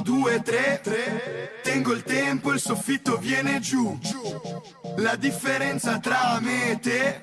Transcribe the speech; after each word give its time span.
due, 0.00 0.42
tre, 0.42 0.80
tre. 0.82 1.60
Tengo 1.62 1.92
il 1.92 2.02
tempo, 2.02 2.52
il 2.52 2.60
soffitto 2.60 3.16
viene 3.16 3.60
giù. 3.60 3.98
La 4.96 5.16
differenza 5.16 5.98
tra 5.98 6.38
me 6.40 6.72
e 6.72 6.78
te, 6.78 7.20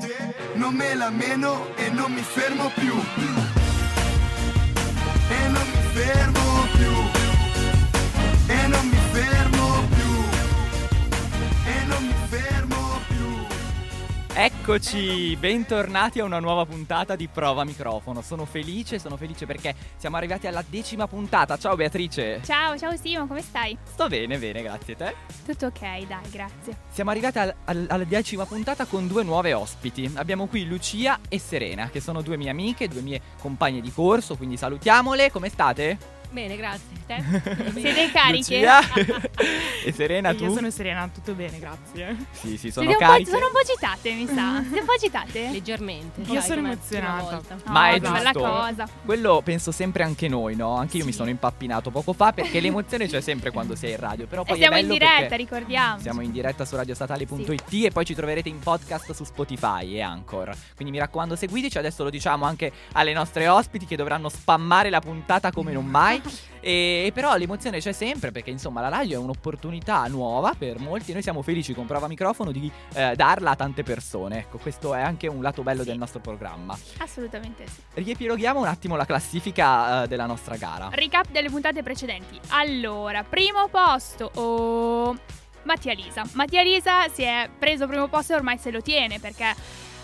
non 0.53 0.73
me 0.73 0.95
la 0.95 1.09
meno 1.09 1.75
e 1.75 1.89
non 1.89 2.11
mi 2.11 2.21
fermo 2.21 2.71
più. 2.73 2.93
E 5.29 5.47
non 5.49 5.67
mi 5.67 5.81
fermo 5.93 6.67
più. 6.73 7.26
Eccoci, 14.69 15.33
bentornati 15.37 16.19
a 16.19 16.25
una 16.25 16.39
nuova 16.39 16.65
puntata 16.65 17.15
di 17.15 17.29
Prova 17.29 17.63
Microfono. 17.63 18.21
Sono 18.21 18.43
felice, 18.43 18.99
sono 18.99 19.15
felice 19.15 19.45
perché 19.45 19.73
siamo 19.95 20.17
arrivati 20.17 20.45
alla 20.45 20.61
decima 20.67 21.07
puntata. 21.07 21.57
Ciao 21.57 21.77
Beatrice. 21.77 22.41
Ciao, 22.43 22.77
ciao 22.77 22.93
Simo, 22.97 23.27
come 23.27 23.41
stai? 23.41 23.77
Sto 23.85 24.09
bene, 24.09 24.37
bene, 24.37 24.61
grazie 24.61 24.93
a 24.95 24.97
te. 24.97 25.15
Tutto 25.45 25.67
ok, 25.67 25.79
dai, 26.05 26.29
grazie. 26.29 26.79
Siamo 26.89 27.11
arrivati 27.11 27.39
al- 27.39 27.55
al- 27.63 27.85
alla 27.87 28.03
decima 28.03 28.45
puntata 28.45 28.83
con 28.83 29.07
due 29.07 29.23
nuove 29.23 29.53
ospiti. 29.53 30.11
Abbiamo 30.15 30.47
qui 30.47 30.65
Lucia 30.65 31.17
e 31.29 31.39
Serena, 31.39 31.89
che 31.89 32.01
sono 32.01 32.21
due 32.21 32.35
mie 32.35 32.49
amiche, 32.49 32.89
due 32.89 32.99
mie 33.01 33.21
compagne 33.39 33.79
di 33.79 33.93
corso, 33.93 34.35
quindi 34.35 34.57
salutiamole. 34.57 35.31
Come 35.31 35.47
state? 35.47 35.97
Bene, 36.29 36.55
grazie. 36.57 36.85
Te? 37.07 37.23
Siete 37.79 38.11
cariche? 38.11 38.65
E 39.87 39.93
Serena, 39.93 40.33
tu? 40.33 40.43
Io 40.43 40.53
sono 40.53 40.69
Serena, 40.69 41.07
tutto 41.13 41.33
bene, 41.33 41.59
grazie. 41.59 42.15
Sì, 42.31 42.57
sì, 42.57 42.57
Siete 42.57 42.71
sono 42.71 42.89
un 42.89 42.93
po', 42.97 42.99
cariche. 42.99 43.29
sono 43.31 43.45
un 43.45 43.51
po' 43.53 43.59
agitate, 43.59 44.11
mi 44.11 44.27
sa. 44.27 44.59
Siete 44.67 44.79
un 44.81 44.85
po' 44.85 44.91
agitate? 44.91 45.49
Leggermente. 45.49 46.21
Io 46.29 46.41
sono 46.41 46.59
emozionata. 46.59 47.21
Volta. 47.35 47.57
Ma 47.71 47.91
è 47.91 47.99
giusto. 48.01 48.39
cosa. 48.39 48.89
Quello 49.05 49.41
penso 49.43 49.71
sempre 49.71 50.03
anche 50.03 50.27
noi, 50.27 50.57
no? 50.57 50.75
Anche 50.75 50.97
io 50.97 51.05
mi 51.05 51.11
Sì. 51.11 51.17
sono 51.17 51.29
impappinato 51.29 51.89
poco 51.89 52.11
fa 52.11 52.33
perché 52.33 52.59
l'emozione 52.59 53.07
c'è 53.07 53.21
sempre 53.21 53.51
quando 53.51 53.75
sei 53.75 53.91
in 53.91 53.97
radio. 53.99 54.27
Però 54.27 54.41
E 54.41 54.45
poi 54.45 54.57
è 54.57 54.59
siamo 54.59 54.77
in 54.77 54.89
diretta, 54.89 55.35
ricordiamo. 55.37 56.01
Siamo 56.01 56.19
in 56.21 56.31
diretta 56.31 56.65
su 56.65 56.75
radiostatale.it 56.75 57.85
e 57.85 57.91
poi 57.91 58.03
ci 58.03 58.13
troverete 58.13 58.49
in 58.49 58.59
podcast 58.59 59.13
su 59.13 59.23
Spotify 59.23 59.95
e 59.95 60.01
Anchor. 60.01 60.53
Quindi 60.75 60.91
mi 60.93 60.99
raccomando, 60.99 61.37
seguiteci. 61.37 61.77
Adesso 61.77 62.03
lo 62.03 62.09
diciamo 62.09 62.43
anche 62.43 62.73
alle 62.93 63.13
nostre 63.13 63.47
ospiti 63.47 63.85
che 63.85 63.95
dovranno 63.95 64.27
spammare 64.27 64.89
la 64.89 64.99
puntata 64.99 65.51
come 65.53 65.71
non 65.71 65.85
mai. 65.85 66.21
E 66.59 67.11
però 67.13 67.35
l'emozione 67.35 67.79
c'è 67.79 67.91
sempre 67.91 68.31
perché 68.31 68.49
insomma 68.49 68.81
la 68.81 68.89
radio 68.89 69.19
è 69.19 69.23
un'opportunità 69.23 70.03
nuova 70.07 70.53
per 70.57 70.79
molti 70.79 71.11
e 71.11 71.13
noi 71.13 71.23
siamo 71.23 71.41
felici 71.41 71.73
con 71.73 71.85
Prova 71.85 72.07
Microfono 72.07 72.51
di 72.51 72.69
eh, 72.93 73.13
darla 73.15 73.51
a 73.51 73.55
tante 73.55 73.83
persone. 73.83 74.39
Ecco, 74.39 74.57
questo 74.57 74.93
è 74.93 75.01
anche 75.01 75.27
un 75.27 75.41
lato 75.41 75.63
bello 75.63 75.83
Sì. 75.83 75.89
del 75.89 75.97
nostro 75.97 76.19
programma. 76.19 76.77
Assolutamente 76.97 77.65
sì. 77.67 77.81
Riepiloghiamo 77.93 78.59
un 78.59 78.67
attimo 78.67 78.95
la 78.95 79.05
classifica 79.05 80.03
eh, 80.03 80.07
della 80.07 80.25
nostra 80.25 80.55
gara. 80.57 80.89
Recap 80.91 81.29
delle 81.31 81.49
puntate 81.49 81.83
precedenti. 81.83 82.39
Allora, 82.49 83.23
primo 83.23 83.67
posto. 83.69 84.31
Oh, 84.35 85.15
Mattia 85.63 85.93
Lisa. 85.93 86.23
Mattia 86.33 86.61
Lisa 86.63 87.07
si 87.09 87.23
è 87.23 87.49
preso 87.57 87.87
primo 87.87 88.07
posto 88.07 88.33
e 88.33 88.35
ormai 88.37 88.57
se 88.57 88.71
lo 88.71 88.81
tiene 88.81 89.19
perché 89.19 89.53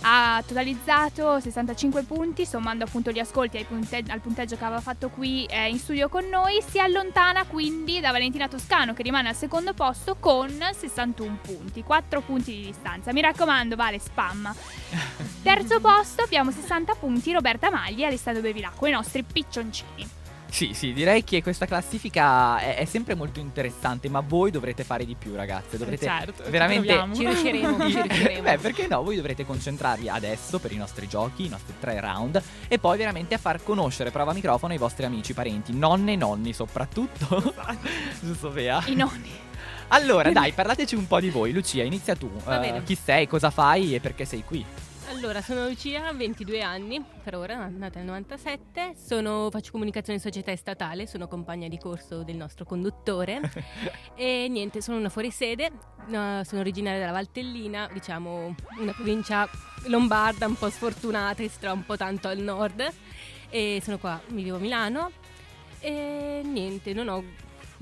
ha 0.06 0.44
totalizzato 0.46 1.40
65 1.40 2.04
punti, 2.04 2.46
sommando 2.46 2.84
appunto 2.84 3.12
gli 3.12 3.20
ascolti 3.20 3.64
punte- 3.68 4.04
al 4.08 4.20
punteggio 4.20 4.58
che 4.58 4.64
aveva 4.66 4.82
fatto 4.82 5.10
qui 5.10 5.46
eh, 5.46 5.70
in 5.70 5.80
studio 5.80 6.10
con 6.10 6.28
noi. 6.28 6.62
Si 6.66 6.80
allontana 6.80 7.46
quindi 7.46 8.00
da 8.00 8.12
Valentina 8.12 8.48
Toscano 8.48 8.94
che 8.94 9.04
rimane 9.04 9.30
al 9.30 9.36
secondo 9.36 9.74
posto 9.74 10.16
con 10.20 10.50
61 10.50 11.40
punti, 11.42 11.84
4 11.84 12.22
punti 12.22 12.52
di 12.56 12.66
distanza. 12.66 13.14
Mi 13.14 13.22
raccomando, 13.22 13.76
Vale, 13.76 14.00
spamma. 14.00 14.54
Terzo 15.42 15.80
posto 15.80 16.24
abbiamo 16.24 16.52
60 16.52 16.96
punti 16.96 17.32
Roberta 17.32 17.70
Magli 17.70 18.02
e 18.02 18.06
Alessandro 18.06 18.42
Bevilacqua, 18.42 18.90
i 18.90 18.92
nostri 18.92 19.24
piccioncini. 19.24 20.22
Sì, 20.54 20.76
sì, 20.76 20.94
direi 20.94 21.24
che 21.24 21.42
questa 21.42 21.66
classifica 21.66 22.60
è, 22.60 22.76
è 22.76 22.86
sempre 22.86 23.16
molto 23.16 23.40
interessante, 23.40 24.08
ma 24.08 24.20
voi 24.20 24.52
dovrete 24.52 24.84
fare 24.84 25.04
di 25.04 25.16
più, 25.16 25.34
ragazze. 25.34 25.80
Dovrete 25.80 26.06
certo, 26.06 26.44
ci 26.44 26.52
veramente. 26.52 27.08
Ci 27.16 27.26
riusciremo, 27.26 27.90
ci 27.90 28.00
riusciremo. 28.02 28.42
Beh, 28.44 28.58
perché 28.60 28.86
no? 28.88 29.02
Voi 29.02 29.16
dovrete 29.16 29.48
concentrarvi 29.48 30.10
adesso 30.10 30.60
per 30.60 30.72
i 30.72 30.76
nostri 30.76 31.08
giochi, 31.08 31.48
i 31.48 31.50
nostri 31.50 31.74
tre 31.80 32.00
round, 32.00 32.40
e 32.68 32.78
poi 32.78 33.00
veramente 33.00 33.34
a 33.34 33.40
far 33.40 33.64
conoscere 33.64 34.12
prova 34.12 34.32
microfono 34.32 34.74
ai 34.74 34.78
vostri 34.78 35.06
amici, 35.06 35.34
parenti, 35.34 35.74
nonne 35.74 36.14
e 36.14 36.18
nonni 36.18 36.54
soprattutto. 36.54 37.56
Giusto, 38.22 38.50
Bea? 38.52 38.84
I 38.86 38.94
nonni. 38.94 39.32
Allora, 39.88 40.32
dai, 40.32 40.52
parlateci 40.52 40.94
un 40.94 41.08
po' 41.08 41.20
di 41.20 41.32
voi. 41.32 41.52
Lucia, 41.52 41.82
inizia 41.82 42.16
tu. 42.16 42.30
Va 42.44 42.60
bene. 42.60 42.84
chi 42.84 42.96
sei, 42.96 43.26
cosa 43.26 43.50
fai 43.50 43.96
e 43.96 44.00
perché 44.00 44.24
sei 44.24 44.44
qui? 44.44 44.64
Allora, 45.16 45.44
sono 45.44 45.68
Lucia, 45.68 46.12
22 46.12 46.62
anni, 46.62 47.02
per 47.24 47.36
ora, 47.36 47.68
nata 47.68 48.00
nel 48.00 48.08
97. 48.08 48.96
Sono, 48.96 49.50
faccio 49.52 49.72
comunicazione 49.72 50.18
in 50.18 50.24
società 50.24 50.54
statale, 50.56 51.06
sono 51.06 51.28
compagna 51.28 51.68
di 51.68 51.78
corso 51.78 52.24
del 52.24 52.36
nostro 52.36 52.66
conduttore. 52.66 53.40
e 54.16 54.48
niente, 54.50 54.82
sono 54.82 54.98
una 54.98 55.10
fuorisede, 55.10 55.72
no, 56.08 56.44
sono 56.44 56.62
originaria 56.62 57.00
della 57.00 57.12
Valtellina, 57.12 57.88
diciamo 57.94 58.56
una 58.80 58.92
provincia 58.92 59.48
lombarda 59.86 60.48
un 60.48 60.56
po' 60.56 60.70
sfortunata, 60.72 61.44
che 61.44 61.48
si 61.48 61.60
trova 61.60 61.76
un 61.76 61.86
po' 61.86 61.96
tanto 61.96 62.28
al 62.28 62.40
nord. 62.40 62.84
E 63.50 63.80
sono 63.84 64.00
qua, 64.00 64.20
mi 64.30 64.42
vivo 64.42 64.56
a 64.56 64.60
Milano. 64.60 65.12
E 65.80 66.42
niente, 66.44 66.92
non 66.94 67.08
ho 67.08 67.24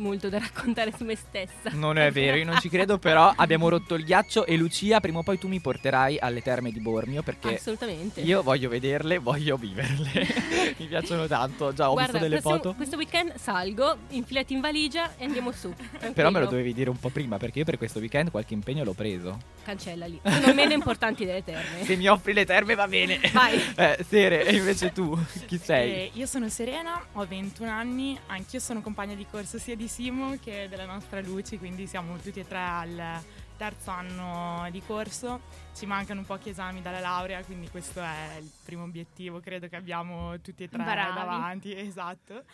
molto 0.02 0.30
da 0.30 0.40
raccontare 0.40 0.92
su 0.96 1.04
me 1.04 1.16
stessa. 1.16 1.70
Non 1.72 1.98
è 1.98 2.12
vero, 2.12 2.38
io 2.38 2.46
non 2.46 2.60
ci 2.60 2.70
credo, 2.70 2.98
però 2.98 3.32
abbiamo 3.36 3.70
rotto 3.70 3.96
il 3.96 4.04
ghiaccio 4.04 4.46
e 4.46 4.58
Lucia, 4.58 5.00
prima 5.00 5.20
o 5.20 5.24
poi 5.24 5.38
tu 5.38 5.48
mi 5.48 5.60
porterai 5.60 6.18
alle 6.20 6.42
terme 6.42 6.72
di 6.72 6.80
Bormio 6.80 7.22
perché 7.24 7.56
Assolutamente. 7.56 8.22
io 8.22 8.42
voglio 8.42 8.70
vederle, 8.70 9.20
voglio 9.20 9.56
viverle. 9.58 10.28
mi 10.78 10.86
piacciono 10.88 11.28
tanto, 11.28 11.74
già 11.74 11.90
ho 11.90 11.94
Guarda, 11.94 12.12
visto 12.14 12.28
delle 12.28 12.42
prossimo- 12.42 12.62
foto. 12.64 12.74
Questo 12.76 12.96
weekend 12.98 13.36
salgo, 13.36 13.98
infilati 14.10 14.54
in 14.54 14.60
valigia 14.62 15.16
e 15.18 15.26
andiamo 15.26 15.52
su. 15.52 15.74
Però 16.14 16.30
me 16.32 16.40
lo 16.40 16.46
dovevi 16.48 16.74
dire 16.74 16.90
un 16.90 17.00
po' 17.00 17.10
prima 17.10 17.38
perché 17.38 17.60
io 17.60 17.66
per 17.66 17.78
questo 17.78 18.00
weekend 18.00 18.32
qualche 18.32 18.54
impegno 18.54 18.84
l'ho 18.84 18.94
preso. 18.94 19.38
Cancella 19.64 20.08
lì. 20.08 20.20
Sono 20.24 20.54
meno 20.54 20.74
importanti 20.74 21.24
delle 21.26 21.44
terme. 21.44 21.84
Se 21.84 21.96
mi 21.96 22.08
offri 22.08 22.34
le 22.34 22.46
terme 22.46 22.76
va 22.76 22.88
bene. 22.88 23.20
Vai. 23.32 23.60
Eh, 23.82 24.06
Sere, 24.08 24.46
e 24.46 24.56
invece 24.56 24.92
tu, 24.92 25.18
chi 25.48 25.58
sei? 25.58 25.92
Eh, 25.92 26.12
io 26.14 26.26
sono 26.26 26.50
Serena, 26.50 27.04
ho 27.14 27.26
21 27.26 27.70
anni, 27.70 28.18
anch'io 28.28 28.60
sono 28.60 28.82
compagna 28.82 29.16
di 29.16 29.26
corso 29.30 29.58
sia 29.58 29.76
di 29.76 29.88
Simo 29.92 30.38
che 30.40 30.70
della 30.70 30.86
nostra 30.86 31.20
Luci, 31.20 31.58
quindi 31.58 31.86
siamo 31.86 32.16
tutti 32.16 32.40
e 32.40 32.48
tre 32.48 32.60
al 32.60 33.22
terzo 33.58 33.92
anno 33.92 34.66
di 34.72 34.82
corso. 34.82 35.42
Ci 35.76 35.86
mancano 35.86 36.24
pochi 36.24 36.52
esami 36.52 36.82
dalla 36.82 37.02
laurea, 37.02 37.44
quindi 37.44 37.70
questo 37.70 38.00
è 38.00 38.38
il 38.40 38.50
primo 38.64 38.84
obiettivo, 38.84 39.42
credo 39.42 39.68
che 39.68 39.76
abbiamo 39.76 40.40
tutti 40.40 40.64
e 40.64 40.70
tre 40.70 40.82
Bravi. 40.82 41.14
davanti, 41.14 41.76
esatto. 41.76 42.46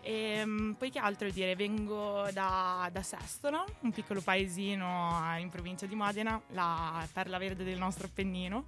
E, 0.00 0.42
mm, 0.42 0.72
poi 0.72 0.90
che 0.90 0.98
altro 0.98 1.28
dire, 1.28 1.54
vengo 1.54 2.30
da, 2.32 2.88
da 2.90 3.02
Sestola, 3.02 3.62
un 3.80 3.92
piccolo 3.92 4.22
paesino 4.22 5.36
in 5.38 5.50
provincia 5.50 5.84
di 5.84 5.94
Modena, 5.94 6.40
la 6.52 7.06
perla 7.12 7.36
verde 7.36 7.62
del 7.62 7.76
nostro 7.76 8.06
Appennino. 8.06 8.64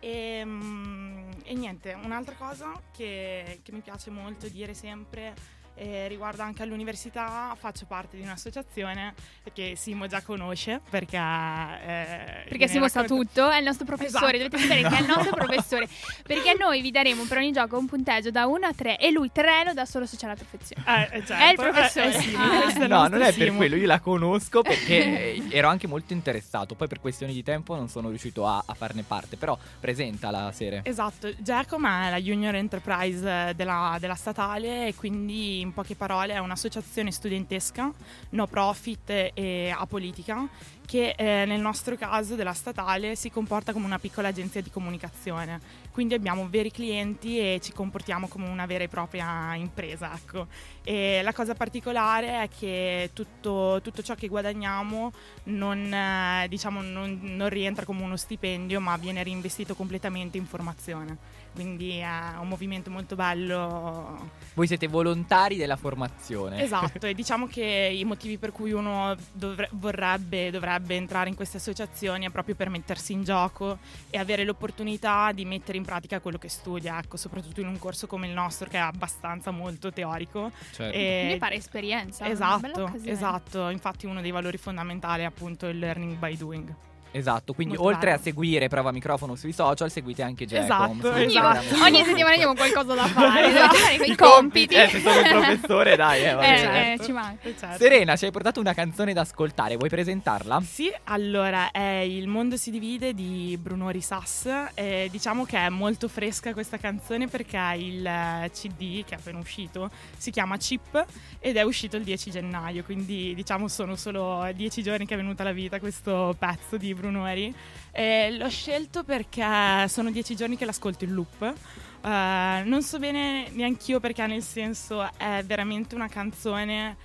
E, 0.00 0.42
mm, 0.44 1.30
e 1.44 1.54
niente, 1.54 1.92
un'altra 1.92 2.34
cosa 2.34 2.72
che, 2.90 3.60
che 3.62 3.70
mi 3.70 3.80
piace 3.80 4.10
molto 4.10 4.48
dire 4.48 4.74
sempre 4.74 5.58
eh, 5.74 6.08
riguardo 6.08 6.42
anche 6.42 6.62
all'università, 6.62 7.54
faccio 7.58 7.86
parte 7.86 8.16
di 8.16 8.22
un'associazione 8.22 9.14
che 9.52 9.74
Simo 9.76 10.06
già 10.06 10.20
conosce 10.22 10.80
perché... 10.90 11.16
eh, 11.16 12.44
Perché 12.48 12.68
Simo 12.68 12.88
sa 12.88 13.00
racconta- 13.00 13.22
tutto, 13.24 13.50
è 13.50 13.58
il 13.58 13.64
nostro 13.64 13.84
professore, 13.86 14.36
Esatto. 14.36 14.56
dovete 14.56 14.58
sapere 14.58 14.88
che 14.88 14.96
è 14.96 15.00
il 15.00 15.06
nostro 15.06 15.34
professore. 15.34 15.88
Perché 16.26 16.54
noi 16.58 16.80
vi 16.82 16.90
daremo 16.90 17.24
per 17.24 17.38
ogni 17.38 17.52
gioco 17.52 17.78
un 17.78 17.86
punteggio 17.86 18.30
da 18.30 18.46
1 18.46 18.66
a 18.66 18.72
3 18.72 18.98
e 18.98 19.10
lui 19.10 19.30
3 19.32 19.64
lo 19.64 19.72
dà 19.72 19.84
solo 19.86 20.06
se 20.06 20.16
c'è 20.16 20.26
la 20.26 20.34
perfezione. 20.34 20.82
Eh, 20.86 21.18
eh, 21.18 21.24
certo. 21.26 21.32
È 21.34 21.48
il 21.50 21.56
professore. 21.56 22.12
Eh, 22.12 22.16
eh, 22.16 22.20
Simo, 22.20 22.38
Ah. 22.42 22.86
No, 22.86 23.08
non 23.08 23.22
è 23.22 23.32
per 23.32 23.44
Simo. 23.44 23.56
quello, 23.56 23.76
io 23.76 23.86
la 23.86 24.00
conosco 24.00 24.62
perché 24.62 25.36
ero 25.50 25.68
anche 25.68 25.86
molto 25.86 26.12
interessato, 26.12 26.74
poi 26.74 26.88
per 26.88 27.00
questioni 27.00 27.32
di 27.32 27.42
tempo 27.42 27.74
non 27.74 27.88
sono 27.88 28.08
riuscito 28.08 28.46
a, 28.46 28.62
a 28.64 28.74
farne 28.74 29.02
parte, 29.02 29.36
però 29.36 29.56
presenta 29.78 30.30
la 30.30 30.50
serie. 30.52 30.80
Esatto, 30.84 31.32
Giacom 31.38 31.86
è 31.86 32.10
la 32.10 32.20
junior 32.20 32.54
enterprise 32.54 33.52
della, 33.54 33.96
della 34.00 34.14
statale 34.14 34.88
e 34.88 34.94
quindi 34.94 35.59
in 35.60 35.72
poche 35.72 35.94
parole 35.94 36.34
è 36.34 36.38
un'associazione 36.38 37.10
studentesca, 37.10 37.92
no 38.30 38.46
profit 38.46 39.30
e 39.34 39.74
apolitica 39.76 40.48
che 40.90 41.14
eh, 41.16 41.44
nel 41.46 41.60
nostro 41.60 41.94
caso 41.94 42.34
della 42.34 42.52
statale 42.52 43.14
si 43.14 43.30
comporta 43.30 43.72
come 43.72 43.86
una 43.86 44.00
piccola 44.00 44.26
agenzia 44.26 44.60
di 44.60 44.70
comunicazione. 44.70 45.60
Quindi 45.92 46.14
abbiamo 46.14 46.48
veri 46.48 46.72
clienti 46.72 47.38
e 47.38 47.60
ci 47.62 47.72
comportiamo 47.72 48.26
come 48.26 48.48
una 48.48 48.66
vera 48.66 48.82
e 48.82 48.88
propria 48.88 49.54
impresa. 49.54 50.12
Ecco. 50.12 50.48
E 50.82 51.20
la 51.22 51.32
cosa 51.32 51.54
particolare 51.54 52.42
è 52.42 52.48
che 52.48 53.10
tutto, 53.12 53.78
tutto 53.84 54.02
ciò 54.02 54.16
che 54.16 54.26
guadagniamo 54.26 55.12
non, 55.44 55.94
eh, 55.94 56.46
diciamo, 56.48 56.82
non, 56.82 57.20
non 57.22 57.48
rientra 57.48 57.84
come 57.84 58.02
uno 58.02 58.16
stipendio, 58.16 58.80
ma 58.80 58.96
viene 58.96 59.22
reinvestito 59.22 59.76
completamente 59.76 60.38
in 60.38 60.46
formazione. 60.46 61.16
Quindi 61.52 61.98
è 61.98 62.36
un 62.38 62.48
movimento 62.48 62.90
molto 62.90 63.14
bello. 63.16 64.30
Voi 64.54 64.66
siete 64.66 64.86
volontari 64.86 65.56
della 65.56 65.76
formazione. 65.76 66.62
Esatto, 66.62 67.06
e 67.06 67.14
diciamo 67.14 67.46
che 67.46 67.62
i 67.92 68.04
motivi 68.04 68.38
per 68.38 68.52
cui 68.52 68.72
uno 68.72 69.14
dovre- 69.32 69.68
vorrebbe, 69.72 70.50
dovrebbe 70.50 70.96
entrare 70.96 71.28
in 71.28 71.34
queste 71.34 71.58
associazioni 71.58 72.26
è 72.26 72.30
proprio 72.30 72.54
per 72.54 72.68
mettersi 72.68 73.12
in 73.12 73.24
gioco 73.24 73.78
e 74.10 74.18
avere 74.18 74.44
l'opportunità 74.44 75.32
di 75.32 75.44
mettere 75.44 75.78
in 75.78 75.84
pratica 75.84 76.20
quello 76.20 76.38
che 76.38 76.48
studia, 76.48 76.98
ecco, 76.98 77.16
soprattutto 77.16 77.60
in 77.60 77.68
un 77.68 77.78
corso 77.78 78.06
come 78.06 78.26
il 78.26 78.32
nostro 78.32 78.68
che 78.68 78.76
è 78.76 78.80
abbastanza 78.80 79.50
molto 79.50 79.92
teorico. 79.92 80.50
Certo. 80.72 80.96
E- 80.96 81.18
Quindi 81.20 81.38
fare 81.38 81.54
esperienza. 81.56 82.28
Esatto, 82.28 82.92
esatto, 83.04 83.68
infatti 83.68 84.06
uno 84.06 84.20
dei 84.20 84.30
valori 84.30 84.56
fondamentali 84.56 85.22
è 85.22 85.26
appunto 85.26 85.66
il 85.66 85.78
learning 85.78 86.16
by 86.16 86.36
doing. 86.36 86.74
Esatto, 87.12 87.52
quindi 87.54 87.74
Molto 87.76 87.90
oltre 87.90 88.10
a 88.10 88.12
bello. 88.12 88.24
seguire 88.24 88.68
Prova 88.68 88.92
Microfono 88.92 89.34
sui 89.34 89.52
social, 89.52 89.90
seguite 89.90 90.22
anche 90.22 90.46
Jacob. 90.46 90.98
Esatto, 91.04 91.14
esatto. 91.14 91.82
Ogni 91.84 92.04
settimana 92.04 92.34
abbiamo 92.34 92.54
qualcosa 92.54 92.94
da 92.94 93.06
fare. 93.08 93.52
Dovete 93.52 93.76
fare 93.76 93.96
quei 93.96 94.10
I 94.12 94.16
compiti. 94.16 94.74
Eh, 94.74 94.88
se 94.88 95.00
sono 95.00 95.20
il 95.20 95.28
professore, 95.28 95.96
dai, 95.96 96.24
eh, 96.24 96.32
va 96.34 96.42
Eh, 96.42 96.62
bene. 96.62 96.94
eh, 96.94 97.04
ci 97.04 97.12
manca. 97.12 97.48
Certo. 97.58 97.76
Serena, 97.78 98.16
ci 98.16 98.24
hai 98.26 98.30
portato 98.30 98.60
una 98.60 98.74
canzone 98.74 99.12
da 99.12 99.22
ascoltare, 99.22 99.76
vuoi 99.76 99.88
presentarla? 99.88 100.60
Sì, 100.62 100.92
allora 101.04 101.70
è 101.70 101.98
Il 102.00 102.28
mondo 102.28 102.56
si 102.56 102.70
divide 102.70 103.12
di 103.14 103.58
Bruno 103.60 103.90
Risas. 103.90 104.48
Eh, 104.74 105.08
diciamo 105.10 105.44
che 105.44 105.56
è 105.58 105.68
molto 105.68 106.06
fresca 106.08 106.52
questa 106.52 106.76
canzone 106.78 107.26
perché 107.26 107.58
il 107.76 108.06
eh, 108.06 108.50
CD 108.52 109.04
che 109.04 109.14
è 109.14 109.18
appena 109.18 109.38
uscito 109.38 109.90
si 110.16 110.30
chiama 110.30 110.56
Chip 110.56 111.04
ed 111.40 111.56
è 111.56 111.62
uscito 111.62 111.96
il 111.96 112.04
10 112.04 112.30
gennaio, 112.30 112.84
quindi 112.84 113.34
diciamo 113.34 113.68
sono 113.68 113.96
solo 113.96 114.48
10 114.54 114.82
giorni 114.82 115.06
che 115.06 115.14
è 115.14 115.16
venuta 115.16 115.42
alla 115.42 115.52
vita 115.52 115.78
questo 115.80 116.34
pezzo 116.38 116.76
di 116.76 116.92
Bruno 117.00 117.26
Eri. 117.26 117.52
Eh, 117.92 118.36
l'ho 118.36 118.48
scelto 118.50 119.02
perché 119.02 119.88
sono 119.88 120.10
10 120.10 120.36
giorni 120.36 120.56
che 120.56 120.64
l'ascolto 120.64 121.04
in 121.04 121.14
loop. 121.14 121.42
Eh, 121.42 122.62
non 122.64 122.82
so 122.82 122.98
bene 122.98 123.48
neanch'io 123.50 123.98
perché 124.00 124.26
nel 124.26 124.42
senso 124.42 125.08
è 125.16 125.42
veramente 125.44 125.94
una 125.94 126.08
canzone 126.08 126.96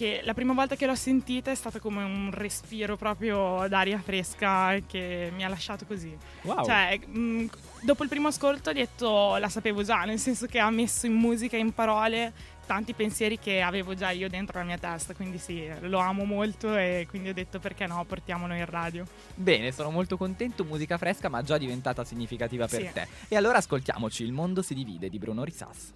che 0.00 0.22
la 0.24 0.32
prima 0.32 0.54
volta 0.54 0.76
che 0.76 0.86
l'ho 0.86 0.94
sentita 0.94 1.50
è 1.50 1.54
stata 1.54 1.78
come 1.78 2.02
un 2.02 2.30
respiro 2.32 2.96
proprio 2.96 3.66
d'aria 3.68 4.00
fresca 4.00 4.78
che 4.86 5.30
mi 5.34 5.44
ha 5.44 5.48
lasciato 5.48 5.84
così. 5.84 6.16
Wow. 6.42 6.64
Cioè, 6.64 6.98
mh, 7.04 7.50
dopo 7.82 8.02
il 8.04 8.08
primo 8.08 8.28
ascolto 8.28 8.70
ho 8.70 8.72
detto 8.72 9.36
la 9.36 9.50
sapevo 9.50 9.82
già, 9.82 10.04
nel 10.04 10.18
senso 10.18 10.46
che 10.46 10.58
ha 10.58 10.70
messo 10.70 11.04
in 11.04 11.12
musica 11.12 11.58
e 11.58 11.60
in 11.60 11.74
parole 11.74 12.32
tanti 12.70 12.94
pensieri 12.94 13.36
che 13.36 13.62
avevo 13.62 13.94
già 13.94 14.10
io 14.10 14.28
dentro 14.28 14.60
la 14.60 14.64
mia 14.64 14.78
testa, 14.78 15.12
quindi 15.12 15.38
sì, 15.38 15.68
lo 15.80 15.98
amo 15.98 16.22
molto 16.24 16.76
e 16.76 17.04
quindi 17.08 17.30
ho 17.30 17.34
detto 17.34 17.58
perché 17.58 17.84
no, 17.88 18.04
portiamolo 18.04 18.54
in 18.54 18.64
radio. 18.64 19.04
Bene, 19.34 19.72
sono 19.72 19.90
molto 19.90 20.16
contento, 20.16 20.64
musica 20.64 20.96
fresca 20.96 21.28
ma 21.28 21.42
già 21.42 21.58
diventata 21.58 22.04
significativa 22.04 22.68
per 22.68 22.80
Sì. 22.80 22.90
te. 22.92 23.08
E 23.26 23.34
allora 23.34 23.58
ascoltiamoci 23.58 24.22
Il 24.22 24.30
mondo 24.30 24.62
si 24.62 24.74
divide 24.74 25.08
di 25.08 25.18
Bruno 25.18 25.42
Risas. 25.42 25.92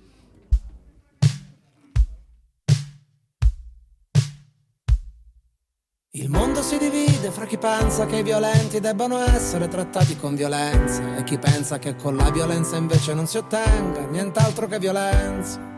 Il 6.11 6.29
mondo 6.29 6.61
si 6.61 6.77
divide 6.79 7.31
fra 7.31 7.47
chi 7.47 7.57
pensa 7.57 8.07
che 8.07 8.17
i 8.17 8.23
violenti 8.25 8.81
debbano 8.81 9.19
essere 9.19 9.69
trattati 9.69 10.17
con 10.17 10.35
violenza 10.35 11.17
e 11.17 11.23
chi 11.23 11.39
pensa 11.39 11.79
che 11.79 11.95
con 11.95 12.17
la 12.17 12.31
violenza 12.33 12.77
invece 12.77 13.15
non 13.15 13.29
si 13.29 13.37
ottenga 13.37 14.07
nient'altro 14.07 14.67
che 14.67 14.81
violenza. 14.81 15.74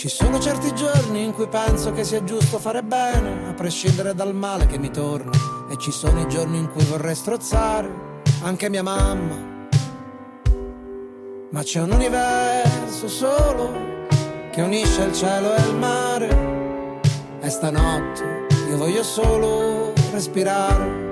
Ci 0.00 0.08
sono 0.08 0.40
certi 0.40 0.74
giorni 0.74 1.22
in 1.22 1.34
cui 1.34 1.46
penso 1.46 1.92
che 1.92 2.04
sia 2.04 2.24
giusto 2.24 2.58
fare 2.58 2.82
bene, 2.82 3.50
a 3.50 3.52
prescindere 3.52 4.14
dal 4.14 4.34
male 4.34 4.64
che 4.64 4.78
mi 4.78 4.90
torna, 4.90 5.30
e 5.70 5.76
ci 5.76 5.92
sono 5.92 6.22
i 6.22 6.26
giorni 6.26 6.56
in 6.56 6.70
cui 6.70 6.82
vorrei 6.84 7.14
strozzare 7.14 8.22
anche 8.42 8.70
mia 8.70 8.82
mamma. 8.82 9.36
Ma 11.50 11.62
c'è 11.62 11.82
un 11.82 11.90
universo 11.90 13.08
solo 13.08 13.72
che 14.50 14.62
unisce 14.62 15.02
il 15.02 15.12
cielo 15.12 15.54
e 15.54 15.60
il 15.60 15.74
mare. 15.74 17.00
E 17.42 17.50
stanotte 17.50 18.46
io 18.70 18.78
voglio 18.78 19.02
solo 19.02 19.92
respirare. 20.12 21.08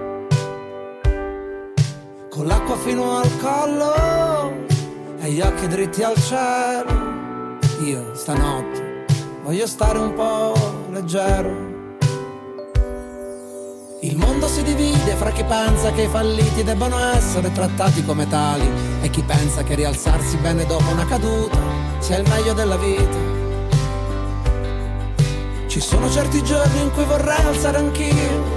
Con 2.30 2.46
l'acqua 2.46 2.76
fino 2.78 3.18
al 3.18 3.30
collo 3.38 4.64
e 5.20 5.30
gli 5.30 5.42
occhi 5.42 5.66
dritti 5.66 6.02
al 6.02 6.16
cielo. 6.22 7.07
Io 7.80 8.12
stanotte 8.12 9.04
voglio 9.44 9.66
stare 9.68 9.98
un 9.98 10.12
po' 10.12 10.52
leggero. 10.90 11.76
Il 14.00 14.16
mondo 14.16 14.48
si 14.48 14.64
divide 14.64 15.14
fra 15.14 15.30
chi 15.30 15.44
pensa 15.44 15.92
che 15.92 16.02
i 16.02 16.08
falliti 16.08 16.64
debbano 16.64 16.98
essere 16.98 17.52
trattati 17.52 18.04
come 18.04 18.26
tali 18.26 18.68
e 19.00 19.10
chi 19.10 19.22
pensa 19.22 19.62
che 19.62 19.76
rialzarsi 19.76 20.38
bene 20.38 20.66
dopo 20.66 20.90
una 20.90 21.06
caduta 21.06 21.58
sia 22.00 22.18
il 22.18 22.28
meglio 22.28 22.52
della 22.52 22.76
vita. 22.76 23.16
Ci 25.68 25.80
sono 25.80 26.10
certi 26.10 26.42
giorni 26.42 26.80
in 26.80 26.90
cui 26.90 27.04
vorrei 27.04 27.44
alzare 27.44 27.78
anch'io 27.78 28.56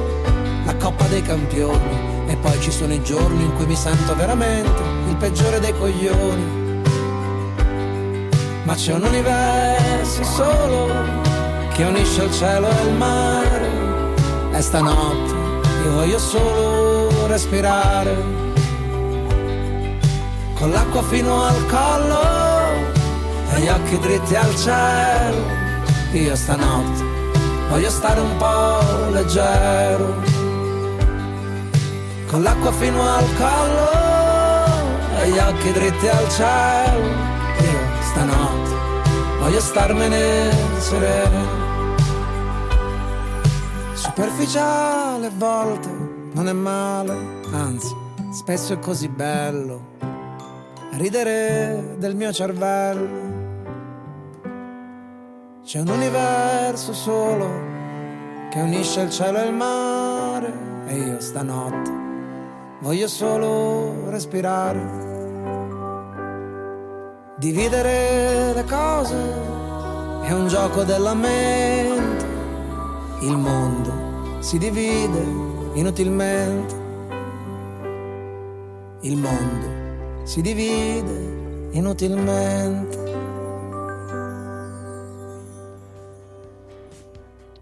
la 0.66 0.76
coppa 0.78 1.06
dei 1.06 1.22
campioni 1.22 2.26
e 2.26 2.36
poi 2.38 2.60
ci 2.60 2.72
sono 2.72 2.92
i 2.92 3.04
giorni 3.04 3.44
in 3.44 3.54
cui 3.54 3.68
mi 3.68 3.76
sento 3.76 4.16
veramente 4.16 4.82
il 5.10 5.16
peggiore 5.18 5.60
dei 5.60 5.78
coglioni. 5.78 6.61
Ma 8.64 8.76
c'è 8.76 8.94
un 8.94 9.04
universo 9.04 10.24
solo 10.24 10.90
che 11.74 11.84
unisce 11.84 12.24
il 12.24 12.34
cielo 12.34 12.70
e 12.70 12.88
il 12.88 12.94
mare 12.94 13.70
e 14.52 14.62
stanotte 14.62 15.34
io 15.84 15.92
voglio 15.94 16.20
solo 16.20 17.26
respirare 17.26 18.16
con 20.54 20.70
l'acqua 20.70 21.02
fino 21.02 21.44
al 21.44 21.66
collo 21.66 22.22
e 23.52 23.60
gli 23.62 23.68
occhi 23.68 23.98
dritti 23.98 24.36
al 24.36 24.56
cielo. 24.56 25.60
Io 26.12 26.36
stanotte 26.36 27.04
voglio 27.68 27.90
stare 27.90 28.20
un 28.20 28.38
po' 28.38 29.10
leggero, 29.10 30.22
con 32.28 32.44
l'acqua 32.44 32.72
fino 32.74 33.02
al 33.02 33.26
collo 33.36 33.90
e 35.20 35.30
gli 35.30 35.38
occhi 35.40 35.72
dritti 35.72 36.08
al 36.08 36.30
cielo. 36.30 37.08
Io 37.60 37.80
stanotte 38.02 38.51
voglio 39.42 39.60
starmene 39.60 40.80
sereno. 40.80 41.60
Superficiale 43.94 45.26
a 45.26 45.32
volte 45.36 45.90
non 46.34 46.48
è 46.48 46.54
male, 46.54 47.14
anzi, 47.52 47.94
spesso 48.32 48.74
è 48.74 48.80
così 48.80 49.10
bello 49.10 49.90
ridere 50.94 51.96
del 51.98 52.16
mio 52.16 52.32
cervello. 52.32 53.30
C'è 55.64 55.80
un 55.80 55.88
universo 55.88 56.94
solo 56.94 57.50
che 58.50 58.60
unisce 58.60 59.02
il 59.02 59.10
cielo 59.10 59.40
e 59.40 59.46
il 59.48 59.54
mare 59.54 60.54
e 60.88 60.96
io 60.98 61.20
stanotte 61.20 61.92
voglio 62.82 63.08
solo 63.08 64.10
respirare. 64.10 65.11
Dividere 67.42 68.54
le 68.54 68.64
cose 68.66 69.16
è 70.22 70.32
un 70.32 70.48
gioco 70.48 70.84
della 70.84 71.16
mente. 71.16 72.24
Il 73.22 73.36
mondo 73.36 74.38
si 74.42 74.60
divide 74.60 75.26
inutilmente. 75.74 76.76
Il 79.00 79.18
mondo 79.18 80.22
si 80.24 80.44
divide 80.44 81.70
inutilmente. 81.72 83.01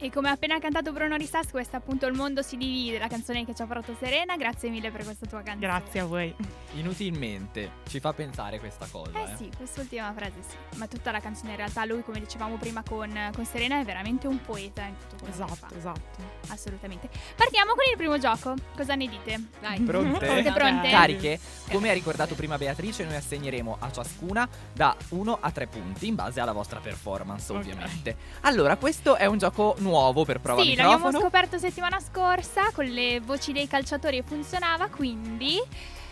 E 0.02 0.10
come 0.10 0.30
ha 0.30 0.32
appena 0.32 0.58
cantato 0.60 0.94
Bruno 0.94 1.18
Risas, 1.18 1.52
questo 1.52 1.76
è 1.76 1.80
appunto 1.80 2.08
Il 2.08 2.14
mondo 2.14 2.42
si 2.42 2.56
divide, 2.56 3.00
la 3.00 3.10
canzone 3.10 3.44
che 3.44 3.54
ci 3.54 3.62
ha 3.62 3.66
portato 3.66 3.98
Serena. 4.00 4.38
Grazie 4.38 4.70
mille 4.70 4.92
per 4.92 5.04
questa 5.04 5.26
tua 5.26 5.42
canzone. 5.42 5.60
Grazie 5.60 6.00
a 6.00 6.06
voi. 6.06 6.34
Inutilmente, 6.76 7.72
ci 7.90 8.00
fa 8.00 8.14
pensare 8.14 8.60
questa 8.60 8.88
cosa. 8.90 9.22
Eh 9.22 9.36
sì, 9.36 9.52
quest'ultima 9.58 10.14
frase 10.16 10.36
sì. 10.48 10.56
Ma 10.78 10.88
tutta 10.88 11.12
la 11.12 11.20
canzone 11.20 11.52
in 11.52 11.58
realtà 11.58 11.84
lui, 11.84 12.02
come 12.02 12.22
dicevamo 12.22 12.56
prima 12.56 12.82
con, 12.88 13.12
con 13.36 13.44
Serena, 13.44 13.82
è 13.82 13.84
veramente 13.84 14.26
un 14.28 14.40
poeta 14.40 14.84
in 14.84 14.96
tutto 14.98 15.18
quello 15.26 15.36
che 15.36 15.54
Esatto, 15.54 15.76
esatto. 15.76 16.20
Assolutamente. 16.48 17.10
Partiamo 17.36 17.72
con 17.72 17.84
il 17.92 17.98
primo 17.98 18.18
gioco. 18.18 18.54
Cosa 18.78 18.96
ne 18.96 19.06
dite? 19.06 19.48
Dai. 19.60 19.82
Pronte? 19.84 20.28
Siete 20.32 20.52
pronte? 20.54 20.90
Cariche? 20.90 21.40
Come 21.72 21.90
ha 21.90 21.94
ricordato 21.94 22.36
prima 22.36 22.58
Beatrice, 22.58 23.04
noi 23.04 23.16
assegneremo 23.18 23.76
a 23.82 23.92
ciascuna 23.92 24.48
da 24.72 24.96
1 25.10 25.38
a 25.42 25.52
3 25.52 25.68
punti 25.68 26.08
in 26.08 26.16
base 26.16 26.40
alla 26.40 26.54
vostra 26.54 26.80
performance, 26.80 27.52
ovviamente. 27.52 28.16
Allora, 28.42 28.78
questo 28.78 29.18
è 29.18 29.26
un 29.26 29.38
gioco 29.38 29.76
nuovo 29.80 29.89
per 30.26 30.40
prova 30.40 30.62
sì, 30.62 30.70
l'abbiamo 30.70 30.96
microfono. 30.96 31.20
scoperto 31.20 31.58
settimana 31.58 32.00
scorsa 32.00 32.72
con 32.74 32.86
le 32.86 33.20
voci 33.20 33.52
dei 33.52 33.68
calciatori 33.68 34.18
e 34.18 34.24
funzionava, 34.24 34.88
quindi 34.88 35.58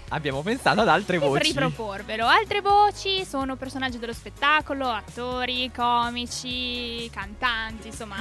Abbiamo 0.10 0.42
pensato 0.42 0.80
ad 0.80 0.88
altre 0.88 1.20
per 1.20 1.28
voci. 1.28 1.48
riproporvelo. 1.48 2.26
Altre 2.26 2.62
voci 2.62 3.26
sono 3.26 3.58
personaggi 3.58 4.00
dello 4.00 4.14
spettacolo, 4.14 4.88
attori, 4.88 5.70
comici, 5.76 7.10
cantanti, 7.10 7.88
insomma, 7.88 8.16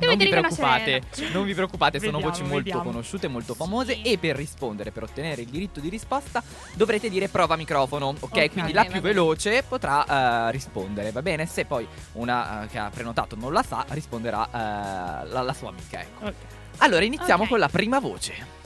Non 0.00 0.16
vi 0.16 0.28
preoccupate, 0.28 1.02
non 1.32 1.44
vi 1.44 1.54
preoccupate, 1.54 1.98
sono 1.98 2.12
Vediamo, 2.12 2.30
voci 2.30 2.42
molto 2.42 2.56
vediamo. 2.56 2.82
conosciute, 2.84 3.26
molto 3.28 3.54
famose 3.54 3.94
Sì. 3.94 4.02
e 4.02 4.18
per 4.18 4.36
rispondere, 4.36 4.92
per 4.92 5.02
ottenere 5.02 5.42
il 5.42 5.48
diritto 5.48 5.80
di 5.80 5.88
risposta, 5.88 6.42
dovrete 6.74 7.08
dire 7.10 7.28
prova 7.28 7.56
microfono, 7.56 8.08
ok? 8.08 8.16
Ok, 8.20 8.50
Quindi 8.52 8.72
la 8.72 8.82
più 8.82 8.92
bene. 8.92 9.02
veloce 9.02 9.62
potrà 9.64 10.46
eh, 10.48 10.52
rispondere, 10.52 11.10
va 11.10 11.20
bene? 11.22 11.46
Se 11.46 11.64
poi 11.64 11.86
una 12.12 12.62
eh, 12.62 12.66
che 12.68 12.78
ha 12.78 12.90
prenotato 12.90 13.34
non 13.36 13.52
la 13.52 13.62
sa, 13.64 13.84
risponderà 13.88 14.46
eh, 14.46 15.26
la, 15.28 15.42
la 15.42 15.52
sua 15.52 15.70
amica, 15.70 16.00
ecco. 16.00 16.26
Ok. 16.26 16.34
Allora, 16.78 17.04
iniziamo 17.04 17.42
Ok. 17.42 17.48
con 17.48 17.58
la 17.58 17.68
prima 17.68 17.98
voce. 17.98 18.56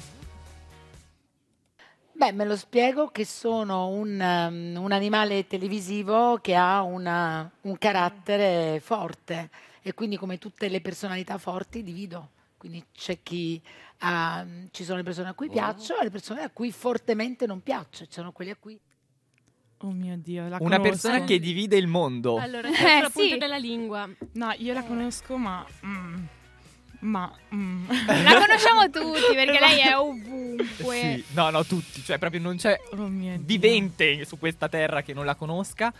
Beh, 2.14 2.32
me 2.32 2.44
lo 2.44 2.56
spiego 2.56 3.08
che 3.08 3.24
sono 3.24 3.88
un, 3.88 4.20
um, 4.20 4.82
un 4.84 4.92
animale 4.92 5.46
televisivo 5.46 6.38
che 6.42 6.54
ha 6.54 6.82
una- 6.82 7.50
un 7.62 7.78
carattere 7.78 8.80
forte 8.84 9.48
e 9.82 9.94
quindi 9.94 10.16
come 10.16 10.38
tutte 10.38 10.68
le 10.68 10.80
personalità 10.80 11.38
forti 11.38 11.82
divido. 11.82 12.30
Quindi 12.56 12.84
c'è 12.94 13.18
chi 13.22 13.60
ha- 13.98 14.46
ci 14.70 14.84
sono 14.84 14.98
le 14.98 15.02
persone 15.02 15.28
a 15.28 15.34
cui 15.34 15.48
piaccio 15.50 15.98
e 15.98 16.04
le 16.04 16.10
persone 16.10 16.42
a 16.42 16.50
cui 16.50 16.70
fortemente 16.70 17.44
non 17.46 17.60
piaccio. 17.60 18.04
Ci 18.04 18.12
sono 18.12 18.30
quelli 18.32 18.50
a 18.52 18.56
cui 18.56 18.78
Oh 19.84 19.90
mio 19.90 20.16
Dio, 20.16 20.42
la 20.48 20.58
Una 20.60 20.76
conosco. 20.76 20.82
persona 20.82 21.24
che 21.24 21.40
divide 21.40 21.76
il 21.76 21.88
mondo. 21.88 22.36
Allora, 22.38 22.68
Eh, 22.68 23.10
sì. 23.12 23.36
della 23.36 23.56
lingua. 23.56 24.08
No, 24.34 24.52
io 24.58 24.72
la 24.74 24.84
conosco, 24.84 25.36
ma... 25.36 25.66
mm, 25.84 26.24
ma... 27.00 27.36
mm. 27.52 27.88
La 28.06 28.38
conosciamo 28.38 28.88
tutti 28.90 29.34
perché 29.34 29.58
lei 29.58 29.80
è 29.80 29.96
ovunque. 29.96 30.96
Sì, 30.96 31.24
no, 31.34 31.50
no, 31.50 31.64
tutti, 31.64 32.00
cioè 32.04 32.18
proprio 32.18 32.40
non 32.40 32.56
c'è 32.58 32.78
Oh 32.92 33.08
mio 33.08 33.32
Dio. 33.38 33.44
vivente 33.44 34.24
su 34.24 34.38
questa 34.38 34.68
terra 34.68 35.02
che 35.02 35.12
non 35.14 35.24
la 35.24 35.34
conosca, 35.34 35.92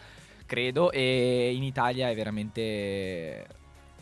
credo, 0.46 0.92
e 0.92 1.52
in 1.52 1.64
Italia 1.64 2.08
è 2.08 2.14
veramente 2.14 3.46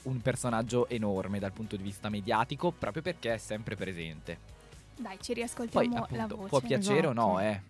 un 0.04 0.20
personaggio 0.20 0.88
enorme 0.88 1.38
dal 1.38 1.52
punto 1.52 1.76
di 1.76 1.82
vista 1.82 2.08
mediatico, 2.08 2.70
proprio 2.72 3.02
perché 3.02 3.34
è 3.34 3.38
sempre 3.38 3.76
presente. 3.76 4.38
Dai, 4.96 5.16
ci 5.20 5.32
Poi 5.32 5.34
riascoltiamo 5.34 5.94
la 5.94 6.00
appunto 6.02 6.36
voce. 6.36 6.48
può 6.48 6.60
piacere 6.60 7.06
o 7.06 7.12
no, 7.12 7.38
Esatto. 7.40 7.56
eh. 7.56 7.60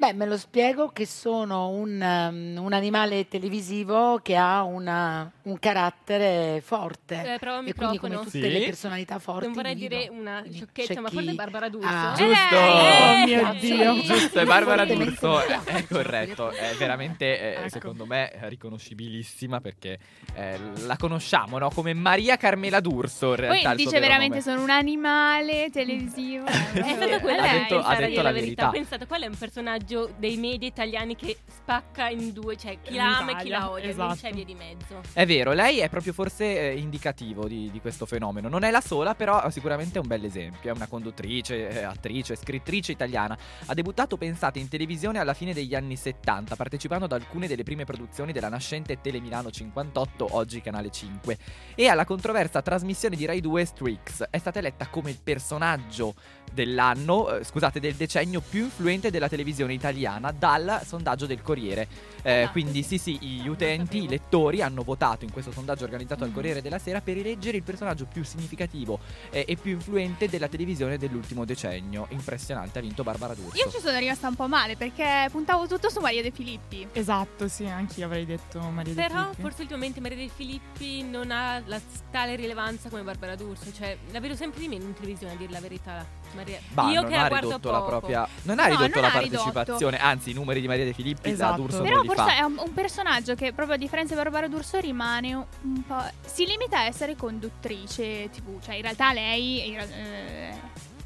Beh, 0.00 0.14
me 0.14 0.24
lo 0.24 0.38
spiego 0.38 0.88
che 0.88 1.04
sono 1.04 1.68
un, 1.68 2.00
um, 2.00 2.64
un 2.64 2.72
animale 2.72 3.28
televisivo 3.28 4.18
che 4.22 4.34
ha 4.34 4.62
una- 4.62 5.30
un 5.42 5.58
carattere 5.58 6.62
forte 6.64 7.34
Eh, 7.34 7.38
prova 7.38 7.58
il 7.60 7.68
e 7.68 7.74
quindi 7.74 7.98
come 7.98 8.12
microfono. 8.14 8.22
tutte 8.22 8.40
Sì? 8.40 8.50
le 8.50 8.64
personalità 8.64 9.18
forti 9.18 9.44
Non 9.44 9.52
vorrei 9.52 9.74
dire 9.74 10.08
una 10.10 10.40
Quindi 10.40 10.56
sciocchezza, 10.56 11.00
ma 11.02 11.08
forse 11.10 11.24
chi 11.26 11.32
è 11.32 11.34
Barbara 11.34 11.68
D'Urso. 11.68 11.86
ha- 11.86 12.12
Eh, 12.12 12.16
Giusto! 12.16 12.56
Oh 12.56 13.24
mio 13.26 13.54
Dio. 13.60 14.00
Giusto, 14.02 14.38
è 14.38 14.44
Barbara 14.46 14.86
Fortemente 14.86 15.20
D'Urso, 15.20 15.40
è, 15.66 15.86
corretto, 15.86 16.50
è 16.50 16.74
veramente, 16.78 17.38
eh, 17.38 17.58
Ecco. 17.58 17.68
secondo 17.68 18.06
me, 18.06 18.32
eh, 18.32 18.48
riconoscibilissima 18.48 19.60
perché 19.60 19.98
eh, 20.34 20.58
la 20.86 20.96
conosciamo, 20.96 21.58
no? 21.58 21.68
Come 21.68 21.92
Maria 21.92 22.38
Carmela 22.38 22.80
D'Urso, 22.80 23.30
in 23.30 23.36
realtà. 23.36 23.48
Poi 23.48 23.60
il 23.60 23.66
suo 23.66 23.74
dice 23.76 23.90
vero 23.90 24.06
veramente 24.06 24.38
nome. 24.38 24.50
sono 24.50 24.62
un 24.62 24.70
animale 24.70 25.68
televisivo. 25.70 26.46
È 26.46 26.52
Sì, 26.88 26.94
stata 26.94 27.20
quella 27.20 27.42
ha 27.42 27.52
detto- 27.52 27.78
ha 27.80 27.82
sarà 27.82 28.06
detto 28.06 28.22
la 28.22 28.32
verità. 28.32 28.70
Pensate, 28.70 29.06
qual 29.06 29.20
è 29.20 29.26
un 29.26 29.36
personaggio 29.36 29.88
dei 30.18 30.36
media 30.36 30.68
italiani 30.68 31.16
che 31.16 31.38
spacca 31.46 32.08
in 32.08 32.32
due, 32.32 32.56
cioè 32.56 32.78
chi 32.80 32.94
la 32.94 33.18
ama 33.18 33.32
e 33.32 33.42
chi 33.42 33.48
la 33.48 33.70
odia, 33.70 33.94
non 33.94 34.10
esatto. 34.10 34.28
c'è 34.28 34.32
via 34.32 34.44
di 34.44 34.54
mezzo. 34.54 35.00
È 35.12 35.26
vero, 35.26 35.52
lei 35.52 35.78
è 35.78 35.88
proprio 35.88 36.12
forse 36.12 36.44
eh, 36.44 36.78
indicativo 36.78 37.46
di, 37.46 37.70
di 37.70 37.80
questo 37.80 38.06
fenomeno. 38.06 38.48
Non 38.48 38.62
è 38.62 38.70
la 38.70 38.80
sola, 38.80 39.14
però 39.14 39.48
sicuramente 39.50 39.98
è 39.98 40.00
un 40.00 40.06
bel 40.06 40.24
esempio. 40.24 40.72
È 40.72 40.74
una 40.74 40.86
conduttrice, 40.86 41.68
eh, 41.68 41.82
attrice, 41.82 42.36
scrittrice 42.36 42.92
italiana. 42.92 43.36
Ha 43.66 43.74
debuttato, 43.74 44.16
pensate, 44.16 44.58
in 44.58 44.68
televisione 44.68 45.18
alla 45.18 45.34
fine 45.34 45.52
degli 45.52 45.74
anni 45.74 45.96
70, 45.96 46.56
partecipando 46.56 47.04
ad 47.06 47.12
alcune 47.12 47.46
delle 47.46 47.62
prime 47.62 47.84
produzioni 47.84 48.32
della 48.32 48.48
nascente 48.48 49.00
Telemilano 49.00 49.50
58, 49.50 50.28
oggi 50.30 50.60
Canale 50.60 50.90
5. 50.90 51.38
E 51.74 51.88
alla 51.88 52.04
controversa 52.04 52.62
trasmissione 52.62 53.16
di 53.16 53.24
Rai 53.24 53.40
2 53.40 53.64
Strix. 53.64 54.28
È 54.30 54.38
stata 54.38 54.58
eletta 54.58 54.88
come 54.88 55.10
il 55.10 55.18
personaggio 55.22 56.14
dell'anno, 56.52 57.36
eh, 57.36 57.44
scusate, 57.44 57.80
del 57.80 57.94
decennio 57.94 58.40
più 58.40 58.64
influente 58.64 59.10
della 59.10 59.28
televisione 59.28 59.72
italiana 59.74 60.32
dal 60.32 60.80
sondaggio 60.84 61.26
del 61.26 61.42
Corriere. 61.42 61.88
Eh, 62.22 62.38
Esatto, 62.40 62.52
quindi 62.52 62.82
sì. 62.82 62.98
sì, 62.98 63.18
gli 63.18 63.48
utenti, 63.48 64.04
i 64.04 64.08
lettori 64.08 64.60
hanno 64.62 64.82
votato 64.82 65.24
in 65.24 65.32
questo 65.32 65.52
sondaggio 65.52 65.84
organizzato 65.84 66.24
al 66.24 66.30
Mm. 66.30 66.34
Corriere 66.34 66.62
della 66.62 66.78
Sera 66.78 67.00
per 67.00 67.16
eleggere 67.16 67.56
il 67.56 67.62
personaggio 67.62 68.06
più 68.06 68.22
significativo 68.24 68.98
eh, 69.30 69.44
e 69.48 69.56
più 69.56 69.72
influente 69.72 70.28
della 70.28 70.48
televisione 70.48 70.96
dell'ultimo 70.98 71.44
decennio. 71.44 72.06
Impressionante, 72.10 72.78
ha 72.78 72.82
vinto 72.82 73.02
Barbara 73.02 73.34
D'Urso. 73.34 73.56
Io 73.56 73.70
ci 73.70 73.78
sono 73.80 73.98
rimasta 73.98 74.28
un 74.28 74.34
po' 74.36 74.46
male 74.48 74.76
perché 74.76 75.28
puntavo 75.30 75.66
tutto 75.66 75.88
su 75.90 76.00
Maria 76.00 76.22
De 76.22 76.30
Filippi. 76.30 76.86
Esatto, 76.92 77.48
sì, 77.48 77.64
anch'io 77.66 78.04
avrei 78.06 78.26
detto 78.26 78.60
Maria 78.60 78.94
De 78.94 79.00
Però 79.02 79.22
Filippi. 79.22 79.40
forse 79.42 79.62
ultimamente 79.62 80.00
Maria 80.00 80.16
De 80.18 80.30
Filippi 80.34 81.02
non 81.02 81.30
ha 81.30 81.60
la 81.66 81.80
tale 82.10 82.36
rilevanza 82.36 82.88
come 82.88 83.02
Barbara 83.02 83.34
D'Urso, 83.34 83.72
cioè 83.72 83.96
la 84.12 84.20
vedo 84.20 84.34
sempre 84.36 84.60
di 84.60 84.68
meno 84.68 84.84
in 84.84 84.92
televisione 84.94 85.32
a 85.32 85.36
dire 85.36 85.50
la 85.52 85.60
verità. 85.60 86.06
Maria... 86.34 86.58
Bah, 86.72 86.90
Io 86.90 87.00
non 87.00 87.10
che 87.10 87.16
ha 87.16 87.28
la 87.28 87.38
ridotto 87.38 87.70
la 87.70 87.78
poco. 87.78 87.88
propria. 87.90 88.28
Non 88.42 88.58
ha 88.58 88.66
No, 88.66 88.68
ridotto 88.76 89.00
non 89.00 89.10
la 89.10 89.14
ha 89.16 89.18
ridotto. 89.20 89.42
partecipazione, 89.50 89.98
anzi, 89.98 90.30
i 90.30 90.34
numeri 90.34 90.60
di 90.60 90.66
Maria 90.68 90.84
De 90.84 90.92
Filippi 90.92 91.28
da 91.28 91.34
Esatto. 91.34 91.56
D'Urso 91.60 91.82
Però 91.82 91.94
non 91.96 92.02
li 92.02 92.08
forse 92.08 92.22
fa. 92.30 92.36
è 92.36 92.40
un, 92.42 92.56
un 92.64 92.74
personaggio 92.74 93.34
che 93.34 93.52
proprio 93.52 93.74
a 93.76 93.78
differenza 93.78 94.14
di 94.14 94.20
Barbara 94.20 94.48
D'Urso 94.48 94.78
rimane 94.78 95.34
un, 95.34 95.44
un 95.62 95.82
po'... 95.86 96.02
Si 96.24 96.46
limita 96.46 96.78
a 96.78 96.84
essere 96.84 97.16
conduttrice 97.16 98.30
tv, 98.30 98.60
cioè 98.62 98.74
in 98.76 98.82
realtà 98.82 99.12
lei 99.12 99.74
eh, 99.76 100.54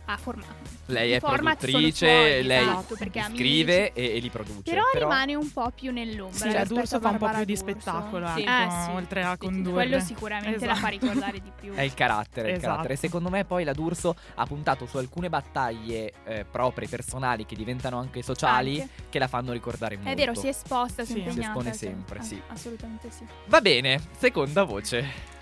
ha 0.06 0.16
formato. 0.16 0.72
Lei 0.86 1.10
I 1.10 1.12
è 1.14 1.20
produttrice, 1.20 1.92
suoi, 1.92 2.42
lei 2.42 2.62
esatto, 2.62 2.94
scrive 3.32 3.92
e, 3.94 4.16
e 4.16 4.18
li 4.18 4.28
produce. 4.28 4.70
Però, 4.70 4.82
rimane 4.92 5.34
un 5.34 5.50
po' 5.50 5.70
più 5.74 5.90
nell'ombra. 5.92 6.36
Sì, 6.38 6.52
la 6.52 6.64
D'Urso 6.64 7.00
fa 7.00 7.08
un 7.08 7.16
po' 7.16 7.30
più 7.30 7.44
di 7.44 7.56
spettacolo, 7.56 8.26
Sì. 8.34 8.42
ecco, 8.42 8.50
Eh, 8.50 8.70
sì. 8.84 8.90
oltre 8.90 9.22
a 9.22 9.36
condurre. 9.38 9.72
Quello 9.72 10.00
sicuramente 10.00 10.66
la 10.66 10.74
fa 10.74 10.90
Esatto. 10.90 11.06
ricordare 11.06 11.40
di 11.40 11.50
più. 11.58 11.72
È 11.72 11.80
il 11.80 11.94
carattere, 11.94 12.48
il 12.50 12.54
Esatto. 12.56 12.70
carattere. 12.70 12.96
Secondo 12.96 13.30
me 13.30 13.46
poi 13.46 13.64
la 13.64 13.72
D'Urso 13.72 14.14
ha 14.34 14.44
puntato 14.44 14.84
su 14.84 14.98
alcune 14.98 15.30
battaglie 15.30 16.12
eh, 16.24 16.44
proprie, 16.44 16.86
personali, 16.86 17.46
che 17.46 17.56
diventano 17.56 17.98
anche 17.98 18.20
sociali, 18.22 18.82
Anche. 18.82 18.92
che 19.08 19.18
la 19.18 19.28
fanno 19.28 19.52
ricordare 19.52 19.94
molto. 19.96 20.10
È 20.10 20.14
vero, 20.14 20.34
si 20.34 20.46
è 20.46 20.50
esposta, 20.50 21.06
si 21.06 21.14
Sì. 21.14 21.30
Si 21.30 21.40
espone 21.40 21.72
sempre, 21.72 22.18
Ah, 22.18 22.22
sì. 22.22 22.42
Assolutamente 22.48 23.10
sì. 23.10 23.24
Va 23.46 23.62
bene, 23.62 24.00
seconda 24.18 24.64
voce. 24.64 25.32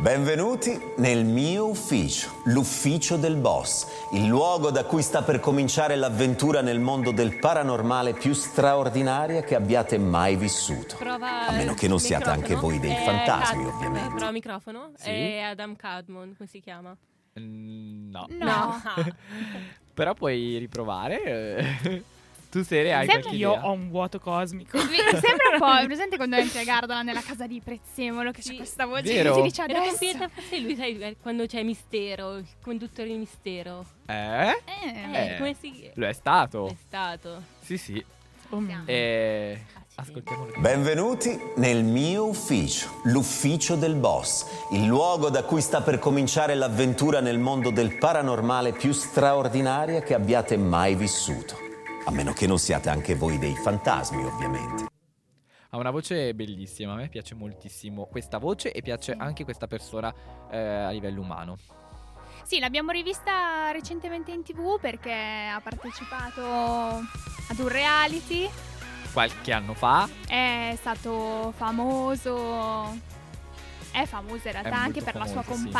Benvenuti 0.00 0.80
nel 0.96 1.26
mio 1.26 1.66
ufficio, 1.66 2.40
l'ufficio 2.44 3.18
del 3.18 3.36
boss, 3.36 3.86
il 4.12 4.24
luogo 4.24 4.70
da 4.70 4.84
cui 4.84 5.02
sta 5.02 5.22
per 5.22 5.40
cominciare 5.40 5.94
l'avventura 5.94 6.62
nel 6.62 6.80
mondo 6.80 7.10
del 7.10 7.38
paranormale 7.38 8.14
più 8.14 8.32
straordinaria 8.32 9.42
che 9.42 9.54
abbiate 9.54 9.98
mai 9.98 10.36
vissuto. 10.36 10.96
Prova 10.96 11.48
A 11.48 11.52
meno 11.52 11.74
che 11.74 11.86
non 11.86 11.98
siate 11.98 12.30
anche 12.30 12.54
voi 12.54 12.78
dei 12.78 12.92
È 12.92 13.04
fantasmi, 13.04 13.64
Cad- 13.64 13.74
ovviamente. 13.74 14.08
Prova 14.08 14.26
il 14.26 14.32
microfono. 14.32 14.90
Sì. 14.96 15.10
È 15.10 15.40
Adam 15.40 15.76
Cadmon, 15.76 16.34
come 16.34 16.48
si 16.48 16.60
chiama? 16.60 16.96
Mm, 17.38 18.10
no. 18.10 18.26
No. 18.30 18.82
Però 19.92 20.14
puoi 20.14 20.56
riprovare. 20.56 22.04
Eh. 22.50 22.58
tu 22.58 22.64
Sere 22.64 22.92
hai 22.92 23.06
Sembra 23.06 23.20
qualche 23.22 23.36
Io 23.38 23.52
idea? 23.54 23.66
ho 23.66 23.72
un 23.72 23.88
vuoto 23.90 24.18
cosmico. 24.18 24.76
Mi 24.78 24.84
sembra 25.20 25.50
un 25.54 25.58
po'. 25.58 25.76
è 25.76 25.86
presente 25.86 26.16
quando 26.16 26.36
entri 26.36 26.58
a 26.58 26.64
Gardaland 26.64 27.06
nella 27.06 27.22
casa 27.22 27.46
di 27.46 27.60
Prezzemolo 27.64 28.30
che 28.32 28.42
c'è 28.42 28.56
questa 28.56 28.86
voce 28.86 29.02
Vero? 29.14 29.30
che 29.34 29.40
ti 29.42 29.46
dice 29.48 29.62
adesso. 29.62 29.80
compieta 29.88 30.28
forse 30.28 30.58
lui, 30.60 30.76
sai, 30.76 31.16
quando 31.22 31.46
c'è 31.46 31.62
mistero, 31.62 32.36
il 32.36 32.46
conduttore 32.62 33.08
di 33.08 33.14
mistero. 33.14 33.84
Eh? 34.06 34.14
Eh. 34.48 34.54
Eh, 35.12 35.34
Eh. 35.34 35.36
come 35.38 35.54
si 35.58 35.90
Lo 35.94 36.06
è 36.06 36.12
stato. 36.12 36.66
è 36.68 36.76
stato? 36.86 37.42
Sì, 37.62 37.78
sì. 37.78 38.04
Oh. 38.50 38.62
Eh, 38.86 39.60
Ah, 39.96 40.02
ascoltiamolo. 40.02 40.52
Benvenuti 40.58 41.38
nel 41.56 41.84
mio 41.84 42.26
ufficio, 42.26 43.00
l'ufficio 43.04 43.74
del 43.76 43.94
boss, 43.96 44.46
il 44.72 44.84
luogo 44.86 45.28
da 45.30 45.42
cui 45.42 45.60
sta 45.60 45.82
per 45.82 45.98
cominciare 45.98 46.54
l'avventura 46.54 47.20
nel 47.20 47.38
mondo 47.38 47.70
del 47.70 47.98
paranormale 47.98 48.72
più 48.72 48.92
straordinaria 48.92 50.00
che 50.00 50.14
abbiate 50.14 50.56
mai 50.56 50.94
vissuto. 50.94 51.58
A 52.04 52.10
meno 52.10 52.32
che 52.32 52.46
non 52.46 52.58
siate 52.58 52.88
anche 52.88 53.14
voi 53.14 53.38
dei 53.38 53.54
fantasmi, 53.54 54.24
ovviamente. 54.24 54.86
Ha 55.70 55.76
una 55.76 55.90
voce 55.90 56.34
bellissima, 56.34 56.94
a 56.94 56.96
me 56.96 57.08
piace 57.08 57.34
moltissimo 57.34 58.06
questa 58.06 58.38
voce 58.38 58.72
e 58.72 58.80
piace 58.82 59.12
anche 59.12 59.44
questa 59.44 59.66
persona 59.66 60.12
eh, 60.50 60.58
a 60.58 60.90
livello 60.90 61.20
umano. 61.20 61.56
Sì, 62.42 62.58
l'abbiamo 62.58 62.90
rivista 62.90 63.70
recentemente 63.70 64.32
in 64.32 64.42
tv 64.42 64.80
perché 64.80 65.12
ha 65.12 65.60
partecipato 65.60 66.42
ad 66.42 67.58
un 67.58 67.68
reality. 67.68 68.48
Qualche 69.12 69.52
anno 69.52 69.74
fa 69.74 70.08
È 70.26 70.74
stato 70.76 71.52
famoso. 71.54 72.98
È 73.92 74.04
famoso 74.06 74.46
in 74.46 74.52
realtà 74.52 74.70
È 74.70 74.72
anche 74.72 75.02
per 75.02 75.16
la 75.16 75.26
sua 75.26 75.42
famoso, 75.42 75.66
sì. 75.66 75.70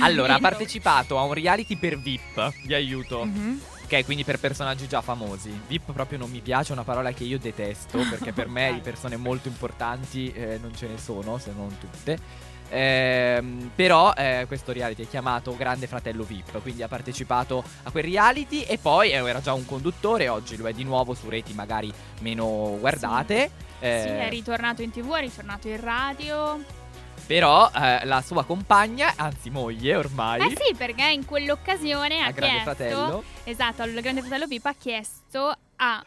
Allora, 0.00 0.34
ha 0.34 0.38
partecipato 0.38 1.18
a 1.18 1.22
un 1.22 1.32
reality 1.32 1.76
per 1.76 1.98
VIP, 1.98 2.52
vi 2.64 2.74
aiuto. 2.74 3.24
Mhm. 3.24 3.60
Ok, 3.84 4.04
quindi 4.04 4.22
per 4.22 4.38
personaggi 4.38 4.86
già 4.86 5.00
famosi. 5.00 5.50
VIP 5.66 5.92
proprio 5.92 6.18
non 6.18 6.30
mi 6.30 6.40
piace, 6.40 6.70
è 6.70 6.72
una 6.72 6.84
parola 6.84 7.10
che 7.12 7.24
io 7.24 7.38
detesto, 7.38 7.98
perché 8.10 8.32
per 8.32 8.48
me 8.48 8.74
di 8.74 8.80
persone 8.80 9.16
molto 9.16 9.48
importanti 9.48 10.30
eh, 10.32 10.58
non 10.60 10.76
ce 10.76 10.88
ne 10.88 10.98
sono, 10.98 11.38
se 11.38 11.52
non 11.56 11.74
tutte. 11.78 12.46
Ehm, 12.70 13.70
però 13.74 14.12
eh, 14.14 14.44
questo 14.46 14.72
reality 14.72 15.04
è 15.04 15.08
chiamato 15.08 15.56
Grande 15.56 15.86
Fratello 15.86 16.22
VIP, 16.24 16.60
quindi 16.60 16.82
ha 16.82 16.88
partecipato 16.88 17.64
a 17.84 17.90
quel 17.90 18.04
reality 18.04 18.60
e 18.60 18.76
poi 18.76 19.10
eh, 19.10 19.26
era 19.26 19.40
già 19.40 19.54
un 19.54 19.64
conduttore, 19.64 20.28
oggi 20.28 20.58
lo 20.58 20.68
è 20.68 20.74
di 20.74 20.84
nuovo 20.84 21.14
su 21.14 21.30
reti 21.30 21.54
magari 21.54 21.90
meno 22.20 22.76
guardate. 22.78 23.50
Eh, 23.80 24.02
Sì, 24.02 24.08
è 24.08 24.28
ritornato 24.28 24.82
in 24.82 24.90
tv, 24.90 25.14
è 25.14 25.20
ritornato 25.20 25.68
in 25.68 25.80
radio. 25.80 26.62
Però 27.28 27.70
eh, 27.74 28.06
la 28.06 28.22
sua 28.22 28.42
compagna, 28.42 29.12
anzi 29.14 29.50
moglie 29.50 29.96
ormai, 29.96 30.40
Eh 30.50 30.56
sì, 30.56 30.74
perché 30.74 31.10
in 31.10 31.26
quell'occasione 31.26 32.20
ha 32.20 32.30
Grande 32.30 32.62
chiesto 32.62 32.74
Fratello. 32.74 33.24
Esatto, 33.44 33.82
al 33.82 33.92
Grande 34.00 34.22
Fratello 34.22 34.46
VIP 34.46 34.64
ha 34.64 34.72
chiesto 34.74 35.54
a 35.76 36.02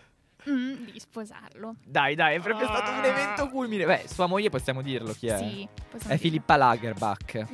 mm, 0.50 0.74
di 0.86 1.00
sposarlo. 1.00 1.76
Dai, 1.86 2.16
dai, 2.16 2.38
è 2.38 2.40
proprio 2.40 2.66
stato 2.66 2.90
un 2.90 3.06
evento 3.06 3.50
culmine. 3.50 3.86
Beh, 3.86 4.06
sua 4.08 4.26
moglie 4.26 4.50
possiamo 4.50 4.82
dirlo 4.82 5.14
chi 5.14 5.28
è? 5.28 5.38
Sì, 5.38 5.68
possiamo 5.92 5.96
È 5.96 6.00
dirlo. 6.00 6.18
Filippa 6.18 6.56
Lagerbach. 6.56 7.46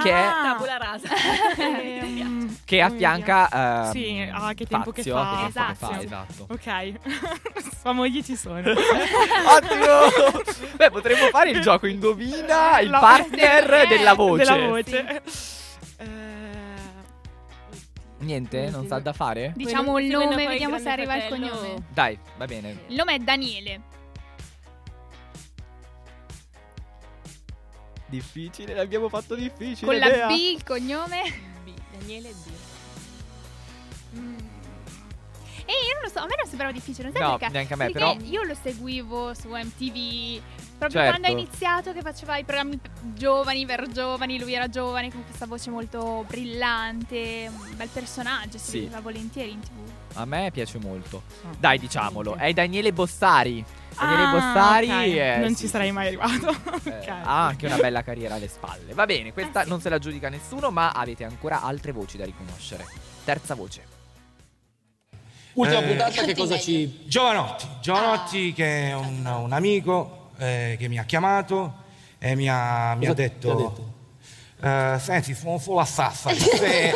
Che 0.00 0.10
è- 0.10 0.12
Ah, 0.12 0.42
Tabula 0.42 0.76
rasa. 0.78 1.08
ehm, 1.58 2.58
Che 2.64 2.80
affianca. 2.80 3.84
ehm, 3.84 3.90
Sì, 3.90 4.30
ah, 4.32 4.54
che 4.54 4.66
tempo 4.66 4.90
che 4.90 5.02
Fazio, 5.02 5.16
fa. 5.16 5.22
che 5.46 5.52
tempo 5.52 5.52
che 5.52 5.52
fa, 5.52 5.74
Fazio. 5.86 6.00
esatto. 6.02 6.46
Ok, 6.50 6.92
sua 7.80 7.92
moglie 7.92 8.22
ci 8.22 8.36
sono. 8.36 8.58
Ottimo! 8.70 10.72
Beh, 10.76 10.90
potremmo 10.90 11.26
fare 11.28 11.50
il 11.50 11.60
gioco 11.60 11.86
indovina 11.86 12.80
il 12.80 12.88
La- 12.90 12.98
partner 13.00 13.86
della 13.86 14.14
voce. 14.14 14.44
Della 14.44 14.66
voce. 14.66 15.22
Eh, 15.98 16.30
Niente, 18.18 18.70
non 18.70 18.86
sa 18.86 19.00
da 19.00 19.12
fare? 19.12 19.52
Diciamo 19.56 19.98
il 19.98 20.06
nome, 20.08 20.46
vediamo 20.46 20.78
se 20.78 20.88
arriva 20.88 21.16
il 21.16 21.28
cognome. 21.28 21.74
Dai, 21.92 22.16
va 22.36 22.44
bene. 22.44 22.84
Il 22.86 22.94
nome 22.94 23.14
è 23.14 23.18
Daniele. 23.18 23.80
Difficile, 28.12 28.74
l'abbiamo 28.74 29.08
fatto 29.08 29.34
difficile. 29.34 29.86
Con 29.86 29.96
la 29.98 30.06
Bea. 30.10 30.26
B 30.26 30.32
il 30.32 30.62
cognome. 30.64 31.22
B, 31.64 31.72
Daniele 31.96 32.28
B. 32.30 34.18
Mm. 34.18 34.36
E 35.64 35.72
io 35.72 35.94
non 35.94 36.02
lo 36.02 36.08
so, 36.10 36.18
a 36.18 36.26
me 36.26 36.34
non 36.36 36.46
sembrava 36.46 36.72
difficile, 36.72 37.04
non 37.04 37.12
sai 37.16 37.22
No, 37.22 37.38
perché? 37.38 37.52
neanche 37.54 37.72
a 37.72 37.76
me, 37.76 37.90
Perché 37.90 37.98
però- 38.18 38.30
io 38.30 38.42
lo 38.42 38.54
seguivo 38.54 39.32
su 39.32 39.48
MTV 39.48 40.42
proprio 40.82 41.00
Certo. 41.02 41.18
quando 41.20 41.26
ha 41.26 41.30
iniziato 41.30 41.92
che 41.92 42.00
faceva 42.00 42.36
i 42.38 42.44
programmi 42.44 42.80
giovani 43.14 43.64
per 43.66 43.88
giovani, 43.88 44.38
lui 44.38 44.54
era 44.54 44.68
giovane 44.68 45.10
con 45.12 45.24
questa 45.24 45.46
voce 45.46 45.70
molto 45.70 46.24
brillante, 46.28 47.48
un 47.54 47.76
bel 47.76 47.88
personaggio, 47.88 48.58
si 48.58 48.70
Sì. 48.70 48.78
vedeva 48.80 49.00
volentieri 49.00 49.50
in 49.52 49.60
TV. 49.60 49.70
A 50.14 50.24
me 50.24 50.50
piace 50.52 50.78
molto. 50.78 51.22
Ah. 51.44 51.54
Dai, 51.58 51.78
diciamolo. 51.78 52.34
È 52.34 52.52
Daniele 52.52 52.92
Bossari. 52.92 53.64
Daniele 53.96 54.22
ah, 54.24 54.30
Bossari. 54.30 54.86
ok, 54.90 54.92
eh, 55.16 55.36
Non 55.38 55.54
sì, 55.54 55.62
ci 55.62 55.68
sarei 55.68 55.88
sì. 55.88 55.92
mai 55.92 56.06
arrivato. 56.08 56.54
Eh, 56.84 57.08
ha 57.08 57.46
anche 57.46 57.66
una 57.66 57.76
bella 57.76 58.02
carriera 58.02 58.34
alle 58.34 58.48
spalle. 58.48 58.92
Va 58.92 59.06
bene, 59.06 59.32
questa 59.32 59.60
Eh 59.60 59.64
sì. 59.64 59.68
non 59.70 59.80
se 59.80 59.88
la 59.88 59.98
giudica 59.98 60.28
nessuno, 60.28 60.70
ma 60.70 60.90
avete 60.90 61.24
ancora 61.24 61.62
altre 61.62 61.92
voci 61.92 62.16
da 62.16 62.24
riconoscere. 62.24 62.86
Terza 63.24 63.54
voce. 63.54 63.86
Ultima 65.54 65.80
Eh, 65.80 65.86
puntata, 65.86 66.24
che 66.24 66.34
cosa 66.34 66.58
ci. 66.58 67.04
Giovanotti, 67.06 67.66
Giovanotti 67.80 68.52
che 68.52 68.88
è 68.88 68.94
un, 68.94 69.24
un 69.24 69.52
amico 69.52 70.21
eh, 70.42 70.76
che 70.76 70.88
mi 70.88 70.98
ha 70.98 71.04
chiamato 71.04 71.72
e 72.18 72.34
mi 72.34 72.48
ha, 72.48 72.94
mi 72.96 73.06
ha 73.06 73.14
detto, 73.14 73.52
ha 73.52 73.54
detto? 73.54 73.92
eh, 74.60 74.98
senti, 74.98 75.34
sono 75.34 75.58
solo 75.58 75.78
a 75.78 75.84
Sassari, 75.84 76.34
se, 76.38 76.92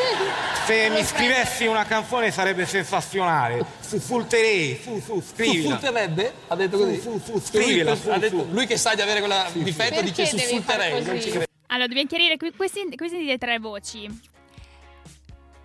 se 0.66 0.90
mi 0.90 1.04
scrivessi 1.04 1.66
una 1.66 1.84
canzone 1.84 2.32
sarebbe 2.32 2.66
sensazionale, 2.66 3.64
su 3.80 3.98
Fulterei, 4.00 4.80
su, 4.82 5.00
su, 5.00 5.20
scrivila. 5.20 5.78
Sulterebbe? 5.78 6.32
Ha 6.48 6.56
detto 6.56 6.76
così? 6.76 7.00
Su, 7.00 7.20
su, 7.24 7.38
su, 7.38 7.40
scrivila, 7.40 7.92
Lui, 7.92 8.00
su, 8.00 8.10
ha 8.10 8.18
detto- 8.18 8.46
lui 8.50 8.66
che 8.66 8.76
sa 8.76 8.94
di 8.94 9.00
avere 9.00 9.20
quella 9.20 9.48
difetto 9.52 10.02
dice 10.02 10.26
su 10.26 10.38
sulterei, 10.38 11.04
non 11.04 11.20
ci 11.20 11.30
credo. 11.30 11.44
Allora, 11.68 11.86
dobbiamo 11.86 12.08
chiarire 12.08 12.36
qui, 12.36 12.52
questi, 12.52 12.88
questi 12.96 13.18
dite 13.18 13.38
tre 13.38 13.58
voci. 13.58 14.34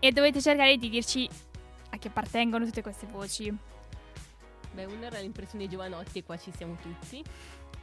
E 0.04 0.12
dovete 0.12 0.42
cercare 0.42 0.78
di 0.78 0.90
dirci 0.90 1.30
a 1.92 1.98
chi 1.98 2.08
appartengono 2.08 2.66
tutte 2.66 2.82
queste 2.82 3.06
voci. 3.06 3.56
Beh, 4.74 4.86
una 4.86 5.08
era 5.08 5.20
l'impressione 5.20 5.66
di 5.66 5.70
Giovanotti 5.70 6.20
e 6.20 6.24
qua 6.24 6.38
ci 6.38 6.52
siamo 6.56 6.76
tutti. 6.82 7.24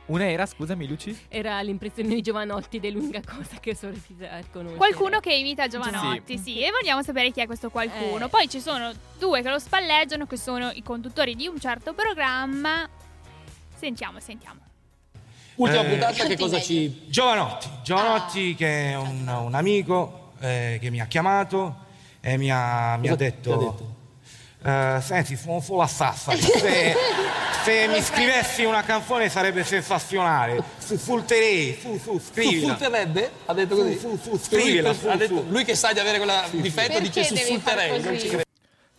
Una 0.08 0.26
era, 0.30 0.46
scusami, 0.46 0.86
Luci? 0.86 1.16
Era 1.28 1.60
l'impressione 1.60 2.08
di 2.08 2.22
Giovanotti 2.22 2.80
dell'unica 2.80 3.20
cosa 3.24 3.58
che 3.60 3.74
sono 3.74 3.92
riuscita 3.92 4.30
a 4.32 4.40
conoscere. 4.50 4.76
Qualcuno 4.78 5.20
che 5.20 5.34
imita 5.34 5.66
Giovanotti, 5.66 6.38
sì. 6.38 6.60
E 6.62 6.70
vogliamo 6.70 7.02
sapere 7.02 7.30
chi 7.30 7.40
è 7.40 7.46
questo 7.46 7.68
qualcuno. 7.68 8.24
Eh. 8.24 8.28
Poi 8.28 8.48
ci 8.48 8.60
sono 8.60 8.90
due 9.18 9.42
che 9.42 9.50
lo 9.50 9.58
spalleggiano, 9.58 10.26
che 10.26 10.38
sono 10.38 10.70
i 10.70 10.82
conduttori 10.82 11.34
di 11.34 11.46
un 11.46 11.60
certo 11.60 11.92
programma. 11.92 12.88
Sentiamo, 13.76 14.18
sentiamo. 14.18 14.60
Ultima 15.56 15.82
Eh, 15.82 15.88
puntata, 15.88 16.24
che 16.24 16.36
cosa 16.38 16.58
ci. 16.60 17.02
Giovanotti, 17.08 17.68
Giovanotti 17.82 18.54
che 18.54 18.90
è 18.92 18.96
un, 18.96 19.28
un 19.28 19.54
amico 19.54 20.32
eh, 20.40 20.78
che 20.80 20.88
mi 20.88 21.00
ha 21.00 21.06
chiamato 21.06 21.84
e 22.20 22.38
mi 22.38 22.50
ha, 22.50 22.96
mi 22.96 23.08
ha 23.08 23.10
Cosa 23.10 23.16
ti 23.16 23.24
ha 23.24 23.30
detto, 23.30 23.96
eh, 24.68 25.00
senti, 25.00 25.36
sono 25.36 25.60
solo 25.60 25.82
a 25.82 25.86
Sassari, 25.86 26.40
se, 26.40 26.94
se 27.64 27.86
mi 27.88 28.00
scrivessi 28.02 28.64
una 28.64 28.82
canzone 28.82 29.28
sarebbe 29.28 29.64
sensazionale, 29.64 30.62
su 30.78 30.96
Fulterei, 30.96 31.78
su, 31.80 31.98
su, 31.98 32.18
scrivila. 32.20 32.68
sulterebbe? 32.76 33.30
Ha 33.46 33.54
detto 33.54 33.76
così? 33.76 33.98
Su, 33.98 34.16
su, 34.22 34.36
su, 34.36 34.38
scrivila, 34.38 34.90
Lui, 34.90 34.98
su, 34.98 35.08
ha 35.08 35.16
detto- 35.16 35.44
lui 35.48 35.64
che 35.64 35.74
sa 35.74 35.92
di 35.92 35.98
avere 36.00 36.18
quella 36.18 36.44
difetto 36.50 37.00
dice 37.00 37.24
su 37.24 37.36
sulterei, 37.36 38.02
non 38.02 38.18
ci 38.18 38.28
credo. 38.28 38.42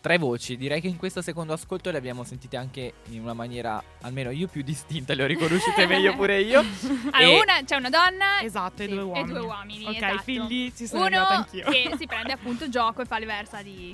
Tre 0.01 0.17
voci, 0.17 0.55
direi 0.55 0.79
che 0.79 0.87
in 0.87 0.95
questo 0.95 1.21
secondo 1.21 1.51
ascolto 1.51 1.91
le 1.91 1.97
abbiamo 1.97 2.23
sentite 2.23 2.55
anche 2.55 2.93
in 3.09 3.19
una 3.21 3.33
maniera, 3.33 3.83
almeno 4.03 4.29
io 4.29 4.47
più 4.47 4.61
distinta, 4.63 5.13
le 5.13 5.23
ho 5.23 5.25
riconosciute 5.25 5.85
meglio 5.87 6.15
pure 6.15 6.39
io. 6.39 6.63
Allora, 7.11 7.19
E- 7.21 7.39
una 7.41 7.63
c'è 7.65 7.75
una 7.75 7.89
donna 7.89 8.39
Esatto, 8.41 8.81
e 8.81 8.85
sì, 8.87 8.93
due 8.93 9.01
uomini. 9.01 9.29
E 9.29 9.33
due 9.33 9.39
uomini. 9.41 9.85
Ok, 9.87 9.95
esatto. 9.97 10.21
figli 10.23 10.71
ci 10.73 10.87
sono 10.87 11.05
Uno 11.05 11.25
anch'io. 11.27 11.69
che 11.69 11.91
si 11.97 12.05
prende 12.07 12.31
appunto 12.31 12.69
gioco 12.69 13.01
e 13.01 13.05
fa 13.05 13.19
le 13.19 13.25
versa 13.25 13.61
di, 13.61 13.93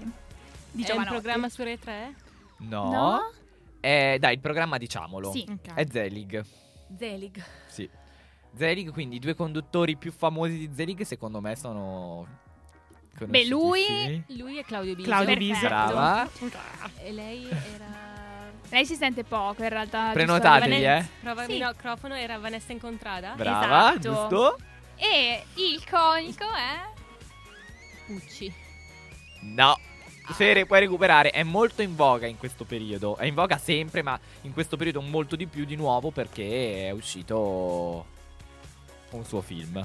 di 0.75 0.81
È 0.83 0.85
un 0.91 0.91
Giovanotti. 0.91 1.11
programma 1.13 1.49
su 1.49 1.63
Rai 1.63 1.79
3? 1.79 2.13
No. 2.57 2.91
No? 2.91 3.31
Eh, 3.79 4.17
dai, 4.19 4.33
il 4.33 4.39
programma 4.39 4.77
diciamolo. 4.77 5.31
Sì. 5.31 5.45
Ok. 5.49 5.73
È 5.73 5.85
Zelig. 5.89 6.43
Zelig. 6.97 7.43
Sì. 7.67 7.89
Zelig, 8.55 8.91
quindi 8.91 9.17
i 9.17 9.19
due 9.19 9.35
conduttori 9.35 9.95
più 9.97 10.11
famosi 10.11 10.57
di 10.57 10.69
Zelig, 10.73 11.01
secondo 11.03 11.41
me 11.41 11.55
sono. 11.55 12.25
Beh, 13.25 13.45
lui-. 13.47 14.23
Lui 14.29 14.57
è 14.57 14.63
Claudio 14.65 14.93
Bisio. 14.95 15.11
Claudio. 15.11 15.35
Bisio. 15.37 15.67
Brava. 15.67 16.29
E 17.01 17.11
lei 17.11 17.47
era... 17.47 18.13
Lei 18.69 18.85
si 18.85 18.95
sente 18.95 19.23
poco 19.23 19.61
in 19.63 19.69
realtà. 19.69 20.09
Prenotatevi, 20.11 20.71
giusto? 20.75 20.89
eh. 20.89 21.05
Prova 21.21 21.45
Sì. 21.45 21.53
il 21.55 21.65
microfono, 21.65 22.15
era 22.15 22.39
Vanessa 22.39 22.71
Incontrada? 22.71 23.33
Brava, 23.35 23.91
Esatto. 23.95 23.99
giusto? 23.99 24.57
E 24.97 25.43
il 25.55 25.83
conico 25.89 26.43
è... 26.45 26.93
Pucci. 28.07 28.51
No. 29.41 29.77
Fere, 30.33 30.65
puoi 30.65 30.79
recuperare. 30.79 31.29
È 31.31 31.43
molto 31.43 31.81
in 31.81 31.95
voga 31.95 32.25
in 32.27 32.37
questo 32.37 32.63
periodo. 32.65 33.17
È 33.17 33.25
in 33.25 33.33
voga 33.35 33.57
sempre, 33.57 34.01
ma 34.01 34.19
in 34.41 34.53
questo 34.53 34.75
periodo 34.77 35.01
molto 35.01 35.35
di 35.35 35.45
più 35.45 35.65
di 35.65 35.75
nuovo 35.75 36.11
perché 36.11 36.87
è 36.87 36.91
uscito 36.91 38.05
un 39.11 39.23
suo 39.25 39.41
film. 39.41 39.83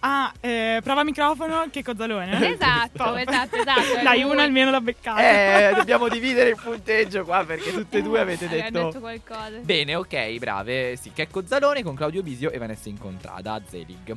Ah, 0.00 0.32
eh, 0.40 0.80
prova 0.82 1.02
microfono, 1.02 1.66
che 1.70 1.82
cozzalone. 1.82 2.54
Esatto, 2.54 2.98
Top. 2.98 3.16
esatto, 3.16 3.56
esatto. 3.56 3.80
Dai, 4.04 4.22
una 4.22 4.42
almeno 4.42 4.70
l'ha 4.70 4.80
beccata. 4.80 5.70
Eh, 5.70 5.74
dobbiamo 5.76 6.08
dividere 6.08 6.50
il 6.50 6.60
punteggio 6.62 7.24
qua 7.24 7.44
perché 7.44 7.72
tutte 7.72 7.98
e 7.98 8.02
due 8.02 8.20
avete 8.20 8.44
Aveva 8.46 8.70
detto. 8.70 8.84
detto 8.86 9.00
qualcosa. 9.00 9.58
Bene, 9.60 9.94
ok, 9.96 10.38
brave. 10.38 10.96
Sì, 10.96 11.12
Checco 11.12 11.44
Zalone 11.46 11.82
con 11.82 11.94
Claudio 11.94 12.22
Bisio 12.22 12.50
e 12.50 12.58
Vanessa 12.58 12.88
Incontrada 12.88 13.54
a 13.54 13.62
Zelig. 13.66 14.14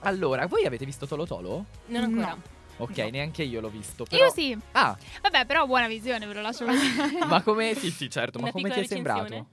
Allora, 0.00 0.46
voi 0.46 0.64
avete 0.64 0.84
visto 0.84 1.06
Tolo 1.06 1.26
Tolo? 1.26 1.64
Non 1.86 2.02
ancora. 2.04 2.26
No. 2.28 2.42
Ok, 2.78 2.96
neanche 2.98 3.42
io 3.42 3.60
l'ho 3.60 3.68
visto. 3.68 4.04
Però... 4.04 4.24
Io 4.24 4.30
sì. 4.30 4.56
Ah, 4.72 4.96
Vabbè, 5.22 5.46
però 5.46 5.66
buona 5.66 5.86
visione, 5.88 6.26
ve 6.26 6.34
lo 6.34 6.40
lascio 6.40 6.64
così. 6.66 6.86
ma 7.26 7.42
come. 7.42 7.74
Sì, 7.74 7.90
sì, 7.90 8.10
certo, 8.10 8.38
ma 8.38 8.50
come 8.50 8.70
ti 8.70 8.80
è 8.80 8.84
sembrato? 8.84 9.46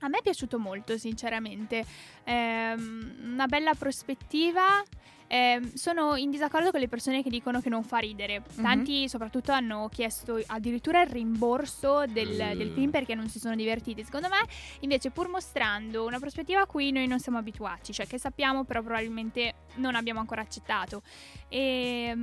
A 0.00 0.08
me 0.08 0.18
è 0.18 0.22
piaciuto 0.22 0.58
molto, 0.58 0.98
sinceramente. 0.98 1.84
Ehm, 2.24 3.32
una 3.32 3.46
bella 3.46 3.74
prospettiva. 3.74 4.82
Ehm, 5.26 5.72
sono 5.74 6.16
in 6.16 6.30
disaccordo 6.30 6.70
con 6.70 6.80
le 6.80 6.88
persone 6.88 7.22
che 7.22 7.30
dicono 7.30 7.60
che 7.60 7.68
non 7.68 7.82
fa 7.82 7.98
ridere. 7.98 8.42
Tanti, 8.60 9.08
soprattutto, 9.08 9.52
hanno 9.52 9.88
chiesto 9.90 10.40
addirittura 10.46 11.02
il 11.02 11.08
rimborso 11.08 12.04
del, 12.06 12.36
del 12.56 12.70
film 12.70 12.90
perché 12.90 13.14
non 13.14 13.28
si 13.28 13.38
sono 13.38 13.56
divertiti. 13.56 14.04
Secondo 14.04 14.28
me, 14.28 14.38
invece, 14.80 15.10
pur 15.10 15.28
mostrando 15.28 16.04
una 16.04 16.18
prospettiva 16.18 16.60
a 16.60 16.66
cui 16.66 16.92
noi 16.92 17.06
non 17.06 17.20
siamo 17.20 17.38
abituati, 17.38 17.92
cioè 17.92 18.06
che 18.06 18.18
sappiamo, 18.18 18.64
però 18.64 18.82
probabilmente 18.82 19.54
non 19.76 19.94
abbiamo 19.94 20.20
ancora 20.20 20.42
accettato. 20.42 21.02
E. 21.48 22.16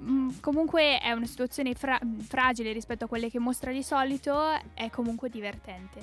mm, 0.00 0.28
Comunque 0.40 0.98
è 0.98 1.12
una 1.12 1.26
situazione 1.26 1.74
fra- 1.74 2.00
fragile 2.26 2.72
rispetto 2.72 3.04
a 3.04 3.08
quelle 3.08 3.30
che 3.30 3.38
mostra 3.38 3.72
di 3.72 3.82
solito, 3.82 4.52
è 4.74 4.90
comunque 4.90 5.28
divertente. 5.28 6.00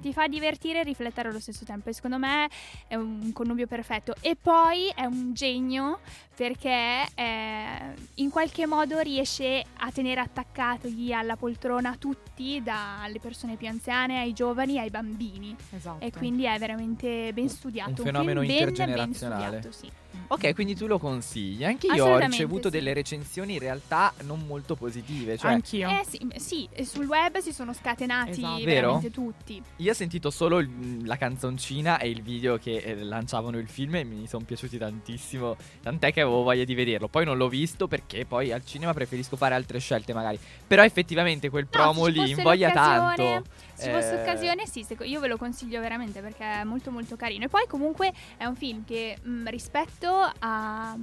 Ti 0.00 0.12
fa 0.12 0.26
divertire 0.28 0.80
e 0.80 0.82
riflettere 0.82 1.28
allo 1.28 1.40
stesso 1.40 1.64
tempo. 1.64 1.88
E 1.88 1.92
secondo 1.92 2.18
me 2.18 2.48
è 2.86 2.94
un 2.94 3.32
connubio 3.32 3.66
perfetto. 3.66 4.14
E 4.20 4.36
poi 4.40 4.88
è 4.94 5.04
un 5.04 5.32
genio 5.34 6.00
perché 6.34 7.06
eh, 7.14 7.94
in 8.14 8.30
qualche 8.30 8.66
modo 8.66 8.98
riesce 9.00 9.62
a 9.78 9.90
tenere 9.92 10.20
attaccati 10.20 11.12
alla 11.12 11.36
poltrona 11.36 11.96
tutti, 11.98 12.62
dalle 12.62 13.20
persone 13.20 13.56
più 13.56 13.68
anziane 13.68 14.20
ai 14.20 14.32
giovani 14.32 14.78
ai 14.78 14.88
bambini. 14.88 15.54
Esatto. 15.70 16.02
E 16.02 16.10
quindi 16.10 16.44
è 16.44 16.58
veramente 16.58 17.32
ben 17.34 17.48
studiato. 17.48 17.90
un 17.90 17.96
fenomeno 17.96 18.40
film 18.40 18.52
ben, 18.52 18.58
ben 18.58 18.68
intergenerazionale. 18.68 19.60
studiato, 19.60 19.72
sì. 19.72 19.90
Ok, 20.28 20.54
quindi 20.54 20.74
tu 20.74 20.86
lo 20.86 20.98
consigli. 20.98 21.64
Anche 21.64 21.88
io 21.88 22.06
ho 22.06 22.18
ricevuto 22.18 22.68
sì. 22.70 22.76
delle 22.76 22.92
recensioni 22.92 23.54
in 23.54 23.58
realtà 23.58 24.12
non 24.22 24.44
molto 24.46 24.76
positive. 24.76 25.36
Cioè, 25.36 25.52
Anch'io. 25.52 25.88
Eh 25.88 26.04
sì, 26.06 26.20
sì, 26.36 26.68
sul 26.84 27.06
web 27.06 27.38
si 27.38 27.52
sono 27.52 27.72
scatenati 27.72 28.30
Esatto. 28.30 28.64
veramente 28.64 29.10
tutti. 29.10 29.62
Io 29.76 29.90
ho 29.90 29.94
sentito 29.94 30.30
solo 30.30 30.58
il- 30.58 31.04
la 31.04 31.16
canzoncina 31.16 31.98
e 31.98 32.08
il 32.10 32.22
video 32.22 32.58
che 32.58 32.76
eh, 32.76 33.02
lanciavano 33.02 33.58
il 33.58 33.68
film 33.68 33.96
e 33.96 34.04
mi 34.04 34.26
sono 34.26 34.44
piaciuti 34.44 34.78
tantissimo. 34.78 35.56
Tant'è 35.82 36.12
che 36.12 36.20
avevo 36.20 36.42
voglia 36.42 36.64
di 36.64 36.74
vederlo. 36.74 37.08
Poi 37.08 37.24
non 37.24 37.36
l'ho 37.36 37.48
visto 37.48 37.88
perché 37.88 38.24
poi 38.24 38.52
al 38.52 38.64
cinema 38.64 38.92
preferisco 38.92 39.36
fare 39.36 39.54
altre 39.54 39.78
scelte 39.78 40.12
magari. 40.12 40.38
Però 40.66 40.82
effettivamente 40.82 41.50
quel 41.50 41.66
promo 41.66 42.06
ci 42.06 42.12
lì 42.12 42.30
invoglia 42.30 42.70
tanto. 42.70 43.44
Se 43.80 43.86
ci 43.86 43.92
fosse 43.92 44.14
Eh, 44.18 44.22
occasione, 44.22 44.66
sì, 44.66 44.86
io 45.04 45.20
ve 45.20 45.28
lo 45.28 45.36
consiglio 45.36 45.80
veramente 45.80 46.20
perché 46.20 46.44
è 46.44 46.64
molto 46.64 46.90
molto 46.90 47.16
carino. 47.16 47.44
E 47.44 47.48
poi 47.48 47.66
comunque 47.66 48.12
è 48.36 48.44
un 48.44 48.54
film 48.56 48.84
che 48.84 49.16
mh, 49.20 49.48
rispetto 49.48 50.30
a, 50.38 50.96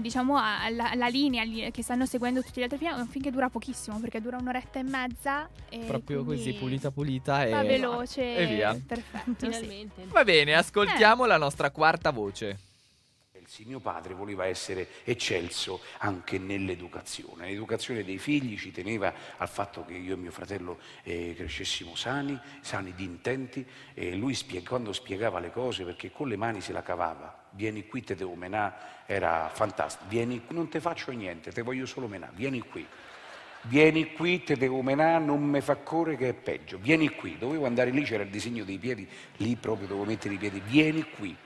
diciamo 0.00 0.38
alla, 0.38 0.90
alla 0.90 1.08
linea 1.08 1.42
li- 1.44 1.70
che 1.70 1.82
stanno 1.82 2.06
seguendo 2.06 2.42
tutti 2.42 2.60
gli 2.60 2.62
altri 2.62 2.78
film, 2.78 2.90
è 2.92 2.94
un 3.00 3.06
film 3.08 3.24
che 3.24 3.30
dura 3.30 3.48
pochissimo 3.48 3.98
perché 3.98 4.20
dura 4.20 4.36
un'oretta 4.38 4.78
e 4.78 4.82
mezza. 4.82 5.48
E 5.68 5.78
Proprio 5.78 6.24
così, 6.24 6.52
pulita 6.54 6.90
pulita 6.90 7.44
e... 7.44 7.50
Veloce 7.66 8.36
E 8.36 8.46
via. 8.46 8.74
Perfetto. 8.86 9.34
sì. 9.38 9.52
Finalmente. 9.52 10.06
Va 10.08 10.24
bene, 10.24 10.54
ascoltiamo 10.54 11.24
Eh. 11.24 11.28
la 11.28 11.36
nostra 11.36 11.70
quarta 11.70 12.10
voce. 12.10 12.58
Sì, 13.52 13.64
mio 13.66 13.80
padre 13.80 14.14
voleva 14.14 14.46
essere 14.46 14.88
eccelso 15.04 15.82
anche 15.98 16.38
nell'educazione. 16.38 17.48
L'educazione 17.48 18.02
dei 18.02 18.16
figli 18.16 18.56
ci 18.56 18.70
teneva 18.70 19.12
al 19.36 19.46
fatto 19.46 19.84
che 19.84 19.92
io 19.92 20.14
e 20.14 20.16
mio 20.16 20.30
fratello 20.30 20.78
eh, 21.02 21.34
crescessimo 21.36 21.94
sani, 21.94 22.40
sani 22.62 22.94
di 22.94 23.04
intenti 23.04 23.62
e 23.92 24.14
lui 24.14 24.32
spie- 24.34 24.62
quando 24.62 24.94
spiegava 24.94 25.38
le 25.38 25.50
cose, 25.50 25.84
perché 25.84 26.10
con 26.10 26.28
le 26.28 26.38
mani 26.38 26.62
se 26.62 26.72
la 26.72 26.80
cavava, 26.80 27.44
vieni 27.50 27.86
qui 27.86 28.02
te 28.02 28.14
devo 28.14 28.34
menà, 28.36 29.04
era 29.04 29.50
fantastico, 29.52 30.08
vieni 30.08 30.40
non 30.48 30.70
te 30.70 30.80
faccio 30.80 31.10
niente, 31.10 31.52
te 31.52 31.60
voglio 31.60 31.84
solo 31.84 32.06
menà, 32.06 32.30
vieni 32.34 32.60
qui. 32.60 32.86
Vieni 33.64 34.14
qui, 34.14 34.42
te 34.42 34.56
devo 34.56 34.80
menà, 34.80 35.18
non 35.18 35.44
me 35.44 35.60
fa 35.60 35.76
correre 35.76 36.16
che 36.16 36.28
è 36.30 36.32
peggio. 36.32 36.78
Vieni 36.78 37.10
qui, 37.10 37.36
dovevo 37.36 37.66
andare 37.66 37.90
lì, 37.90 38.02
c'era 38.02 38.22
il 38.22 38.30
disegno 38.30 38.64
dei 38.64 38.78
piedi, 38.78 39.06
lì 39.36 39.54
proprio 39.56 39.88
dovevo 39.88 40.06
mettere 40.06 40.34
i 40.34 40.38
piedi. 40.38 40.60
Vieni 40.66 41.04
qui, 41.04 41.36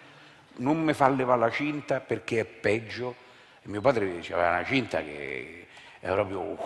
non 0.58 0.82
mi 0.82 0.92
fa 0.92 1.08
levare 1.08 1.40
la 1.40 1.50
cinta 1.50 2.00
perché 2.00 2.40
è 2.40 2.44
peggio. 2.44 3.14
E 3.62 3.68
mio 3.68 3.80
padre 3.80 4.04
aveva 4.30 4.48
una 4.50 4.64
cinta 4.64 5.02
che 5.02 5.66
è 6.00 6.06
proprio... 6.10 6.56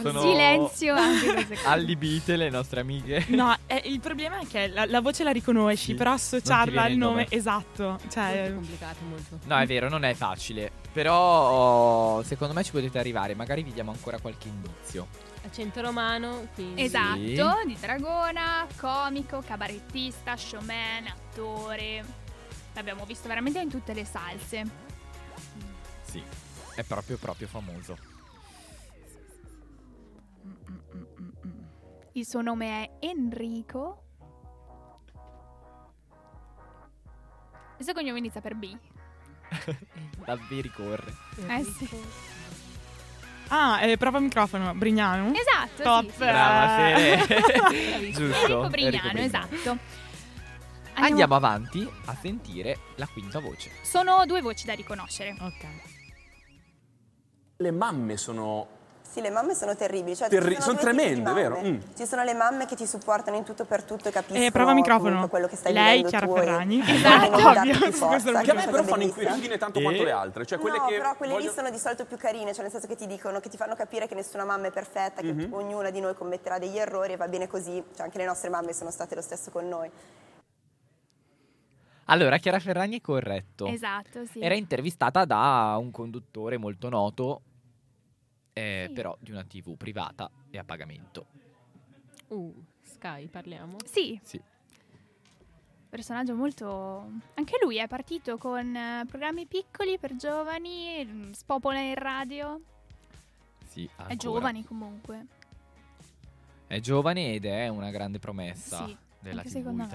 Sono 0.00 0.20
Silenzio 0.22 0.94
allibite 1.66 2.36
le 2.36 2.48
nostre 2.48 2.80
amiche. 2.80 3.26
No, 3.28 3.54
eh, 3.66 3.82
il 3.84 4.00
problema 4.00 4.38
è 4.40 4.46
che 4.46 4.68
la, 4.68 4.86
la 4.86 5.00
voce 5.02 5.24
la 5.24 5.30
riconosci, 5.30 5.76
Sì, 5.92 5.94
però 5.94 6.12
associarla 6.12 6.82
al 6.82 6.92
nome 6.92 7.12
nome. 7.22 7.26
esatto. 7.28 7.98
Cioè, 8.10 8.36
Molto 8.50 8.54
complicato, 8.54 8.96
molto. 9.08 9.38
No, 9.44 9.58
è 9.58 9.66
vero, 9.66 9.88
non 9.90 10.04
è 10.04 10.14
facile. 10.14 10.70
Però 10.92 12.22
secondo 12.22 12.54
me 12.54 12.62
ci 12.62 12.70
potete 12.70 12.98
arrivare. 12.98 13.34
Magari 13.34 13.62
vi 13.62 13.72
diamo 13.72 13.90
ancora 13.90 14.18
qualche 14.18 14.48
indizio. 14.48 15.06
Accento 15.44 15.80
romano, 15.82 16.48
quindi... 16.54 16.82
Esatto, 16.82 17.18
Sì. 17.18 17.66
di 17.66 17.76
Dragona, 17.78 18.66
comico, 18.76 19.42
cabarettista, 19.46 20.36
showman, 20.36 21.06
attore. 21.06 22.04
L'abbiamo 22.72 23.04
visto 23.04 23.28
veramente 23.28 23.60
in 23.60 23.68
tutte 23.68 23.92
le 23.92 24.04
salse. 24.04 24.64
Sì, 26.02 26.22
è 26.74 26.82
proprio 26.82 27.18
proprio 27.18 27.46
famoso. 27.46 27.96
Il 32.12 32.26
suo 32.26 32.40
nome 32.40 32.84
è 32.98 33.06
Enrico. 33.06 34.02
Il 37.78 37.84
suo 37.84 37.92
cognome 37.92 38.18
inizia 38.18 38.40
per 38.40 38.54
B. 38.54 38.76
Davvero 40.24 40.62
ricorre. 40.62 41.12
Eh 41.48 41.64
sì. 41.64 41.88
Ah, 43.48 43.82
eh, 43.82 43.96
prova 43.96 44.18
microfono, 44.20 44.74
Brignano. 44.74 45.32
Esatto, 45.34 45.82
Top. 45.82 46.04
sì, 46.06 46.10
sì. 46.12 46.18
Brava, 46.18 47.68
sì. 47.68 48.12
Giusto. 48.12 48.64
Enrico 48.64 48.68
Brignano, 48.68 48.96
Enrico 48.96 49.08
Brignano. 49.08 49.18
esatto. 49.20 49.78
Andiamo 50.96 51.34
avanti 51.34 51.88
a 52.04 52.16
sentire 52.20 52.78
la 52.96 53.06
quinta 53.06 53.40
voce. 53.40 53.70
Sono 53.82 54.24
due 54.26 54.40
voci 54.40 54.64
da 54.64 54.74
riconoscere. 54.74 55.34
Ok. 55.40 55.66
Le 57.56 57.70
mamme 57.70 58.16
sono 58.16 58.73
Sì, 59.14 59.20
le 59.20 59.30
mamme 59.30 59.54
sono 59.54 59.76
terribili. 59.76 60.16
Cioè, 60.16 60.28
Terri- 60.28 60.60
sono 60.60 60.72
di 60.72 60.80
tremende, 60.80 61.32
vero? 61.32 61.60
Mm. 61.62 61.78
Ci 61.96 62.04
sono 62.04 62.24
le 62.24 62.34
mamme 62.34 62.66
che 62.66 62.74
ti 62.74 62.84
supportano 62.84 63.36
in 63.36 63.44
tutto 63.44 63.64
per 63.64 63.84
tutto 63.84 64.08
e 64.08 64.10
capiscono 64.10 64.44
Eh, 64.44 64.50
prova 64.50 64.74
microfono. 64.74 65.28
quello 65.28 65.46
che 65.46 65.54
stai 65.54 65.72
Lei, 65.72 66.02
Chiara 66.02 66.26
tu 66.26 66.34
Ferragni. 66.34 66.80
e 66.84 66.90
Esatto, 66.98 67.36
ovvio, 67.36 67.92
forza, 67.92 68.40
che 68.40 68.50
a 68.50 68.54
me 68.54 68.64
però 68.66 68.82
fanno 68.82 69.04
inquietudine 69.04 69.56
tanto 69.56 69.80
quanto 69.80 70.02
le 70.02 70.10
altre. 70.10 70.44
Cioè 70.44 70.58
quelle 70.58 70.78
no, 70.78 70.86
che 70.86 70.96
però 70.96 71.14
quelle 71.14 71.32
voglio- 71.34 71.46
lì 71.48 71.54
sono 71.54 71.70
di 71.70 71.78
solito 71.78 72.04
più 72.06 72.16
carine, 72.16 72.52
cioè 72.52 72.62
nel 72.62 72.72
senso 72.72 72.88
che 72.88 72.96
ti 72.96 73.06
dicono, 73.06 73.38
che 73.38 73.48
ti 73.48 73.56
fanno 73.56 73.76
capire 73.76 74.08
che 74.08 74.16
nessuna 74.16 74.44
mamma 74.44 74.66
è 74.66 74.72
perfetta, 74.72 75.20
che 75.22 75.32
Mhm. 75.32 75.52
ognuna 75.52 75.90
di 75.90 76.00
noi 76.00 76.14
commetterà 76.16 76.58
degli 76.58 76.76
errori 76.76 77.12
e 77.12 77.16
va 77.16 77.28
bene 77.28 77.46
così. 77.46 77.80
Cioè 77.94 78.06
anche 78.06 78.18
le 78.18 78.24
nostre 78.26 78.48
mamme 78.50 78.72
sono 78.72 78.90
state 78.90 79.14
lo 79.14 79.22
stesso 79.22 79.52
con 79.52 79.68
noi. 79.68 79.88
Allora, 82.06 82.36
Chiara 82.38 82.58
Ferragni 82.58 82.98
è 82.98 83.00
corretto. 83.00 83.66
Esatto, 83.66 84.24
sì. 84.30 84.40
Era 84.40 84.54
intervistata 84.54 85.24
da 85.24 85.76
un 85.78 85.90
conduttore 85.90 86.58
molto 86.58 86.88
noto, 86.90 87.40
eh, 88.54 88.84
Sì. 88.88 88.92
però 88.94 89.14
di 89.20 89.30
una 89.32 89.44
TV 89.44 89.76
privata 89.76 90.30
e 90.50 90.56
a 90.58 90.64
pagamento. 90.64 91.26
Uh, 92.28 92.54
Sky, 92.82 93.26
parliamo. 93.26 93.76
Sì, 93.84 94.18
Sì. 94.22 94.40
personaggio 95.88 96.34
molto... 96.34 97.10
Anche 97.34 97.58
lui 97.62 97.76
è 97.76 97.86
partito 97.86 98.36
con 98.38 98.74
eh, 98.74 99.04
programmi 99.06 99.46
piccoli 99.46 99.98
per 99.98 100.16
giovani, 100.16 101.04
mm, 101.04 101.30
spopola 101.32 101.78
in 101.80 101.94
radio. 101.94 102.60
Sì, 103.66 103.84
È 103.84 103.90
ancora. 103.96 104.14
giovane 104.16 104.64
comunque. 104.64 105.26
È 106.66 106.80
giovane 106.80 107.34
ed 107.34 107.44
è 107.44 107.68
una 107.68 107.90
grande 107.90 108.18
promessa 108.18 108.86
Sì, 108.86 108.96
della 109.20 109.42
TV 109.42 109.48
secondo 109.48 109.82
me. 109.82 109.88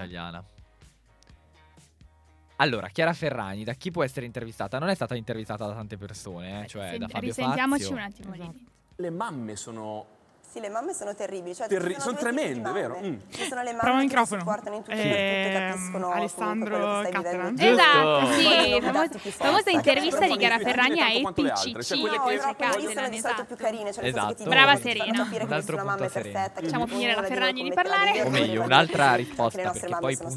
Allora, 2.60 2.88
Chiara 2.88 3.14
Ferragni, 3.14 3.64
da 3.64 3.72
chi 3.72 3.90
può 3.90 4.04
essere 4.04 4.26
intervistata? 4.26 4.78
Non 4.78 4.90
è 4.90 4.94
stata 4.94 5.14
intervistata 5.14 5.66
da 5.66 5.72
tante 5.72 5.96
persone, 5.96 6.64
eh, 6.64 6.66
cioè 6.68 6.88
Sen- 6.90 6.98
da 6.98 7.08
Fabio 7.08 7.28
risentiamoci 7.28 7.82
Fazio. 7.84 7.96
un 7.96 8.02
attimo 8.02 8.34
lì. 8.34 8.66
Le 8.96 9.10
mamme 9.10 9.56
sono 9.56 10.18
Sì, 10.50 10.58
le 10.58 10.68
mamme 10.68 10.92
sono 10.94 11.14
terribili. 11.14 11.54
Cioè, 11.54 11.68
Terri- 11.68 11.94
sono 12.00 12.10
di 12.14 12.18
tremende, 12.18 12.58
mamme. 12.60 12.80
vero? 12.80 12.98
Mm. 13.00 13.18
Ci 13.30 13.44
sono 13.46 13.62
le 13.62 13.70
Prova 13.70 13.86
mamme 13.86 13.92
che 13.92 13.98
ti 14.00 14.04
microfono. 14.06 14.40
supportano 14.40 14.74
in 14.76 14.82
tutto 14.82 14.96
e 14.96 15.00
Ehm, 15.00 15.46
tutto, 15.46 15.58
capiscono 15.70 16.10
Alessandro 16.10 17.00
che 17.02 17.08
Catalan. 17.10 17.54
Esatto, 17.56 18.32
sì, 18.32 18.42
Vogliono 18.42 18.80
famo- 18.80 18.92
darti 18.98 19.18
più 19.18 19.30
forza. 19.30 19.44
famosa 19.44 19.70
intervista 19.70 20.18
Però 20.18 20.32
di 20.32 20.38
Chiara 20.40 20.58
Ferragni 20.58 21.00
a 21.00 21.08
EPCC. 21.12 21.82
cioè 21.84 21.98
quelle 22.00 22.16
No, 22.16 22.24
che 22.24 22.36
però 22.36 22.46
lì 22.50 22.54
Castellan, 22.56 22.92
sono 22.92 23.08
di 23.08 23.18
solito 23.20 23.44
più 23.44 23.54
esatto. 23.54 23.62
carine, 23.62 23.92
cioè 23.92 24.02
che 24.02 24.10
ti 24.12 24.18
Esatto. 24.18 24.44
Brava 24.48 24.74
Serena. 24.76 25.04
capire 25.22 25.38
che 25.38 25.44
Un 25.44 25.52
altro 25.52 25.76
nessuna 25.76 25.76
mamma 25.84 25.92
è 25.94 25.96
punto 25.98 26.12
Serena. 26.12 26.32
perfetta, 26.40 26.60
che 26.60 26.66
Facciamo 26.66 26.86
finire 26.88 27.14
la 27.14 27.22
Ferragni 27.22 27.62
di 27.62 27.72
parlare. 27.72 28.22
O 28.22 28.28
meglio, 28.30 28.62
un'altra 28.64 29.14
risposta, 29.14 29.44
Anche 29.44 29.56
le 29.60 29.62
nostre 29.62 29.80
perché 29.86 29.88
mamme 29.94 30.00
poi 30.02 30.12
i 30.12 30.16
sono 30.16 30.34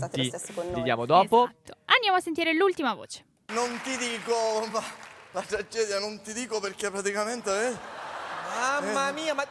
punti 0.53 0.67
li 0.67 0.71
noi. 0.73 0.83
diamo 0.83 1.05
dopo. 1.07 1.49
Esatto. 1.49 1.81
Andiamo 2.03 2.19
a 2.19 2.25
sentire 2.25 2.51
l'ultima 2.53 2.93
voce. 2.93 3.23
Non 3.53 3.79
ti 3.81 3.95
dico, 3.95 4.67
ma 4.73 4.83
la 5.31 5.41
tragedia 5.41 5.99
non 5.99 6.19
ti 6.21 6.33
dico 6.33 6.59
perché 6.59 6.91
praticamente 6.91 7.67
eh, 7.69 7.77
Mamma 8.59 9.11
mia, 9.13 9.33
ma 9.33 9.45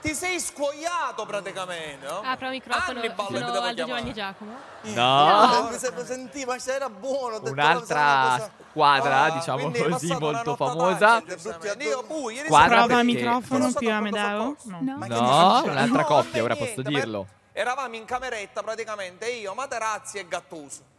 ti 0.00 0.14
sei 0.14 0.40
scuoiato 0.40 1.26
praticamente, 1.26 2.06
no? 2.06 2.22
Ah, 2.24 2.36
prova 2.38 2.52
microfono. 2.52 3.00
Hannibal, 3.00 3.26
Sono 3.26 3.60
Aldo. 3.60 3.84
Giovanni 3.84 4.14
Giacomo. 4.14 4.56
No, 4.80 5.68
eh, 5.68 5.72
mi 5.72 5.78
se- 5.78 5.92
sentiva 6.06 6.58
se 6.58 6.72
era 6.74 6.88
buono. 6.88 7.38
un'altra 7.42 8.28
cosa- 8.38 8.50
squadra, 8.70 9.22
Ah, 9.24 9.30
diciamo 9.32 9.70
così, 9.70 10.16
molto 10.18 10.56
famosa. 10.56 11.22
Squadra 11.36 12.86
perché- 12.86 13.02
microfono 13.02 13.64
Sono 13.68 13.78
più 13.78 13.90
Amedeo. 13.92 14.56
No. 14.62 14.78
No. 14.80 14.96
No, 15.06 15.62
un'altra 15.64 15.84
No, 16.00 16.04
coppia, 16.06 16.42
ora 16.42 16.56
posso 16.56 16.80
dirlo. 16.80 17.26
Eravamo 17.52 17.94
in 17.94 18.06
cameretta 18.06 18.62
praticamente 18.62 19.28
io, 19.30 19.52
Materazzi 19.52 20.16
e 20.16 20.26
Gattuso. 20.26 20.92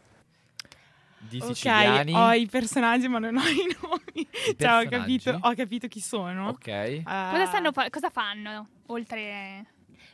Di 1.28 1.38
Ok, 1.40 1.46
siciliani. 1.48 2.12
ho 2.14 2.32
i 2.32 2.46
personaggi 2.46 3.08
ma 3.08 3.18
non 3.18 3.36
ho 3.36 3.42
i 3.46 3.76
nomi. 3.82 4.28
Cioè, 4.58 4.84
ho 4.84 4.88
capito, 4.88 5.38
ho 5.40 5.54
capito 5.54 5.86
chi 5.88 6.00
sono. 6.00 6.48
Ok. 6.48 6.66
Eh, 6.66 7.02
Cosa, 7.04 7.46
stanno 7.46 7.72
fa- 7.72 7.90
cosa 7.90 8.10
fanno 8.10 8.68
oltre... 8.86 9.66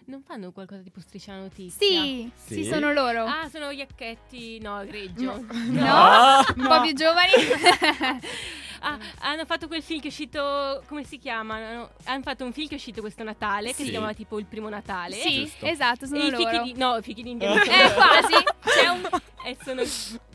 Non 0.05 0.21
fanno 0.27 0.51
qualcosa 0.51 0.81
tipo 0.83 0.99
striscia 1.01 1.37
notizia? 1.37 1.87
Sì, 1.87 2.29
sì, 2.35 2.55
Sì. 2.55 2.65
sono 2.65 2.93
loro. 2.93 3.25
Ah, 3.25 3.49
sono 3.49 3.71
Iacchetti, 3.71 4.59
no, 4.61 4.85
Greggio. 4.85 5.45
No, 5.71 6.39
un 6.57 6.67
po' 6.67 6.75
no. 6.75 6.81
più 6.83 6.93
giovani. 6.95 7.31
Ah, 8.85 8.99
hanno 9.21 9.45
fatto 9.45 9.69
quel 9.69 9.81
film 9.81 10.01
che 10.01 10.07
è 10.07 10.11
uscito, 10.11 10.83
come 10.89 11.05
si 11.05 11.17
chiama? 11.17 11.73
No, 11.73 11.91
Hanno 12.07 12.23
fatto 12.23 12.45
un 12.45 12.53
film 12.53 12.67
che 12.67 12.75
è 12.75 12.79
uscito 12.79 13.01
questo 13.01 13.23
Natale, 13.23 13.69
che 13.69 13.75
Sì. 13.75 13.85
si 13.85 13.91
chiamava 13.91 14.13
tipo 14.13 14.41
Il 14.41 14.47
primo 14.47 14.69
Natale. 14.69 15.15
sì, 15.15 15.43
Giusto. 15.45 15.67
esatto, 15.67 16.07
sono 16.07 16.21
i 16.25 16.31
loro. 16.31 16.51
fichi 16.51 16.73
di... 16.73 16.79
No, 16.81 16.97
i 16.97 17.03
fichi 17.03 17.23
d'India. 17.23 17.53
Eh, 17.63 17.93
quasi. 17.95 18.35
C'è 18.65 18.89
un... 18.89 19.09
e 19.45 19.57
sono 19.63 19.83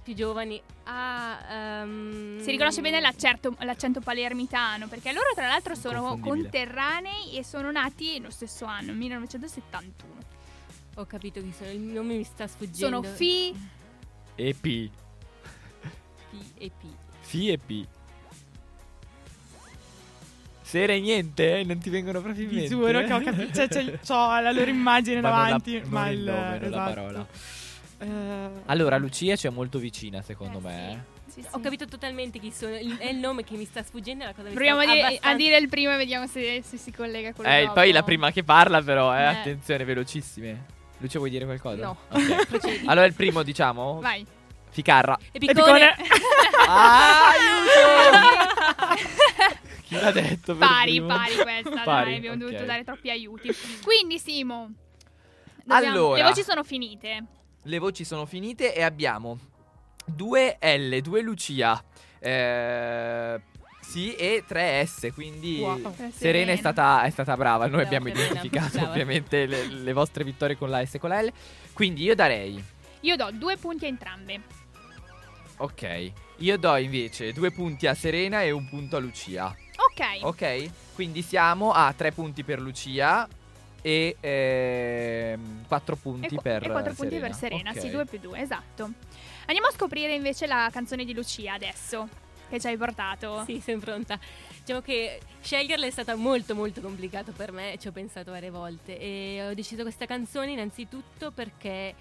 più 0.07 0.15
giovani. 0.15 0.61
Ah, 0.85 1.37
ehm, 1.81 2.41
Si 2.41 2.49
riconosce 2.49 2.79
bene 2.79 3.01
l'accento, 3.01 3.53
l'accento 3.59 3.99
palermitano, 3.99 4.87
perché 4.87 5.11
loro 5.11 5.27
tra 5.35 5.47
l'altro 5.47 5.75
sono 5.75 6.17
conterranei 6.17 7.35
e 7.37 7.43
sono 7.43 7.69
nati 7.71 8.17
lo 8.21 8.29
stesso 8.29 8.63
anno, 8.63 8.93
1971. 8.93 10.13
Ho 10.95 11.05
capito 11.05 11.41
chi 11.41 11.51
sono, 11.55 11.71
il 11.71 11.79
nome 11.79 12.15
mi 12.15 12.23
sta 12.23 12.47
sfuggendo. 12.47 13.01
Sono 13.01 13.15
Fi, 13.15 13.53
E 14.35 14.53
P. 14.53 14.89
P 16.29 16.35
e 16.57 16.69
P. 16.69 16.85
Fi 17.19 17.49
e 17.49 17.57
P. 17.57 17.85
Sere 20.61 20.99
niente? 21.01 21.63
Non 21.65 21.79
ti 21.79 21.89
vengono 21.89 22.21
proprio 22.21 22.43
in 22.45 22.49
mente? 22.49 22.67
giuro 22.69 23.01
che 23.03 23.13
ho 23.13 23.21
capito, 23.21 23.53
cioè, 23.53 23.67
cioè, 23.69 23.99
c'ho 23.99 24.39
la 24.39 24.51
loro 24.51 24.69
immagine 24.69 25.19
Ma 25.21 25.29
la- 25.29 25.35
davanti, 25.35 25.79
non 25.81 25.89
ma 25.89 26.07
il 26.09 26.17
il, 26.19 26.23
nome, 26.25 26.39
non 26.39 26.59
la 26.59 26.65
esatto. 26.67 26.93
parola. 26.93 27.27
Eh, 27.99 28.49
Allora, 28.65 28.97
Lucia 28.97 29.35
ci 29.35 29.47
è 29.47 29.49
molto 29.49 29.79
vicina, 29.79 30.21
secondo 30.21 30.59
me. 30.59 30.91
eh. 30.91 31.15
Ho 31.51 31.59
capito 31.59 31.85
totalmente 31.85 32.39
chi 32.39 32.51
sono. 32.51 32.75
Il- 32.75 32.97
È 32.97 33.09
il 33.09 33.17
nome 33.17 33.43
che 33.43 33.55
mi 33.55 33.65
sta 33.65 33.83
sfuggendo. 33.83 34.23
È 34.23 34.27
la 34.27 34.33
cosa 34.33 34.49
Proviamo 34.49 34.79
dire, 34.79 34.91
abbastanza- 35.01 35.29
a 35.29 35.35
dire 35.35 35.57
il 35.57 35.67
primo 35.69 35.93
e 35.93 35.97
vediamo 35.97 36.25
se, 36.25 36.63
se 36.63 36.77
si 36.77 36.91
collega 36.91 37.31
con 37.33 37.45
Eh, 37.45 37.61
dopo. 37.61 37.73
poi 37.73 37.91
la 37.91 38.01
prima 38.03 38.31
che 38.31 38.43
parla, 38.43 38.81
però, 38.81 39.15
eh, 39.15 39.21
Eh. 39.21 39.25
attenzione, 39.25 39.83
velocissime. 39.83 40.65
Lucia, 40.97 41.19
vuoi 41.19 41.29
dire 41.29 41.45
qualcosa? 41.45 41.83
No. 41.83 41.97
Ok. 42.09 42.45
Procedi. 42.49 42.85
allora, 42.87 43.05
il 43.05 43.13
primo, 43.13 43.43
diciamo. 43.43 43.99
Vai. 43.99 44.25
Ficarra. 44.69 45.17
E 45.31 45.37
piccone. 45.39 45.95
Ah, 46.67 47.29
aiuto! 47.37 49.03
Chi 49.83 49.95
l'ha 49.95 50.11
detto? 50.11 50.55
Pari, 50.55 50.91
primo? 50.91 51.07
pari 51.07 51.35
questa, 51.35 51.81
Pari, 51.83 52.05
dai, 52.09 52.15
abbiamo 52.17 52.35
ok. 52.35 52.41
dovuto 52.43 52.65
dare 52.65 52.83
troppi 52.83 53.09
aiuti. 53.11 53.49
Quindi, 53.83 54.17
Simo, 54.19 54.71
dobbiamo- 55.63 55.87
Allora. 55.95 56.23
le 56.23 56.29
voci 56.29 56.43
sono 56.43 56.63
finite. 56.63 57.23
Le 57.67 57.79
voci 57.79 58.05
sono 58.05 58.25
finite 58.25 58.73
e 58.73 58.81
abbiamo 58.81 59.37
due 60.05 60.57
L, 60.61 60.99
due 61.01 61.21
Lucia. 61.21 61.83
Eh, 62.19 63.41
sì, 63.81 64.15
e 64.15 64.43
tre 64.47 64.85
S. 64.85 65.09
Quindi 65.13 65.59
Wow. 65.59 65.81
Serena, 65.93 66.11
Serena. 66.13 66.51
è 66.53 66.55
stata, 66.55 67.01
è 67.03 67.09
stata 67.09 67.35
brava. 67.35 67.65
Noi 67.67 67.81
Brava, 67.81 67.87
abbiamo 67.87 68.05
Serena, 68.07 68.25
identificato 68.25 68.71
brava. 68.77 68.89
ovviamente 68.91 69.45
le, 69.45 69.65
le 69.67 69.93
vostre 69.93 70.23
vittorie 70.23 70.57
con 70.57 70.69
la 70.69 70.85
S 70.85 70.95
e 70.95 70.99
con 70.99 71.09
la 71.09 71.21
L. 71.21 71.31
Quindi 71.73 72.03
io 72.03 72.15
darei. 72.15 72.63
Io 73.01 73.15
do 73.17 73.29
due 73.33 73.57
punti 73.57 73.83
a 73.85 73.89
entrambe. 73.89 74.41
Ok. 75.57 76.11
Io 76.37 76.57
do 76.57 76.75
invece 76.77 77.33
due 77.33 77.51
punti 77.51 77.85
a 77.87 77.93
Serena 77.93 78.43
e 78.43 78.51
un 78.51 78.67
punto 78.69 78.95
a 78.95 78.99
Lucia. 78.99 79.53
Ok. 79.77 80.23
Ok? 80.23 80.69
Quindi 80.95 81.21
siamo 81.21 81.71
a 81.73 81.93
tre 81.95 82.11
punti 82.13 82.43
per 82.43 82.61
Lucia 82.61 83.27
e 83.81 84.17
ehm, 84.19 85.65
quattro 85.67 85.95
punti 85.95 86.35
E, 86.35 86.41
per 86.41 86.63
e 86.63 86.69
quattro 86.69 86.93
punti 86.93 87.15
Serena. 87.15 87.27
per 87.27 87.35
Serena, 87.35 87.69
Ok. 87.71 87.79
sì, 87.79 87.89
due 87.89 88.05
più 88.05 88.19
due, 88.19 88.39
esatto. 88.41 88.91
Andiamo 89.45 89.67
a 89.69 89.71
scoprire 89.71 90.13
invece 90.13 90.45
la 90.47 90.69
canzone 90.71 91.05
di 91.05 91.13
Lucia 91.13 91.53
adesso, 91.53 92.07
che 92.49 92.59
ci 92.59 92.67
hai 92.67 92.77
portato. 92.77 93.43
Sì, 93.45 93.61
sono 93.61 93.79
pronta. 93.79 94.19
Diciamo 94.59 94.81
che 94.81 95.19
sceglierla 95.41 95.85
è 95.85 95.91
stata 95.91 96.15
molto 96.15 96.53
molto 96.53 96.81
complicato 96.81 97.31
per 97.31 97.51
me, 97.53 97.77
ci 97.79 97.87
ho 97.87 97.91
pensato 97.93 98.31
varie 98.31 98.49
volte 98.49 98.99
e 98.99 99.47
ho 99.49 99.53
deciso 99.53 99.83
questa 99.83 100.05
canzone 100.05 100.51
innanzitutto 100.51 101.31
perché 101.31 101.93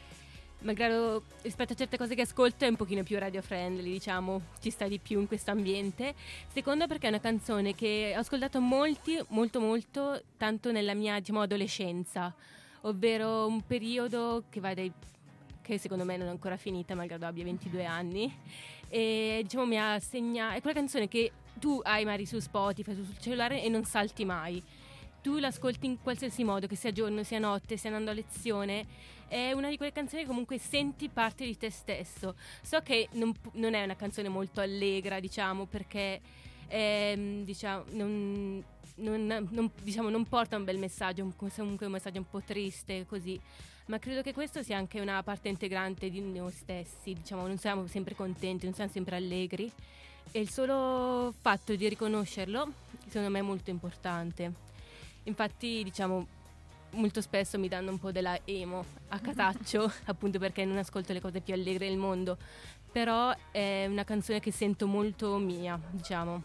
malgrado 0.66 1.22
rispetto 1.42 1.72
a 1.72 1.76
certe 1.76 1.96
cose 1.96 2.16
che 2.16 2.22
ascolto 2.22 2.64
è 2.64 2.68
un 2.68 2.74
pochino 2.74 3.04
più 3.04 3.18
radio 3.18 3.40
friendly, 3.40 3.92
diciamo, 3.92 4.42
ci 4.60 4.70
sta 4.70 4.88
di 4.88 4.98
più 4.98 5.20
in 5.20 5.28
questo 5.28 5.52
ambiente. 5.52 6.14
Secondo 6.52 6.88
perché 6.88 7.06
è 7.06 7.08
una 7.08 7.20
canzone 7.20 7.74
che 7.74 8.12
ho 8.16 8.18
ascoltato 8.18 8.60
molti, 8.60 9.18
molto 9.28 9.60
molto, 9.60 10.20
tanto 10.36 10.72
nella 10.72 10.92
mia, 10.92 11.18
diciamo, 11.20 11.40
adolescenza, 11.40 12.34
ovvero 12.82 13.46
un 13.46 13.62
periodo 13.62 14.44
che 14.50 14.60
va 14.60 14.74
dai 14.74 14.92
che 15.62 15.78
secondo 15.78 16.04
me 16.04 16.16
non 16.16 16.28
è 16.28 16.30
ancora 16.30 16.56
finita, 16.56 16.94
malgrado 16.94 17.26
abbia 17.26 17.42
22 17.44 17.84
anni. 17.84 18.32
E 18.88 19.40
diciamo 19.42 19.66
mi 19.66 19.78
ha 19.78 19.98
segnato. 19.98 20.56
È 20.56 20.60
quella 20.60 20.76
canzone 20.76 21.08
che 21.08 21.32
tu 21.58 21.80
hai 21.82 22.04
magari 22.04 22.26
su 22.26 22.38
Spotify, 22.38 22.94
su- 22.94 23.04
sul 23.04 23.18
cellulare 23.18 23.62
e 23.62 23.68
non 23.68 23.84
salti 23.84 24.24
mai. 24.24 24.62
Tu 25.26 25.38
l'ascolti 25.38 25.86
in 25.86 26.00
qualsiasi 26.00 26.44
modo, 26.44 26.68
che 26.68 26.76
sia 26.76 26.92
giorno, 26.92 27.24
sia 27.24 27.40
notte, 27.40 27.76
sia 27.76 27.88
andando 27.90 28.12
a 28.12 28.14
lezione. 28.14 28.86
È 29.26 29.50
una 29.50 29.68
di 29.68 29.76
quelle 29.76 29.90
canzoni 29.90 30.22
che 30.22 30.28
comunque 30.28 30.56
senti 30.56 31.08
parte 31.08 31.44
di 31.44 31.56
te 31.56 31.68
stesso. 31.68 32.36
So 32.62 32.78
che 32.78 33.08
non, 33.14 33.34
non 33.54 33.74
è 33.74 33.82
una 33.82 33.96
canzone 33.96 34.28
molto 34.28 34.60
allegra, 34.60 35.18
diciamo, 35.18 35.64
perché 35.64 36.20
ehm, 36.68 37.42
diciamo, 37.42 37.86
non, 37.90 38.62
non- 38.94 39.70
diciamo, 39.82 40.10
non 40.10 40.26
porta 40.26 40.56
un 40.56 40.62
bel 40.62 40.78
messaggio, 40.78 41.24
un- 41.24 41.34
comunque 41.34 41.86
un 41.86 41.92
messaggio 41.92 42.18
un 42.18 42.30
po' 42.30 42.42
triste, 42.46 43.04
così. 43.04 43.36
Ma 43.86 43.98
credo 43.98 44.22
che 44.22 44.32
questo 44.32 44.62
sia 44.62 44.76
anche 44.76 45.00
una 45.00 45.20
parte 45.24 45.48
integrante 45.48 46.08
di 46.08 46.20
noi 46.20 46.52
stessi, 46.52 47.14
diciamo, 47.14 47.48
non 47.48 47.58
siamo 47.58 47.88
sempre 47.88 48.14
contenti, 48.14 48.66
non 48.66 48.74
siamo 48.74 48.92
sempre 48.92 49.16
allegri. 49.16 49.68
E 50.30 50.38
il 50.38 50.50
solo 50.50 51.34
fatto 51.40 51.74
di 51.74 51.88
riconoscerlo, 51.88 52.72
secondo 53.08 53.28
me, 53.28 53.40
è 53.40 53.42
molto 53.42 53.70
importante. 53.70 54.75
Infatti, 55.26 55.82
diciamo, 55.84 56.26
molto 56.92 57.20
spesso 57.20 57.58
mi 57.58 57.68
danno 57.68 57.90
un 57.90 57.98
po' 57.98 58.10
della 58.12 58.38
emo 58.44 58.84
a 59.08 59.18
cataccio, 59.20 59.90
appunto 60.06 60.38
perché 60.38 60.64
non 60.64 60.78
ascolto 60.78 61.12
le 61.12 61.20
cose 61.20 61.40
più 61.40 61.54
allegre 61.54 61.86
del 61.88 61.96
mondo. 61.98 62.36
Però 62.90 63.34
è 63.50 63.86
una 63.88 64.04
canzone 64.04 64.40
che 64.40 64.50
sento 64.50 64.86
molto 64.86 65.36
mia, 65.36 65.78
diciamo. 65.90 66.42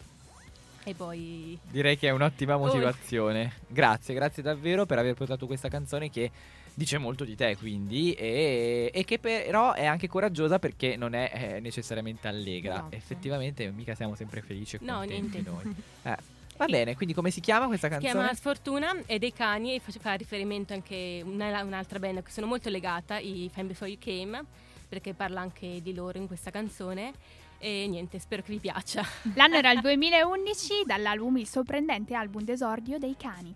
E 0.84 0.96
poi 0.96 1.58
Direi 1.70 1.96
che 1.98 2.08
è 2.08 2.12
un'ottima 2.12 2.56
Oh. 2.56 2.66
motivazione. 2.66 3.54
Grazie, 3.68 4.14
grazie 4.16 4.42
davvero 4.44 4.86
per 4.86 4.98
aver 4.98 5.14
portato 5.14 5.46
questa 5.46 5.70
canzone 5.70 6.10
che 6.10 6.32
dice 6.74 6.98
molto 6.98 7.24
di 7.24 7.36
te, 7.36 7.56
quindi, 7.56 8.14
e, 8.14 8.90
e 8.92 9.06
che 9.06 9.20
però 9.20 9.74
è 9.74 9.86
anche 9.86 10.08
coraggiosa 10.08 10.58
perché 10.58 10.96
non 10.98 11.14
è 11.14 11.32
eh, 11.34 11.60
necessariamente 11.60 12.28
allegra. 12.28 12.74
Esatto. 12.74 12.96
Effettivamente, 12.96 13.70
mica 13.72 13.94
siamo 13.94 14.16
sempre 14.16 14.42
felici 14.42 14.78
e 14.78 14.80
No, 14.82 14.98
contenti 14.98 15.42
niente. 15.42 15.50
noi. 15.50 15.76
Eh, 16.04 16.18
va 16.66 16.66
bene, 16.68 16.96
quindi 16.96 17.14
come 17.16 17.32
si 17.32 17.40
chiama 17.40 17.66
questa 17.66 17.88
Si 17.88 17.94
canzone? 17.94 18.14
chiama 18.14 18.34
Sfortuna 18.36 18.96
e 19.08 19.18
dei 19.18 19.34
cani 19.34 19.74
e 19.76 19.80
fa, 19.80 20.14
riferimento 20.14 20.74
anche 20.74 21.22
a 21.24 21.28
una- 21.28 21.64
un'altra 21.64 21.98
band 21.98 22.18
a 22.18 22.22
cui 22.22 22.32
sono 22.32 22.46
molto 22.46 22.70
legata, 22.70 23.18
i 23.18 23.50
Fame 23.52 23.70
Before 23.70 23.90
You 23.90 24.00
Came, 24.00 24.44
perché 24.88 25.14
parla 25.14 25.42
anche 25.42 25.82
di 25.82 25.94
loro 25.94 26.18
in 26.18 26.28
questa 26.28 26.52
canzone. 26.52 27.14
E 27.58 27.88
niente, 27.88 28.20
spero 28.20 28.42
che 28.42 28.52
vi 28.52 28.60
piaccia. 28.60 29.04
L'anno 29.36 29.56
era 29.56 29.72
il 29.72 29.82
2011 29.82 30.84
dall'album 30.86 31.38
Il 31.38 31.48
sorprendente 31.48 32.14
album 32.16 32.44
d'esordio 32.44 32.98
dei 32.98 33.16
cani. 33.18 33.54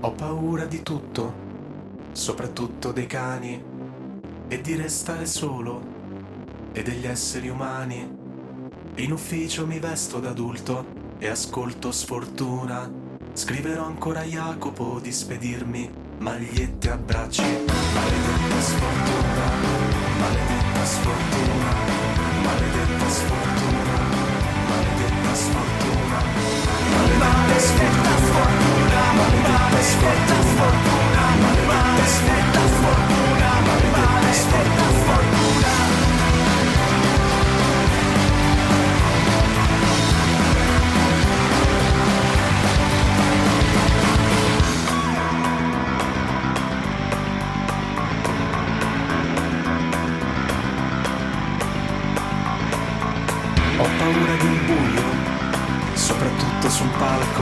Ho 0.00 0.12
paura 0.12 0.66
di 0.66 0.82
tutto, 0.82 1.34
soprattutto 2.12 2.92
dei 2.92 3.06
cani, 3.06 3.62
e 4.48 4.60
di 4.60 4.74
restare 4.76 5.24
solo, 5.26 5.82
e 6.72 6.82
degli 6.82 7.06
esseri 7.06 7.48
umani. 7.48 8.20
In 8.96 9.12
ufficio 9.12 9.66
mi 9.66 9.78
vesto 9.78 10.20
da 10.20 10.30
adulto 10.30 11.00
e 11.22 11.28
ascolto 11.28 11.92
sfortuna. 11.92 12.90
Scriverò 13.32 13.84
ancora 13.84 14.20
a 14.20 14.24
Jacopo 14.24 14.98
di 15.00 15.12
spedirmi. 15.12 15.88
Magliette 16.18 16.88
e 16.88 16.90
abbracci. 16.90 17.42
Maledetta 17.42 18.60
sfortuna, 18.60 19.46
maledetta 20.18 20.84
sfortuna, 20.84 21.74
maledetta 22.42 23.08
sfortuna, 23.08 23.98
maledetta 24.68 25.34
sfortuna, 25.34 26.18
maledetta 26.90 27.58
sfortuna, 27.60 29.02
maledetta 29.14 29.80
sfortuna, 29.80 31.26
maledetta 31.38 32.12
sfortuna, 32.66 33.60
maledetta 33.70 34.32
sfortuna. 34.32 34.91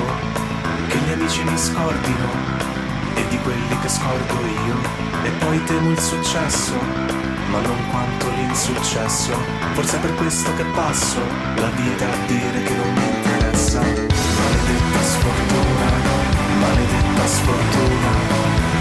Palco, 0.01 0.87
che 0.89 0.99
gli 0.99 1.13
amici 1.13 1.43
mi 1.43 1.57
scordino 1.57 2.29
e 3.15 3.29
di 3.29 3.39
quelli 3.39 3.79
che 3.81 3.89
scordo 3.89 4.35
io. 4.67 4.77
E 5.23 5.31
poi 5.31 5.63
temo 5.65 5.91
il 5.91 6.01
successo, 6.01 6.73
ma 7.51 7.61
non 7.61 7.77
quanto 7.91 8.29
l'insuccesso. 8.31 9.33
Forse 9.73 9.97
è 9.97 10.01
per 10.01 10.15
questo 10.15 10.55
che 10.55 10.65
passo 10.75 11.21
la 11.57 11.71
vita 11.71 12.07
a 12.07 12.17
dire 12.27 12.63
che 12.63 12.75
non 12.75 12.93
mi 12.93 13.07
interessa. 13.17 13.81
Maledetta 13.81 15.03
sfortuna, 15.03 15.91
maledetta 16.61 17.27
sfortuna, 17.27 18.11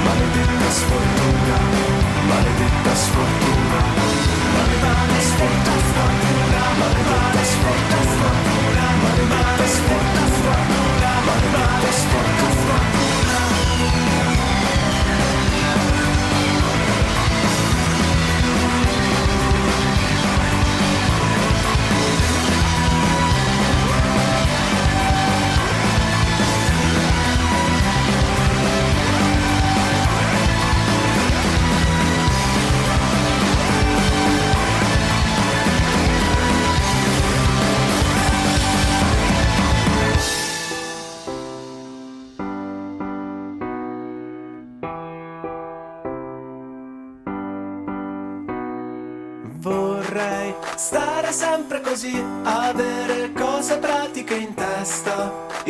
maledetta 0.03 0.69
sfortuna, 0.71 1.57
maledetta 2.27 2.95
sfortuna, 2.95 3.79
maledetta 4.55 5.19
sfortuna, 5.19 5.89
maledetta 6.79 7.43
sfortuna, 7.43 8.29
maledetta 9.01 9.67
sfortuna. 9.67 10.88
Barbarisch 11.25 12.03
von 12.11 12.27
Kufra 12.39 13.28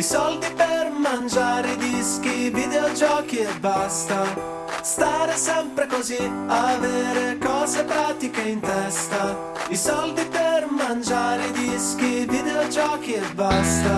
i 0.00 0.02
soldi 0.02 0.46
per 0.56 0.90
mangiare 0.92 1.76
dischi, 1.76 2.48
videogiochi 2.48 3.36
e 3.40 3.48
basta. 3.60 4.24
Stare 4.80 5.36
sempre 5.36 5.86
così, 5.86 6.16
avere 6.46 7.36
cose 7.36 7.84
pratiche 7.84 8.40
in 8.40 8.60
testa, 8.60 9.52
i 9.68 9.76
soldi 9.76 10.24
per 10.24 10.66
mangiare 10.70 11.50
dischi, 11.52 12.24
videogiochi 12.24 13.12
e 13.12 13.22
basta. 13.34 13.94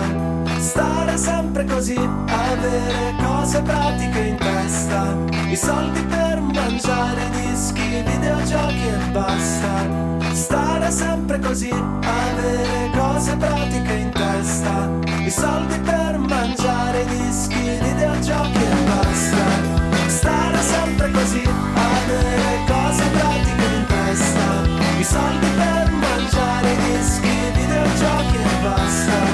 Stare 0.57 1.15
sempre 1.15 1.63
così, 1.63 1.95
avere 1.95 3.15
cose 3.25 3.61
pratiche 3.61 4.19
in 4.19 4.35
testa, 4.35 5.15
i 5.47 5.55
soldi 5.55 6.01
per 6.03 6.41
mangiare 6.41 7.29
dischi, 7.29 8.03
videogiochi 8.03 8.87
e 8.87 9.11
basta. 9.13 10.22
Stare 10.33 10.89
sempre 10.89 11.39
così, 11.39 11.69
avere 11.69 12.89
cose 12.97 13.35
pratiche 13.37 13.93
in 13.93 14.11
testa, 14.11 14.89
i 15.19 15.29
soldi 15.29 15.77
per 15.79 16.17
mangiare 16.17 17.01
i 17.01 17.05
dischi, 17.05 17.59
videogiochi 17.59 18.57
e 18.57 18.75
basta. 18.85 19.45
Stare 20.07 20.61
sempre 20.61 21.11
così, 21.11 21.43
avere 21.43 22.65
cose 22.67 23.03
pratiche 23.09 23.75
in 23.75 23.85
testa, 23.87 24.99
i 24.99 25.03
soldi 25.03 25.47
per 25.55 25.91
mangiare 25.91 26.71
i 26.71 26.77
dischi, 26.97 27.29
videogiochi 27.53 28.35
e 28.35 28.61
basta. 28.63 29.32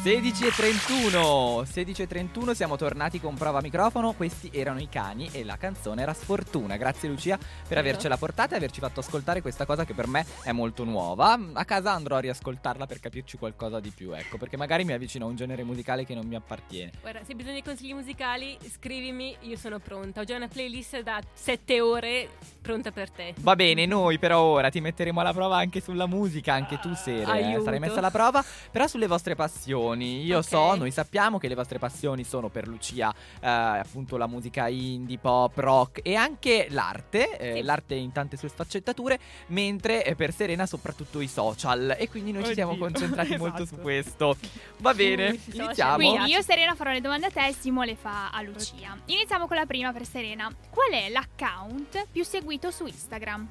16.31, 0.00 2.50
e 2.50 2.54
siamo 2.54 2.76
tornati 2.76 3.20
con 3.20 3.34
prova 3.34 3.60
microfono, 3.60 4.12
questi 4.12 4.48
erano 4.52 4.78
i 4.78 4.88
cani 4.88 5.28
e 5.32 5.42
la 5.42 5.56
canzone 5.56 6.02
era 6.02 6.14
Sfortuna. 6.14 6.76
Grazie 6.76 7.08
Lucia 7.08 7.36
per 7.36 7.48
certo. 7.48 7.78
avercela 7.80 8.16
portata 8.16 8.54
e 8.54 8.58
averci 8.58 8.78
fatto 8.78 9.00
ascoltare 9.00 9.42
questa 9.42 9.66
cosa 9.66 9.84
che 9.84 9.94
per 9.94 10.06
me 10.06 10.24
è 10.44 10.52
molto 10.52 10.84
nuova. 10.84 11.36
A 11.52 11.64
casa 11.64 11.94
andrò 11.94 12.14
a 12.14 12.20
riascoltarla 12.20 12.86
per 12.86 13.00
capirci 13.00 13.38
qualcosa 13.38 13.80
di 13.80 13.90
più, 13.90 14.12
ecco, 14.12 14.38
perché 14.38 14.56
magari 14.56 14.84
mi 14.84 14.92
avvicino 14.92 15.26
a 15.26 15.28
un 15.28 15.34
genere 15.34 15.64
musicale 15.64 16.06
che 16.06 16.14
non 16.14 16.28
mi 16.28 16.36
appartiene. 16.36 16.92
Guarda, 17.00 17.24
se 17.24 17.32
hai 17.32 17.34
bisogno 17.34 17.56
di 17.56 17.62
consigli 17.62 17.92
musicali, 17.92 18.56
scrivimi, 18.70 19.36
io 19.40 19.56
sono 19.56 19.80
pronta. 19.80 20.20
Ho 20.20 20.24
già 20.24 20.36
una 20.36 20.46
playlist 20.46 21.02
da 21.02 21.20
7 21.32 21.80
ore 21.80 22.28
pronta 22.62 22.92
per 22.92 23.10
te. 23.10 23.34
Va 23.40 23.56
bene, 23.56 23.84
noi 23.84 24.20
però 24.20 24.42
ora 24.42 24.70
ti 24.70 24.80
metteremo 24.80 25.18
alla 25.18 25.32
prova 25.32 25.56
anche 25.56 25.80
sulla 25.80 26.06
musica, 26.06 26.54
anche 26.54 26.78
tu 26.78 26.94
Sere, 26.94 27.56
eh, 27.56 27.60
sarai 27.64 27.80
messa 27.80 27.98
alla 27.98 28.12
prova, 28.12 28.44
però 28.70 28.86
sulle 28.86 29.08
vostre 29.08 29.34
passioni 29.34 29.86
io 29.94 30.38
Ok. 30.38 30.44
so, 30.44 30.74
noi 30.74 30.90
sappiamo 30.90 31.38
che 31.38 31.48
le 31.48 31.54
vostre 31.54 31.78
passioni 31.78 32.24
sono 32.24 32.48
per 32.48 32.66
Lucia 32.68 33.12
eh, 33.40 33.46
appunto 33.48 34.16
la 34.16 34.26
musica 34.26 34.68
indie, 34.68 35.18
pop, 35.18 35.56
rock 35.58 36.00
e 36.02 36.14
anche 36.14 36.66
l'arte, 36.70 37.36
eh, 37.38 37.62
l'arte 37.62 37.94
in 37.94 38.12
tante 38.12 38.36
sue 38.36 38.48
sfaccettature, 38.48 39.18
mentre 39.48 40.04
eh, 40.04 40.14
per 40.14 40.32
Serena 40.32 40.66
soprattutto 40.66 41.20
i 41.20 41.28
social 41.28 41.94
e 41.98 42.08
quindi 42.08 42.32
noi 42.32 42.44
ci 42.44 42.54
siamo 42.54 42.72
Oddio. 42.72 42.84
concentrati 42.84 43.36
molto 43.38 43.62
Esatto. 43.62 43.76
su 43.76 43.82
questo. 43.82 44.36
Va 44.78 44.94
bene, 44.94 45.38
social. 45.38 45.64
iniziamo. 45.64 45.94
Quindi 45.96 46.30
io 46.30 46.42
Serena 46.42 46.74
farò 46.74 46.90
le 46.92 47.00
domande 47.00 47.26
a 47.26 47.30
te 47.30 47.46
e 47.46 47.52
Simo 47.52 47.82
le 47.82 47.96
fa 47.96 48.30
a 48.30 48.42
Lucia. 48.42 48.96
Iniziamo 49.06 49.46
con 49.46 49.56
la 49.56 49.66
prima 49.66 49.92
per 49.92 50.04
Serena. 50.06 50.50
Qual 50.70 50.90
è 50.90 51.08
l'account 51.08 52.06
più 52.10 52.24
seguito 52.24 52.70
su 52.70 52.86
Instagram? 52.86 53.48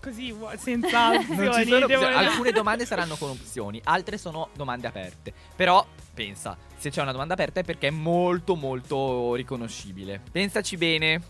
Così, 0.00 0.34
senza 0.56 1.10
Non 1.12 1.24
ci 1.26 1.72
opzioni. 1.72 1.92
sono. 1.94 2.06
Alcune 2.16 2.52
domande 2.52 2.86
saranno 2.86 3.16
con 3.16 3.30
opzioni, 3.30 3.80
altre 3.84 4.16
sono 4.16 4.48
domande 4.54 4.86
aperte. 4.86 5.32
Però 5.54 5.86
pensa, 6.14 6.56
se 6.76 6.88
c'è 6.90 7.02
una 7.02 7.12
domanda 7.12 7.34
aperta 7.34 7.60
è 7.60 7.64
perché 7.64 7.88
è 7.88 7.90
molto 7.90 8.54
molto 8.56 9.34
riconoscibile. 9.34 10.22
Pensaci 10.32 10.76
bene. 10.78 11.20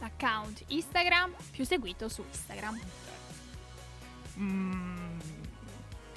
L'account 0.00 0.64
Instagram 0.68 1.32
più 1.50 1.64
seguito 1.64 2.08
su 2.10 2.22
Instagram. 2.30 2.78
Mm, 4.38 5.18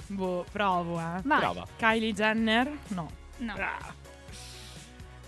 boh, 0.08 0.44
provo, 0.52 0.98
eh. 0.98 1.20
Vai. 1.24 1.38
Prova. 1.38 1.66
Kylie 1.76 2.12
Jenner? 2.12 2.70
No. 2.88 3.10
No. 3.38 3.54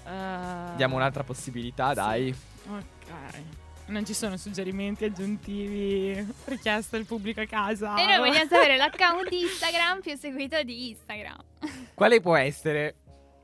Eh, 0.05 0.74
Diamo 0.76 0.96
un'altra 0.96 1.22
possibilità, 1.24 1.94
dai. 1.94 2.35
Ok. 2.68 3.42
Non 3.90 4.05
ci 4.05 4.14
sono 4.14 4.37
suggerimenti 4.37 5.05
aggiuntivi 5.05 6.24
richiesti 6.44 6.94
al 6.94 7.07
pubblico 7.07 7.40
a 7.40 7.46
casa. 7.46 7.96
E 7.96 8.07
noi 8.07 8.18
vogliamo 8.18 8.46
sapere 8.48 8.76
l'account 8.76 9.31
Instagram 9.33 10.00
più 10.00 10.16
seguito 10.16 10.62
di 10.62 10.90
Instagram. 10.90 11.37
Quale 11.94 12.20
può 12.20 12.37
essere 12.37 12.94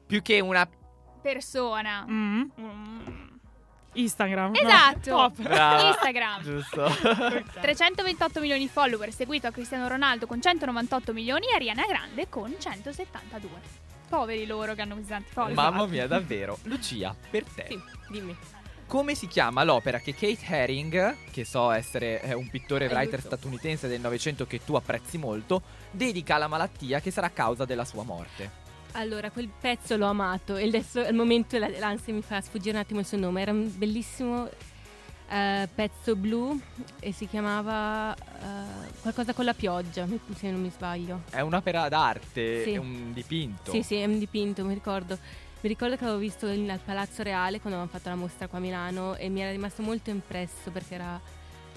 più 0.07 0.23
che 0.23 0.39
una 0.39 0.69
Persona. 1.21 2.07
Mm. 2.09 2.43
Instagram. 3.95 4.53
no. 4.53 4.61
Esatto. 4.61 5.33
Brava. 5.43 5.89
Instagram. 5.89 6.43
Giusto. 6.43 6.89
328 7.61 8.41
milioni 8.41 8.61
di 8.61 8.69
follower, 8.69 9.13
seguito 9.13 9.49
a 9.49 9.51
Cristiano 9.51 9.89
Ronaldo 9.89 10.27
con 10.29 10.41
198 10.41 11.13
milioni 11.13 11.47
e 11.49 11.55
Ariana 11.55 11.85
Grande 11.87 12.29
con 12.29 12.55
172. 12.57 13.51
Poveri 14.09 14.47
loro 14.47 14.75
che 14.75 14.83
hanno 14.83 14.95
così 14.95 15.09
tanti 15.09 15.33
follower. 15.33 15.57
Mamma 15.57 15.87
mia, 15.87 16.07
davvero. 16.07 16.57
Lucia, 16.63 17.13
per 17.29 17.43
te. 17.43 17.67
Sì, 17.69 17.81
dimmi. 18.09 18.37
Come 18.87 19.17
si 19.17 19.27
chiama 19.27 19.65
l'opera 19.65 19.99
che 19.99 20.15
Kate 20.15 20.47
Haring, 20.49 21.17
che 21.33 21.45
so 21.45 21.73
essere 21.73 22.23
eh, 22.23 22.35
un 22.35 22.49
pittore 22.49 22.85
e 22.85 22.89
writer 22.89 23.15
Aiuto. 23.19 23.27
statunitense 23.37 23.89
del 23.89 24.01
Novecento 24.01 24.47
che 24.47 24.65
tu 24.65 24.75
apprezzi 24.77 25.19
molto, 25.19 25.61
dedica 25.91 26.37
alla 26.37 26.47
malattia 26.47 27.01
che 27.01 27.11
sarà 27.11 27.31
causa 27.31 27.65
della 27.65 27.85
sua 27.85 28.05
morte? 28.05 28.65
Allora, 28.93 29.31
quel 29.31 29.49
pezzo 29.61 29.97
l'ho 29.97 30.07
amato 30.07 30.55
e 30.57 30.69
adesso 30.69 31.01
al 31.01 31.15
momento 31.15 31.59
la- 31.59 31.69
l'ansia 31.69 32.13
mi 32.15 32.23
fa 32.23 32.41
sfuggire 32.41 32.77
un 32.77 32.83
attimo 32.83 33.01
il 33.01 33.07
suo 33.07 33.19
nome. 33.19 33.43
Era 33.43 33.51
un 33.51 33.71
bellissimo 33.77 34.49
eh, 35.29 35.69
pezzo 35.75 36.15
blu 36.15 36.59
e 37.01 37.11
si 37.13 37.27
chiamava 37.27 38.15
eh, 38.15 38.91
qualcosa 39.01 39.35
con 39.35 39.45
la 39.45 39.53
pioggia, 39.55 40.07
se 40.37 40.51
non 40.51 40.61
mi 40.63 40.71
sbaglio. 40.71 41.23
È 41.31 41.41
un'opera 41.41 41.89
d'arte, 41.89 42.63
Sì. 42.63 42.71
è 42.75 42.77
un 42.77 43.13
dipinto. 43.13 43.73
Sì, 43.73 43.83
sì, 43.83 43.97
è 43.97 44.05
un 44.05 44.21
dipinto, 44.21 44.65
mi 44.65 44.75
ricordo. 44.75 45.19
Mi 45.61 45.69
ricordo 45.69 45.97
che 45.97 46.05
avevo 46.05 46.19
visto 46.19 46.47
in- 46.49 46.71
al 46.71 46.79
Palazzo 46.79 47.23
Reale 47.23 47.61
quando 47.61 47.79
avevamo 47.79 47.89
fatto 47.89 48.09
la 48.09 48.15
mostra 48.15 48.47
qua 48.47 48.59
a 48.59 48.61
Milano 48.61 49.15
e 49.17 49.29
mi 49.29 49.41
era 49.41 49.51
rimasto 49.51 49.83
molto 49.83 50.11
impresso 50.11 50.71
perché 50.71 50.95
era 50.95 51.21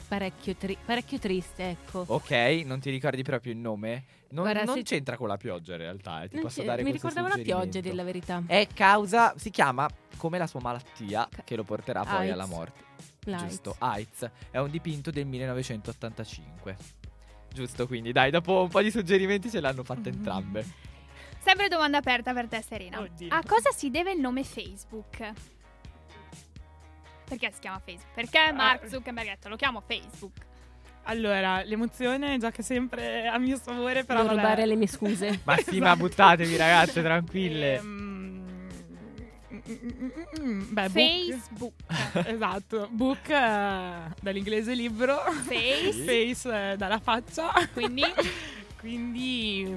parecchio, 0.07 0.55
tri- 0.55 0.77
parecchio 0.83 1.17
triste, 1.17 1.69
ecco. 1.69 2.03
Ok, 2.07 2.31
non 2.65 2.79
ti 2.79 2.89
ricordi 2.89 3.23
proprio 3.23 3.53
il 3.53 3.57
nome? 3.59 4.03
Non, 4.29 4.43
Guarda, 4.43 4.63
non 4.63 4.75
se- 4.77 4.83
c'entra 4.83 5.17
con 5.17 5.27
la 5.27 5.37
pioggia 5.37 5.73
in 5.73 5.79
realtà, 5.79 6.21
eh, 6.23 6.27
ti 6.27 6.35
Non 6.35 6.43
posso 6.43 6.59
c'è- 6.61 6.67
dare 6.67 6.83
mi 6.83 6.89
questo 6.89 7.07
ricordava 7.07 7.35
la 7.35 7.41
pioggia, 7.43 7.79
della 7.81 8.03
verità. 8.03 8.43
È 8.45 8.67
causa, 8.73 9.33
si 9.37 9.49
chiama 9.49 9.87
come 10.17 10.37
la 10.37 10.45
sua 10.47 10.59
malattia 10.61 11.27
che 11.43 11.55
lo 11.55 11.63
porterà 11.63 12.03
poi 12.03 12.17
AIDS. 12.29 12.31
alla 12.33 12.45
morte. 12.45 12.83
L'AIDS. 13.23 13.47
Giusto, 13.49 13.75
AIDS. 13.79 14.29
È 14.51 14.57
un 14.59 14.69
dipinto 14.69 15.09
del 15.09 15.25
1985. 15.25 16.77
Giusto, 17.51 17.87
quindi 17.87 18.11
dai, 18.11 18.29
dopo 18.29 18.61
un 18.61 18.69
po' 18.69 18.81
di 18.81 18.91
suggerimenti 18.91 19.49
ce 19.49 19.59
l'hanno 19.59 19.83
fatte 19.83 20.09
entrambe. 20.09 20.65
Sempre 21.39 21.67
domanda 21.67 21.97
aperta 21.97 22.33
per 22.33 22.47
te, 22.47 22.61
Serena. 22.67 22.99
Oddio. 22.99 23.27
A 23.31 23.41
cosa 23.45 23.71
si 23.71 23.89
deve 23.89 24.11
il 24.11 24.19
nome 24.19 24.43
Facebook? 24.43 25.17
Perché 27.25 27.51
si 27.53 27.59
chiama 27.59 27.79
Facebook? 27.83 28.13
Perché 28.13 28.51
Mark 28.51 28.87
Zuckerberg 28.87 29.27
ha 29.27 29.31
detto 29.31 29.49
lo 29.49 29.55
chiamo 29.55 29.81
Facebook? 29.85 30.47
Allora, 31.03 31.63
l'emozione 31.63 32.37
gioca 32.37 32.61
sempre 32.61 33.27
a 33.27 33.37
mio 33.39 33.57
favore, 33.57 34.03
però 34.03 34.19
Non 34.19 34.27
vabbè. 34.29 34.41
rubare 34.41 34.65
le 34.65 34.75
mie 34.75 34.87
scuse. 34.87 35.39
Ma 35.43 35.57
sì, 35.57 35.79
ma 35.79 35.95
buttatevi 35.95 36.55
ragazze, 36.55 37.01
tranquille. 37.01 37.75
Ehm, 37.77 38.45
mm, 40.41 40.61
Beh, 40.73 40.89
book. 40.89 40.91
Facebook. 40.91 41.73
esatto, 42.27 42.87
book 42.91 43.27
eh, 43.29 43.93
dall'inglese 44.21 44.73
libro, 44.75 45.15
Face. 45.45 45.93
face 46.05 46.71
eh, 46.71 46.77
dalla 46.77 46.99
faccia. 46.99 47.51
Quindi? 47.73 48.03
Quindi 48.79 49.67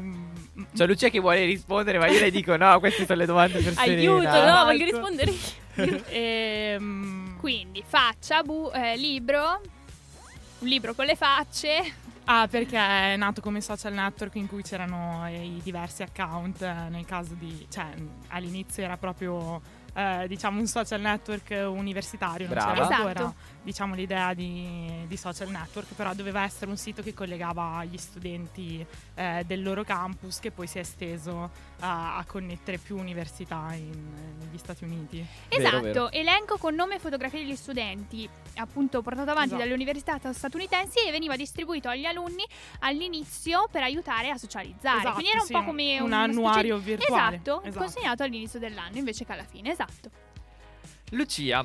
C'è 0.75 0.87
Lucia 0.87 1.09
che 1.09 1.19
vuole 1.19 1.45
rispondere, 1.45 1.99
ma 1.99 2.07
io 2.07 2.21
le 2.21 2.31
dico 2.31 2.57
no, 2.57 2.79
queste 2.79 3.05
sono 3.05 3.19
le 3.19 3.27
domande 3.27 3.61
per 3.61 3.75
Aiuto, 3.77 4.21
Serena. 4.23 4.59
no, 4.61 4.65
voglio 4.65 4.85
Esatto. 4.85 5.09
rispondere 5.09 5.31
io. 5.31 6.05
ehm, 6.09 7.37
Quindi 7.39 7.83
faccia, 7.85 8.43
bu- 8.43 8.71
eh, 8.73 8.97
libro, 8.97 9.61
un 10.61 10.69
libro 10.69 10.95
con 10.95 11.05
le 11.07 11.17
facce. 11.17 11.95
Ah, 12.27 12.47
perché 12.49 12.77
è 12.79 13.17
nato 13.17 13.41
come 13.41 13.61
social 13.61 13.93
network 13.93 14.37
in 14.37 14.47
cui 14.47 14.63
c'erano 14.63 15.27
i 15.29 15.61
diversi 15.65 16.03
account. 16.05 16.63
eh, 16.63 16.73
Nel 16.89 17.05
caso 17.05 17.35
di. 17.35 17.67
cioè, 17.69 17.87
all'inizio 18.29 18.85
era 18.85 18.97
proprio 18.97 19.61
eh, 19.95 20.27
diciamo 20.29 20.61
un 20.61 20.67
social 20.69 21.01
network 21.01 21.51
universitario, 21.69 22.47
non 22.47 22.57
c'era 22.57 22.73
Brava. 22.73 22.95
ancora 22.95 23.11
Esatto. 23.11 23.35
Diciamo, 23.63 23.95
l'idea 23.95 24.35
di, 24.35 25.05
di 25.07 25.17
social 25.17 25.49
network, 25.49 25.95
però 25.95 26.15
doveva 26.15 26.43
essere 26.43 26.71
un 26.71 26.77
sito 26.77 27.03
che 27.03 27.15
collegava 27.15 27.85
gli 27.85 27.97
studenti 27.97 28.85
eh, 29.15 29.45
del 29.47 29.63
loro 29.63 29.85
campus 29.85 30.41
che 30.41 30.51
poi 30.51 30.67
si 30.67 30.79
è 30.79 30.81
esteso 30.81 31.51
a, 31.81 32.17
a 32.17 32.25
connettere 32.25 32.79
più 32.79 32.97
università 32.97 33.73
in- 33.75 34.37
negli 34.39 34.59
Stati 34.59 34.85
Uniti. 34.85 35.25
Esatto, 35.49 36.11
elenco 36.11 36.59
con 36.59 36.75
nome 36.75 36.97
e 36.97 36.99
fotografie 36.99 37.41
degli 37.45 37.57
studenti, 37.57 38.29
appunto 38.57 39.01
portato 39.03 39.31
avanti 39.31 39.55
Esatto. 39.55 39.63
dalle 39.63 39.75
università 39.75 40.19
statunitensi 40.33 40.99
e 41.07 41.11
veniva 41.11 41.37
distribuito 41.37 41.89
agli 41.89 42.05
alunni 42.05 42.45
all'inizio 42.81 43.69
per 43.71 43.83
aiutare 43.83 44.31
a 44.31 44.37
socializzare. 44.39 44.99
Esatto, 44.99 45.15
Quindi 45.15 45.31
era 45.31 45.41
un 45.41 45.47
sì, 45.47 45.53
po' 45.53 45.65
come 45.65 46.01
un 46.01 46.13
annuario 46.13 46.79
virtuale. 46.79 47.37
Esatto, 47.37 47.63
Esatto. 47.63 47.85
consegnato 47.85 48.23
all'inizio 48.23 48.59
dell'anno 48.59 48.97
invece 48.97 49.25
che 49.25 49.33
alla 49.33 49.45
fine, 49.45 49.71
esatto. 49.71 50.11
Lucia. 51.11 51.65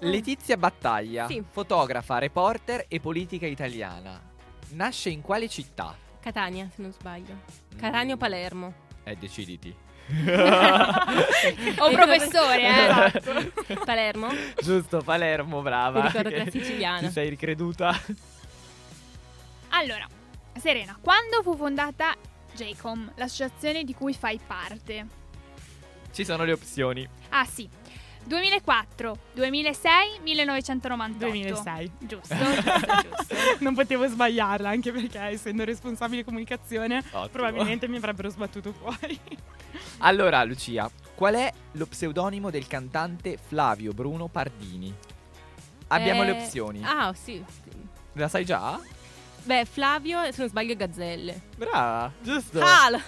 Letizia 0.00 0.56
Battaglia, 0.56 1.26
Sì. 1.26 1.42
fotografa, 1.48 2.18
reporter 2.18 2.84
e 2.88 3.00
politica 3.00 3.46
italiana. 3.46 4.20
Nasce 4.70 5.08
in 5.10 5.20
quale 5.22 5.48
città? 5.48 5.96
Catania, 6.20 6.68
se 6.74 6.82
non 6.82 6.92
sbaglio. 6.92 7.40
Catania 7.78 8.14
o 8.14 8.16
Palermo. 8.16 8.72
Eh, 9.04 9.16
deciditi. 9.16 9.74
O 11.78 11.90
professore, 11.90 12.60
eh. 12.60 12.84
Esatto. 12.86 13.84
Palermo? 13.84 14.28
Giusto, 14.60 15.00
Palermo, 15.02 15.62
brava. 15.62 16.00
Mi 16.02 16.06
ricordo 16.08 16.28
che 16.28 16.34
era 16.34 16.50
siciliana. 16.50 16.98
Ti 17.06 17.10
sei 17.10 17.28
ricreduta? 17.30 17.98
Allora, 19.70 20.06
Serena, 20.58 20.96
quando 21.00 21.42
fu 21.42 21.56
fondata 21.56 22.14
JCOM, 22.54 23.12
l'associazione 23.16 23.82
di 23.84 23.94
cui 23.94 24.12
fai 24.14 24.38
parte? 24.46 25.06
Ci 26.12 26.24
sono 26.24 26.44
le 26.44 26.52
opzioni. 26.52 27.08
Ah 27.30 27.44
sì, 27.44 27.68
2004, 28.26 29.16
2006, 29.34 30.20
1998. 30.22 31.26
2006. 31.26 31.90
Giusto, 32.00 32.34
giusto, 32.34 32.62
giusto. 33.16 33.34
non 33.60 33.74
potevo 33.74 34.06
sbagliarla, 34.06 34.68
anche 34.68 34.92
perché 34.92 35.18
essendo 35.20 35.64
responsabile 35.64 36.24
comunicazione 36.24 36.98
Ottimo. 36.98 37.28
probabilmente 37.28 37.88
mi 37.88 37.96
avrebbero 37.96 38.28
sbattuto 38.30 38.72
fuori. 38.72 39.18
Allora, 39.98 40.42
Lucia, 40.44 40.90
qual 41.14 41.34
è 41.34 41.52
lo 41.72 41.86
pseudonimo 41.86 42.50
del 42.50 42.66
cantante 42.66 43.36
Flavio 43.36 43.92
Bruno 43.92 44.28
Pardini? 44.28 44.92
Abbiamo 45.88 46.22
Eh, 46.22 46.26
le 46.26 46.30
opzioni. 46.32 46.80
Ah, 46.84 47.12
sì. 47.14 47.42
La 48.14 48.28
sai 48.28 48.44
già? 48.44 48.80
Beh, 49.44 49.66
Flavio, 49.66 50.22
se 50.32 50.34
non 50.38 50.48
sbaglio, 50.48 50.74
Gazzelle. 50.74 51.40
Brava, 51.56 52.10
giusto. 52.22 52.58
Cal! 52.58 53.00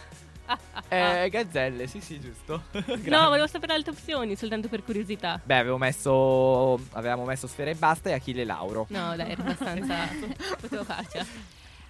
Eh, 0.89 1.29
Gazzelle, 1.31 1.87
sì, 1.87 2.01
sì, 2.01 2.21
giusto. 2.21 2.63
No, 3.07 3.29
volevo 3.29 3.47
sapere 3.47 3.75
altre 3.75 3.93
opzioni, 3.93 4.37
soltanto 4.37 4.69
per 4.69 4.85
curiosità. 4.85 5.41
Beh, 5.43 5.57
avevo 5.57 5.79
messo. 5.79 6.81
Avevamo 6.93 7.25
messo 7.25 7.47
Sfera 7.47 7.71
e 7.71 7.75
Basta 7.75 8.11
e 8.11 8.13
Achille 8.13 8.45
Lauro. 8.45 8.87
No, 8.91 9.17
dai, 9.17 9.31
era 9.33 9.43
abbastanza. 9.43 10.09
Potevo 10.61 10.85
farcela. 10.85 11.25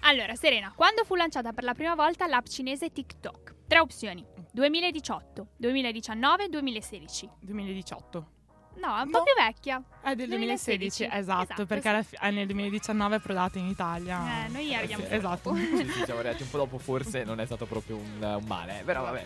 Allora, 0.01 0.35
Serena, 0.35 0.71
quando 0.75 1.03
fu 1.03 1.15
lanciata 1.15 1.53
per 1.53 1.63
la 1.63 1.73
prima 1.73 1.95
volta 1.95 2.27
l'app 2.27 2.45
cinese 2.45 2.91
TikTok? 2.91 3.55
Tre 3.67 3.79
opzioni: 3.79 4.25
2018, 4.51 5.47
2019, 5.57 6.49
2016. 6.49 7.29
2018. 7.41 8.31
No, 8.79 8.97
è 8.97 9.01
un 9.01 9.09
po' 9.09 9.23
più 9.23 9.33
vecchia. 9.35 9.81
È 10.01 10.15
del 10.15 10.29
2016, 10.29 11.03
2016, 11.03 11.03
esatto, 11.03 11.43
esatto, 11.43 11.65
perché 11.65 12.03
sì. 12.03 12.17
eh, 12.21 12.31
nel 12.31 12.45
2019 12.45 13.15
è 13.15 13.19
prodata 13.19 13.59
in 13.59 13.65
Italia. 13.65 14.45
Eh, 14.45 14.49
noi 14.49 14.73
arriviamo 14.75 15.03
sì, 15.03 15.09
dopo. 15.09 15.55
Esatto. 15.55 15.55
Sì, 15.55 15.89
sì, 15.89 16.03
siamo 16.05 16.19
arrivati 16.19 16.43
un 16.43 16.49
po' 16.49 16.57
dopo, 16.57 16.77
forse 16.77 17.23
non 17.23 17.39
è 17.39 17.45
stato 17.45 17.65
proprio 17.65 17.97
un, 17.97 18.21
un 18.21 18.45
male, 18.45 18.79
eh, 18.79 18.83
però 18.83 19.01
vabbè. 19.03 19.25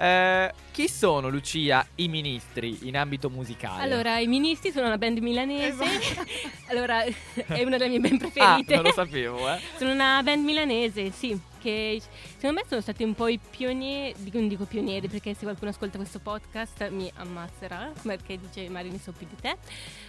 Eh, 0.00 0.52
chi 0.70 0.88
sono, 0.88 1.28
Lucia, 1.28 1.84
i 1.96 2.06
ministri 2.06 2.78
in 2.82 2.96
ambito 2.96 3.28
musicale? 3.28 3.82
Allora, 3.82 4.20
i 4.20 4.28
Ministri 4.28 4.70
sono 4.70 4.86
una 4.86 4.96
band 4.96 5.18
milanese. 5.18 5.84
allora, 6.70 7.02
è 7.02 7.64
una 7.64 7.78
delle 7.78 7.98
mie 7.98 7.98
band 7.98 8.22
ah, 8.22 8.28
preferite. 8.28 8.74
non 8.76 8.84
lo 8.84 8.92
sapevo, 8.92 9.52
eh. 9.52 9.58
Sono 9.76 9.90
una 9.90 10.22
band 10.22 10.44
milanese, 10.44 11.10
sì, 11.10 11.36
che 11.58 12.00
secondo 12.36 12.60
me 12.60 12.66
sono 12.68 12.80
stati 12.80 13.02
un 13.02 13.14
po' 13.14 13.26
i 13.26 13.40
pionieri, 13.50 14.14
non 14.32 14.46
dico 14.46 14.66
pionieri 14.66 15.08
perché 15.08 15.34
se 15.34 15.42
qualcuno 15.42 15.70
ascolta 15.70 15.98
questo 15.98 16.20
podcast 16.20 16.88
mi 16.90 17.10
ammazzerà, 17.16 17.90
perché 18.00 18.38
dice 18.38 18.68
Mari 18.68 18.90
ne 18.90 19.00
so 19.00 19.10
più 19.10 19.26
di 19.28 19.34
te. 19.40 19.56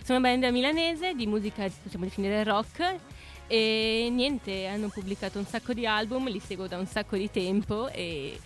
Sono 0.04 0.20
una 0.20 0.30
band 0.30 0.44
milanese 0.54 1.16
di 1.16 1.26
musica, 1.26 1.68
possiamo 1.82 2.06
definire 2.06 2.44
rock, 2.44 2.96
e 3.48 4.10
niente, 4.12 4.68
hanno 4.68 4.90
pubblicato 4.90 5.40
un 5.40 5.48
sacco 5.48 5.74
di 5.74 5.88
album, 5.88 6.30
li 6.30 6.40
seguo 6.40 6.68
da 6.68 6.78
un 6.78 6.86
sacco 6.86 7.18
di 7.18 7.32
tempo 7.32 7.90
e 7.90 8.40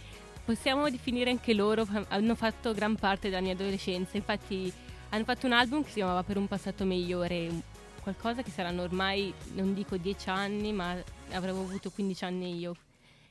possiamo 0.44 0.90
definire 0.90 1.30
anche 1.30 1.54
loro, 1.54 1.88
hanno 2.10 2.36
fatto 2.36 2.74
gran 2.74 2.96
parte 2.96 3.30
della 3.30 3.42
mia 3.42 3.54
adolescenza, 3.54 4.18
infatti 4.18 4.72
hanno 5.10 5.24
fatto 5.24 5.46
un 5.46 5.54
album 5.54 5.84
che 5.84 5.90
si 5.90 5.96
chiamava 5.96 6.24
Per 6.24 6.38
un 6.38 6.48
passato 6.48 6.86
migliore, 6.86 7.50
qualcosa 8.02 8.42
che 8.42 8.52
saranno 8.52 8.82
ormai, 8.82 9.34
non 9.54 9.74
dico 9.74 9.98
10 9.98 10.30
anni, 10.30 10.74
ma 10.74 10.96
avrò 11.32 11.52
avuto 11.52 11.92
15 11.92 12.24
anni 12.26 12.58
io. 12.58 12.76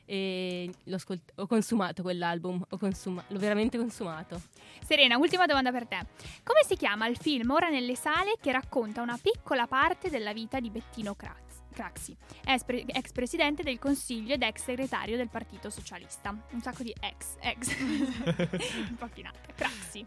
E 0.04 0.70
ascolt- 0.90 1.32
ho 1.36 1.46
consumato 1.46 2.02
quell'album, 2.02 2.64
consuma- 2.78 3.24
l'ho 3.28 3.38
veramente 3.38 3.78
consumato. 3.78 4.40
Serena, 4.84 5.16
ultima 5.16 5.46
domanda 5.46 5.70
per 5.70 5.86
te. 5.86 5.98
Come 6.42 6.60
si 6.66 6.76
chiama 6.76 7.06
il 7.06 7.16
film 7.16 7.50
ora 7.50 7.68
nelle 7.68 7.94
sale 7.94 8.36
che 8.40 8.50
racconta 8.52 9.00
una 9.00 9.18
piccola 9.20 9.66
parte 9.66 10.10
della 10.10 10.32
vita 10.32 10.60
di 10.60 10.70
Bettino 10.70 11.14
Crax- 11.14 11.51
Craxi, 11.72 12.16
ex, 12.44 12.64
pre- 12.64 12.84
ex 12.86 13.12
presidente 13.12 13.62
del 13.62 13.78
Consiglio 13.78 14.34
ed 14.34 14.42
ex 14.42 14.62
segretario 14.62 15.16
del 15.16 15.28
Partito 15.28 15.70
Socialista? 15.70 16.36
Un 16.50 16.60
sacco 16.60 16.82
di 16.82 16.94
ex, 17.00 17.36
ex. 17.40 17.78
Un 17.80 18.96
po' 18.98 19.08
finata. 19.08 19.38
Craxi. 19.54 20.04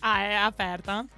Ah, 0.00 0.20
è 0.22 0.32
aperta? 0.34 1.04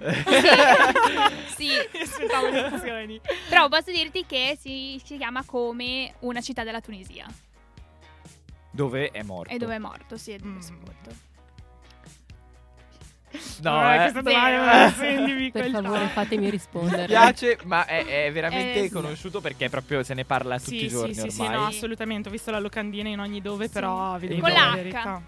sì. 1.55 1.69
Aspettavo 2.01 2.49
le 2.49 2.63
opzioni. 2.65 3.21
Però 3.49 3.67
posso 3.67 3.91
dirti 3.91 4.25
che 4.25 4.57
si, 4.59 4.99
si 5.03 5.17
chiama 5.17 5.43
come 5.45 6.13
una 6.19 6.41
città 6.41 6.63
della 6.63 6.81
Tunisia. 6.81 7.27
Dove 8.71 9.11
è 9.11 9.21
morto? 9.21 9.53
E 9.53 9.57
dove 9.57 9.75
è 9.75 9.79
morto, 9.79 10.17
sì, 10.17 10.31
è 10.31 10.37
dove 10.37 10.59
è 10.59 10.61
sepolto. 10.61 11.29
No, 13.61 13.89
Eh, 13.91 13.93
eh. 13.93 13.97
questa 13.97 14.21
domanda 14.21 15.05
in 15.07 15.51
Per 15.51 15.69
favore, 15.69 16.07
fatemi 16.07 16.43
Mi 16.45 16.49
rispondere. 16.49 17.05
piace, 17.05 17.57
ma 17.63 17.85
è, 17.85 18.25
è 18.25 18.31
veramente 18.31 18.79
Eh, 18.79 18.83
sì. 18.87 18.89
conosciuto 18.89 19.39
perché 19.39 19.69
proprio 19.69 20.03
se 20.03 20.13
ne 20.13 20.25
parla 20.25 20.57
tutti 20.59 20.79
Sì, 20.79 20.85
i 20.85 20.87
giorni 20.89 21.13
sì, 21.13 21.21
sì, 21.21 21.29
sì, 21.29 21.41
ormai. 21.41 21.55
no, 21.57 21.65
assolutamente. 21.65 22.27
Ho 22.27 22.31
visto 22.31 22.51
la 22.51 22.59
locandina 22.59 23.09
in 23.09 23.19
ogni 23.19 23.41
dove, 23.41 23.69
però 23.69 24.17
vi 24.17 24.27
devo 24.27 24.41
Con 24.41 24.49
dire 24.51 24.91
la. 24.91 25.21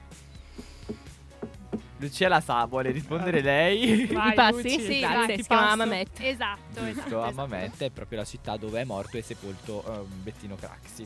Lucia 1.97 2.27
la 2.27 2.41
sa, 2.41 2.65
vuole 2.65 2.91
rispondere 2.91 3.39
lei? 3.41 4.07
Vai, 4.07 4.27
Mi 4.29 4.33
passi? 4.33 4.55
Luci, 4.63 4.81
Sì, 4.81 4.99
grazie, 4.99 5.35
ti 5.35 5.41
si 5.43 5.47
chiama 5.47 5.63
passo. 5.67 5.77
Mamet. 5.77 6.09
Esatto, 6.19 6.85
esatto. 6.85 7.21
a 7.21 7.27
esatto. 7.29 7.47
Mamet 7.47 7.83
è 7.83 7.89
proprio 7.91 8.17
la 8.19 8.25
città 8.25 8.57
dove 8.57 8.81
è 8.81 8.83
morto 8.83 9.17
e 9.17 9.21
sepolto 9.21 9.83
ehm, 9.87 10.05
Bettino 10.23 10.55
Craxi. 10.55 11.05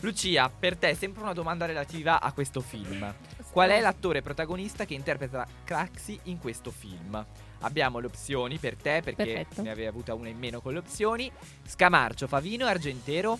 Lucia, 0.00 0.48
per 0.48 0.76
te 0.76 0.94
sempre 0.94 1.22
una 1.22 1.32
domanda 1.32 1.66
relativa 1.66 2.20
a 2.20 2.32
questo 2.32 2.60
film. 2.60 3.12
Qual 3.50 3.70
è 3.70 3.80
l'attore 3.80 4.22
protagonista 4.22 4.84
che 4.84 4.94
interpreta 4.94 5.46
Craxi 5.64 6.18
in 6.24 6.38
questo 6.38 6.70
film? 6.70 7.24
Abbiamo 7.60 7.98
le 7.98 8.06
opzioni 8.06 8.58
per 8.58 8.76
te 8.76 9.00
perché 9.02 9.24
Perfetto. 9.24 9.62
ne 9.62 9.70
avevi 9.70 9.88
avuta 9.88 10.14
una 10.14 10.28
in 10.28 10.38
meno 10.38 10.60
con 10.60 10.72
le 10.72 10.78
opzioni. 10.78 11.30
Scamarcio, 11.66 12.28
Favino 12.28 12.66
e 12.66 12.70
Argentero. 12.70 13.38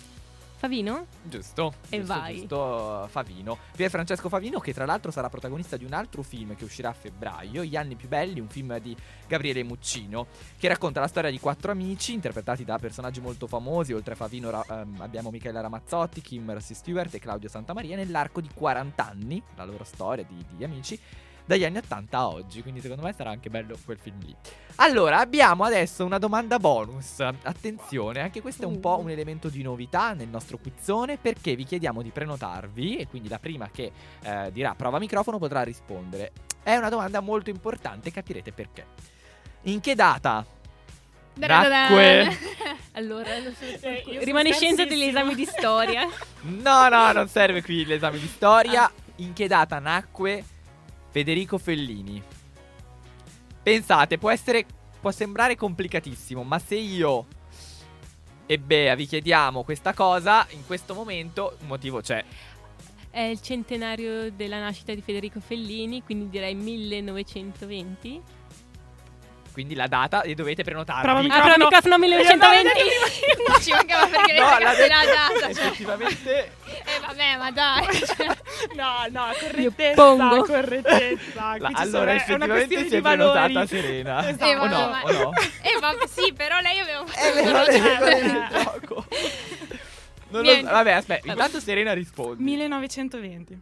Favino? 0.59 1.05
Giusto. 1.23 1.73
E 1.87 1.99
giusto, 1.99 2.13
vai. 2.13 2.35
Giusto, 2.35 3.07
Favino. 3.09 3.57
Pier 3.73 3.89
Francesco 3.89 4.27
Favino, 4.27 4.59
che 4.59 4.73
tra 4.73 4.83
l'altro 4.83 5.09
sarà 5.09 5.29
protagonista 5.29 5.77
di 5.77 5.85
un 5.85 5.93
altro 5.93 6.21
film 6.21 6.53
che 6.53 6.65
uscirà 6.65 6.89
a 6.89 6.93
febbraio, 6.93 7.63
Gli 7.63 7.77
anni 7.77 7.95
più 7.95 8.09
belli, 8.09 8.41
un 8.41 8.49
film 8.49 8.77
di 8.79 8.93
Gabriele 9.25 9.63
Muccino, 9.63 10.27
che 10.57 10.67
racconta 10.67 10.99
la 10.99 11.07
storia 11.07 11.31
di 11.31 11.39
quattro 11.39 11.71
amici 11.71 12.11
interpretati 12.11 12.65
da 12.65 12.77
personaggi 12.77 13.21
molto 13.21 13.47
famosi. 13.47 13.93
Oltre 13.93 14.15
a 14.15 14.17
Favino 14.17 14.65
ehm, 14.65 14.97
abbiamo 14.99 15.29
Michela 15.29 15.61
Ramazzotti, 15.61 16.19
Kim 16.19 16.51
Rossi 16.51 16.73
Stewart 16.73 17.13
e 17.13 17.19
Claudio 17.19 17.47
Santamaria 17.47 17.95
nell'arco 17.95 18.41
di 18.41 18.49
40 18.53 19.07
anni, 19.07 19.41
la 19.55 19.63
loro 19.63 19.85
storia 19.85 20.25
di, 20.27 20.45
di 20.57 20.63
amici. 20.65 20.99
Dagli 21.49 21.65
anni 21.65 21.77
80 21.77 22.15
a 22.15 22.27
oggi, 22.27 22.61
quindi 22.61 22.79
secondo 22.79 23.01
me 23.01 23.11
sarà 23.11 23.31
anche 23.31 23.49
bello 23.49 23.75
quel 23.83 23.97
film 23.97 24.19
lì. 24.19 24.35
Allora, 24.75 25.17
abbiamo 25.17 25.63
adesso 25.63 26.05
una 26.05 26.19
domanda 26.19 26.59
bonus. 26.59 27.21
Attenzione, 27.21 28.19
anche 28.19 28.39
questo 28.39 28.65
è 28.65 28.65
un 28.67 28.79
po' 28.79 28.99
un 28.99 29.09
elemento 29.09 29.49
di 29.49 29.63
novità 29.63 30.13
nel 30.13 30.27
nostro 30.27 30.59
quizzone 30.59 31.17
perché 31.17 31.55
vi 31.55 31.63
chiediamo 31.63 32.03
di 32.03 32.11
prenotarvi 32.11 32.97
e 32.97 33.07
quindi 33.07 33.29
la 33.29 33.39
prima 33.39 33.67
che 33.71 33.91
eh, 34.21 34.51
dirà 34.51 34.75
prova 34.75 34.99
microfono 34.99 35.39
potrà 35.39 35.63
rispondere. 35.63 36.33
È 36.61 36.75
una 36.75 36.89
domanda 36.89 37.19
molto 37.19 37.49
importante, 37.49 38.11
capirete 38.11 38.51
perché. 38.51 38.85
In 39.63 39.79
che 39.79 39.95
data 39.95 40.45
nacque 41.33 42.37
Allora, 42.93 43.37
Eh, 43.37 44.03
rimanescenza 44.23 44.85
degli 44.85 45.01
esami 45.01 45.33
di 45.33 45.45
storia. 45.45 46.07
No, 46.41 46.87
no, 46.89 47.11
non 47.11 47.27
serve 47.27 47.63
qui 47.63 47.85
l'esame 47.85 48.19
di 48.19 48.27
storia. 48.27 48.89
In 49.15 49.33
che 49.33 49.47
data 49.47 49.79
nacque 49.79 50.43
Federico 51.09 51.57
Fellini? 51.57 52.21
Pensate, 53.61 54.17
può 54.17 54.29
essere. 54.29 54.65
può 54.99 55.11
sembrare 55.11 55.55
complicatissimo, 55.55 56.43
ma 56.43 56.59
se 56.59 56.75
io 56.75 57.25
e 58.45 58.57
Bea 58.57 58.95
vi 58.95 59.05
chiediamo 59.05 59.63
questa 59.63 59.93
cosa, 59.93 60.45
in 60.51 60.65
questo 60.65 60.93
momento 60.93 61.55
un 61.61 61.67
motivo 61.67 62.01
c'è. 62.01 62.23
È 63.11 63.21
il 63.21 63.41
centenario 63.41 64.31
della 64.31 64.59
nascita 64.59 64.93
di 64.93 65.01
Federico 65.01 65.39
Fellini, 65.39 66.03
quindi 66.03 66.29
direi 66.29 66.55
1920. 66.55 68.21
Quindi 69.51 69.75
la 69.75 69.87
data 69.87 70.21
e 70.21 70.35
dovete 70.35 70.63
prenotare. 70.63 71.01
Prova 71.01 71.19
Ah, 71.19 71.23
però 71.41 71.53
il 71.55 71.59
microfono 71.59 71.97
1920. 71.97 72.69
Ci 73.61 73.71
mancava 73.71 74.07
perché 74.07 74.33
No, 74.33 74.45
la 74.59 74.73
data. 74.73 75.39
Cioè. 75.39 75.49
Effettivamente 75.49 76.51
Eh 76.65 76.99
vabbè, 77.05 77.37
ma 77.37 77.51
dai. 77.51 77.85
cioè. 78.05 78.27
No, 78.75 79.05
no, 79.09 79.25
correttezza, 79.39 80.01
pongo. 80.01 80.43
correttezza. 80.43 81.57
La- 81.57 81.69
allora 81.73 81.79
sono- 81.83 81.93
è 81.93 82.03
una 82.03 82.15
effettivamente 82.15 82.47
questione 82.75 82.83
si 82.83 82.89
di 82.89 82.95
è 82.95 83.01
prenotata. 83.01 83.65
Serena. 83.65 84.29
Esatto. 84.29 84.45
Eh, 84.45 84.55
O 84.55 84.59
vabbè, 84.59 84.73
no? 84.73 84.89
ma- 84.89 85.01
O 85.03 85.11
no? 85.11 85.31
Eh, 85.61 85.79
vabbè, 85.79 86.07
sì, 86.07 86.33
però 86.33 86.59
lei 86.59 86.79
aveva 86.79 87.05
fatto 87.05 87.37
Eh, 87.37 87.43
però 87.43 87.63
eh. 87.65 88.21
del 88.21 88.47
gioco. 88.51 89.05
Non 90.31 90.41
lo- 90.43 90.51
Vieni. 90.51 90.63
vabbè, 90.63 90.91
aspetta, 90.91 91.27
intanto 91.31 91.59
Serena 91.59 91.93
risponde. 91.93 92.41
1920. 92.43 93.59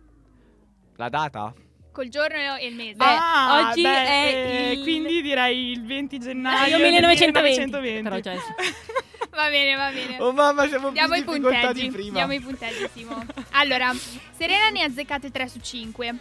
La 0.97 1.09
data? 1.09 1.53
Col 1.97 2.09
giorno 2.09 2.55
e 2.57 2.67
il 2.67 2.75
mese. 2.75 2.97
ah, 2.99 3.69
oggi 3.71 3.81
beh, 3.81 3.89
è 4.05 4.31
eh, 4.35 4.71
il- 4.73 4.81
quindi 4.83 5.19
direi 5.23 5.71
il 5.71 5.83
20 5.83 6.17
Ah, 6.17 6.19
gennaio 6.19 6.77
io 6.77 6.83
1920. 6.83 7.41
1920. 7.41 8.03
Però 8.03 8.19
già 8.19 8.33
Va 9.37 9.49
bene, 9.49 9.73
va 9.75 9.89
bene. 9.89 10.17
Oh 10.19 10.31
mamma, 10.31 10.67
siamo 10.67 10.85
più 10.89 10.93
Diamo 10.93 11.15
i 11.15 11.23
difficoltà 11.23 11.59
punteggi. 11.59 11.81
di 11.81 11.89
prima. 11.91 12.13
Diamo 12.13 12.33
i 12.33 12.39
punteggi, 12.39 12.87
Simo. 12.93 13.25
Allora, 13.53 13.91
Serena 14.37 14.69
ne 14.69 14.83
ha 14.83 14.85
azzeccate 14.85 15.31
3 15.31 15.47
su 15.47 15.59
5. 15.59 16.15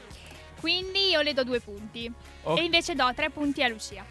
Quindi 0.61 1.09
io 1.11 1.21
le 1.21 1.35
do 1.35 1.45
2 1.45 1.61
punti. 1.61 2.11
Ok. 2.45 2.59
E 2.59 2.63
invece 2.65 2.95
do 2.95 3.13
3 3.15 3.29
punti 3.29 3.63
a 3.63 3.69
Lucia. 3.69 4.03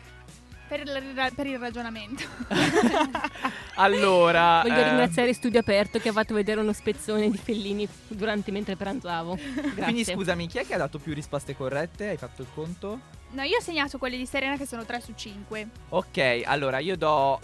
Per 0.67 0.79
il, 0.79 1.31
per 1.35 1.45
il 1.45 1.59
ragionamento. 1.59 2.23
Allora, 3.77 4.61
Voglio 4.61 4.79
eh, 4.79 4.83
ringraziare 4.83 5.33
Studio 5.33 5.59
Aperto 5.59 5.99
che 5.99 6.07
ha 6.07 6.13
fatto 6.13 6.33
vedere 6.33 6.61
uno 6.61 6.71
spezzone 6.71 7.29
di 7.29 7.37
Fellini 7.37 7.85
durante 8.07 8.51
mentre 8.51 8.77
pranzavo. 8.77 9.35
Grazie. 9.51 9.83
Quindi 9.83 10.03
scusami, 10.05 10.47
chi 10.47 10.59
è 10.59 10.65
che 10.65 10.75
ha 10.75 10.77
dato 10.77 10.97
più 10.97 11.13
risposte 11.13 11.57
corrette? 11.57 12.07
Hai 12.07 12.17
fatto 12.17 12.41
il 12.41 12.47
conto? 12.53 12.99
No, 13.31 13.41
io 13.41 13.57
ho 13.57 13.61
segnato 13.61 13.97
quelle 13.97 14.15
di 14.15 14.25
Serena 14.25 14.55
che 14.55 14.65
sono 14.65 14.85
3 14.85 15.01
su 15.01 15.13
5. 15.13 15.67
Ok, 15.89 16.43
allora 16.45 16.79
io 16.79 16.95
do 16.95 17.37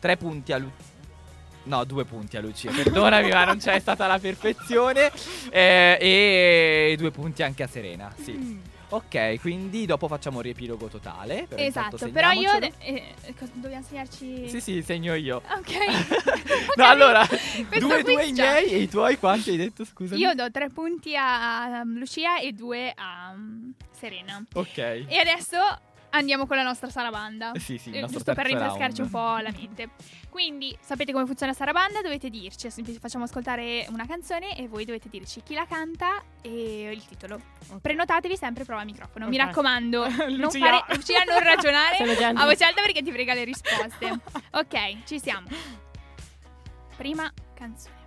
3 0.00 0.16
punti 0.16 0.52
a 0.52 0.58
Lucia. 0.58 0.90
No, 1.64 1.84
due 1.84 2.04
punti 2.04 2.36
a 2.36 2.40
Lucia, 2.40 2.72
perdonami, 2.74 3.30
ma 3.30 3.44
non 3.44 3.58
c'è 3.58 3.78
stata 3.78 4.08
la 4.08 4.18
perfezione. 4.18 5.12
Eh, 5.50 5.96
e 6.00 6.94
due 6.98 7.12
punti 7.12 7.44
anche 7.44 7.62
a 7.62 7.68
Serena, 7.68 8.12
sì. 8.20 8.60
Mm. 8.92 8.96
Ok, 8.96 9.40
quindi 9.40 9.86
dopo 9.86 10.06
facciamo 10.08 10.36
un 10.36 10.42
riepilogo 10.42 10.88
totale. 10.88 11.46
però 11.48 11.62
intanto 11.62 11.96
Esatto, 11.96 12.12
però 12.12 12.30
io... 12.32 12.52
eh, 12.58 12.72
eh, 12.80 13.34
dobbiamo 13.54 13.84
segnarci... 13.84 14.48
Sì, 14.48 14.60
sì, 14.60 14.82
segno 14.82 15.14
io. 15.14 15.36
Ok. 15.36 15.70
No, 16.74 16.86
allora, 16.86 17.26
due, 17.78 18.02
due 18.02 18.24
i 18.24 18.32
miei 18.32 18.68
e 18.70 18.78
i 18.78 18.88
tuoi 18.88 19.18
quanti 19.18 19.50
hai 19.50 19.56
detto, 19.56 19.84
scusami? 19.84 20.20
Io 20.20 20.34
do 20.34 20.50
3 20.50 20.68
punti 20.68 21.14
a 21.16 21.82
Lucia 21.84 22.38
e 22.38 22.52
2 22.52 22.92
a 22.96 23.32
um, 23.34 23.72
Serena. 23.90 24.42
Ok. 24.54 24.78
E 24.78 25.18
adesso 25.18 25.58
andiamo 26.12 26.46
con 26.46 26.56
la 26.56 26.62
nostra 26.62 26.88
sarabanda. 26.88 27.52
Eh 27.52 27.60
sì, 27.60 27.76
sì, 27.76 27.90
Eh, 27.90 28.06
Giusto 28.06 28.32
per 28.32 28.46
rinfrescarci 28.46 29.02
un 29.02 29.10
round. 29.10 29.36
po' 29.36 29.42
la 29.42 29.50
mente. 29.50 29.90
Quindi, 30.30 30.76
sapete 30.80 31.12
come 31.12 31.26
funziona 31.26 31.52
Sarabanda? 31.52 32.00
Dovete 32.00 32.30
dirci, 32.30 32.70
facciamo 32.98 33.24
ascoltare 33.24 33.86
una 33.90 34.06
canzone 34.06 34.56
e 34.56 34.66
voi 34.68 34.84
dovete 34.84 35.08
dirci 35.10 35.42
chi 35.42 35.54
la 35.54 35.66
canta 35.66 36.22
e 36.40 36.90
il 36.90 37.04
titolo. 37.04 37.38
Prenotatevi 37.80 38.36
sempre 38.36 38.64
prova 38.64 38.84
microfono. 38.84 39.28
Mi 39.28 39.38
Ok. 39.38 39.44
raccomando, 39.46 40.06
non 40.36 40.50
fare 40.50 40.84
Lucia 40.94 41.22
non 41.24 41.40
ragionare 41.44 41.96
a 41.98 42.44
voce 42.46 42.64
alta 42.64 42.80
perché 42.82 43.02
ti 43.02 43.12
frega 43.12 43.34
le 43.34 43.44
risposte. 43.44 44.20
ok, 44.52 45.04
ci 45.04 45.20
siamo. 45.20 45.48
Prima 46.96 47.30
canzone. 47.54 48.00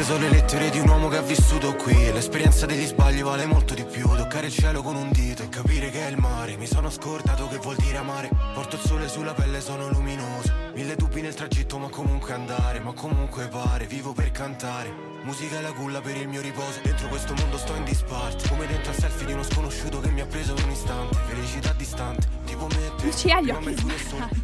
Queste 0.00 0.16
sono 0.16 0.30
le 0.30 0.34
lettere 0.34 0.70
di 0.70 0.78
un 0.78 0.88
uomo 0.88 1.08
che 1.08 1.18
ha 1.18 1.20
vissuto 1.20 1.74
qui. 1.74 2.10
L'esperienza 2.10 2.64
degli 2.64 2.86
sbagli 2.86 3.20
vale 3.22 3.44
molto 3.44 3.74
di 3.74 3.84
più. 3.84 4.08
Toccare 4.08 4.46
il 4.46 4.52
cielo 4.52 4.80
con 4.80 4.96
un 4.96 5.10
dito 5.12 5.42
e 5.42 5.50
capire 5.50 5.90
che 5.90 6.06
è 6.06 6.08
il 6.08 6.16
mare. 6.16 6.56
Mi 6.56 6.66
sono 6.66 6.88
scordato 6.88 7.46
che 7.48 7.58
vuol 7.58 7.76
dire 7.76 7.98
amare. 7.98 8.30
Porto 8.54 8.76
il 8.76 8.80
sole 8.82 9.08
sulla 9.08 9.34
pelle, 9.34 9.60
sono 9.60 9.90
luminoso. 9.90 10.54
Mille 10.72 10.96
dubbi 10.96 11.20
nel 11.20 11.34
tragitto 11.34 11.76
ma 11.76 11.90
comunque 11.90 12.32
andare 12.32 12.80
Ma 12.80 12.94
comunque 12.94 13.48
pare, 13.48 13.84
vivo 13.84 14.14
per 14.14 14.30
cantare 14.30 15.09
Musica 15.22 15.58
è 15.58 15.60
la 15.60 15.72
culla 15.72 16.00
per 16.00 16.16
il 16.16 16.28
mio 16.28 16.40
riposo. 16.40 16.80
Dentro 16.82 17.08
questo 17.08 17.34
mondo 17.34 17.58
sto 17.58 17.74
in 17.74 17.84
disparte. 17.84 18.48
Come 18.48 18.66
dentro 18.66 18.90
al 18.90 18.98
selfie 18.98 19.26
di 19.26 19.32
uno 19.32 19.42
sconosciuto 19.42 20.00
che 20.00 20.10
mi 20.10 20.20
ha 20.20 20.26
preso 20.26 20.54
in 20.56 20.62
un 20.64 20.70
istante. 20.70 21.18
Felicità 21.28 21.72
distante, 21.74 22.26
tipo 22.46 22.66
me 22.66 22.90
te. 22.96 23.04
Lucia 23.04 23.36
ha 23.36 23.40
gli 23.40 23.50
occhi 23.50 23.74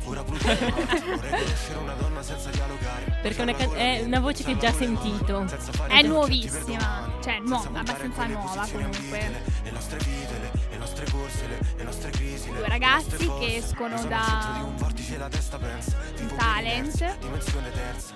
ora 0.05 0.23
Vorrei 0.23 0.57
conoscere 0.59 1.79
una 1.81 1.95
donna 1.95 2.23
senza 2.23 2.51
dialogare. 2.51 3.19
Perché 3.23 3.39
è 3.39 3.43
una, 3.43 3.55
ca- 3.55 3.75
è 3.75 4.03
una 4.03 4.21
voce 4.21 4.45
che 4.45 4.53
ho 4.53 4.57
già 4.57 4.73
sentito. 4.73 5.47
È 5.89 6.03
nuovissima, 6.03 7.19
cioè 7.23 7.39
nuova, 7.41 7.81
abbastanza 7.81 8.27
nuova 8.27 8.67
comunque. 8.71 9.43
Le 9.63 9.71
nostre 9.71 9.99
vite, 9.99 10.66
nostre 10.87 11.11
corse, 11.11 11.47
le, 11.49 11.59
le 11.79 11.83
nostre 11.83 12.11
crisi 12.11 12.53
le 12.53 12.59
Due 12.59 12.69
ragazzi 12.69 13.29
che 13.41 13.57
escono 13.57 14.01
da 14.05 14.63
un 14.65 14.77
vortice, 14.77 15.19
la 15.19 15.29
testa 15.29 15.59
pensa 15.59 15.97
tipo 16.15 16.35
talent. 16.37 17.19
Dimensione 17.19 17.71
terza 17.73 18.15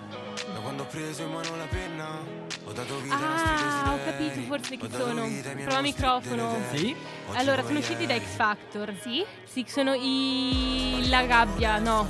Da 0.52 0.60
quando 0.60 0.84
ho 0.84 0.86
preso 0.86 1.22
in 1.22 1.32
mano 1.32 1.56
la 1.56 1.64
penna 1.64 2.20
Ho 2.64 2.72
dato 2.72 3.00
vita 3.00 3.16
Ah, 3.18 3.92
ho 3.92 4.04
capito 4.04 4.40
forse 4.42 4.76
chi 4.76 4.88
sono. 4.90 5.28
Prova 5.64 5.80
microfono. 5.80 6.56
Sì? 6.72 6.94
Allora, 7.32 7.64
sono 7.64 7.78
usciti 7.78 8.06
da 8.06 8.16
X 8.16 8.22
Factor. 8.36 8.94
Sì? 9.00 9.24
Sì, 9.44 9.64
sono 9.66 9.94
i. 9.94 11.06
La 11.08 11.24
gabbia, 11.24 11.78
no. 11.78 12.06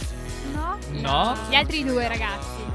No? 0.53 0.79
No? 0.91 1.37
Gli 1.49 1.55
altri 1.55 1.85
due 1.85 2.07
ragazzi. 2.09 2.69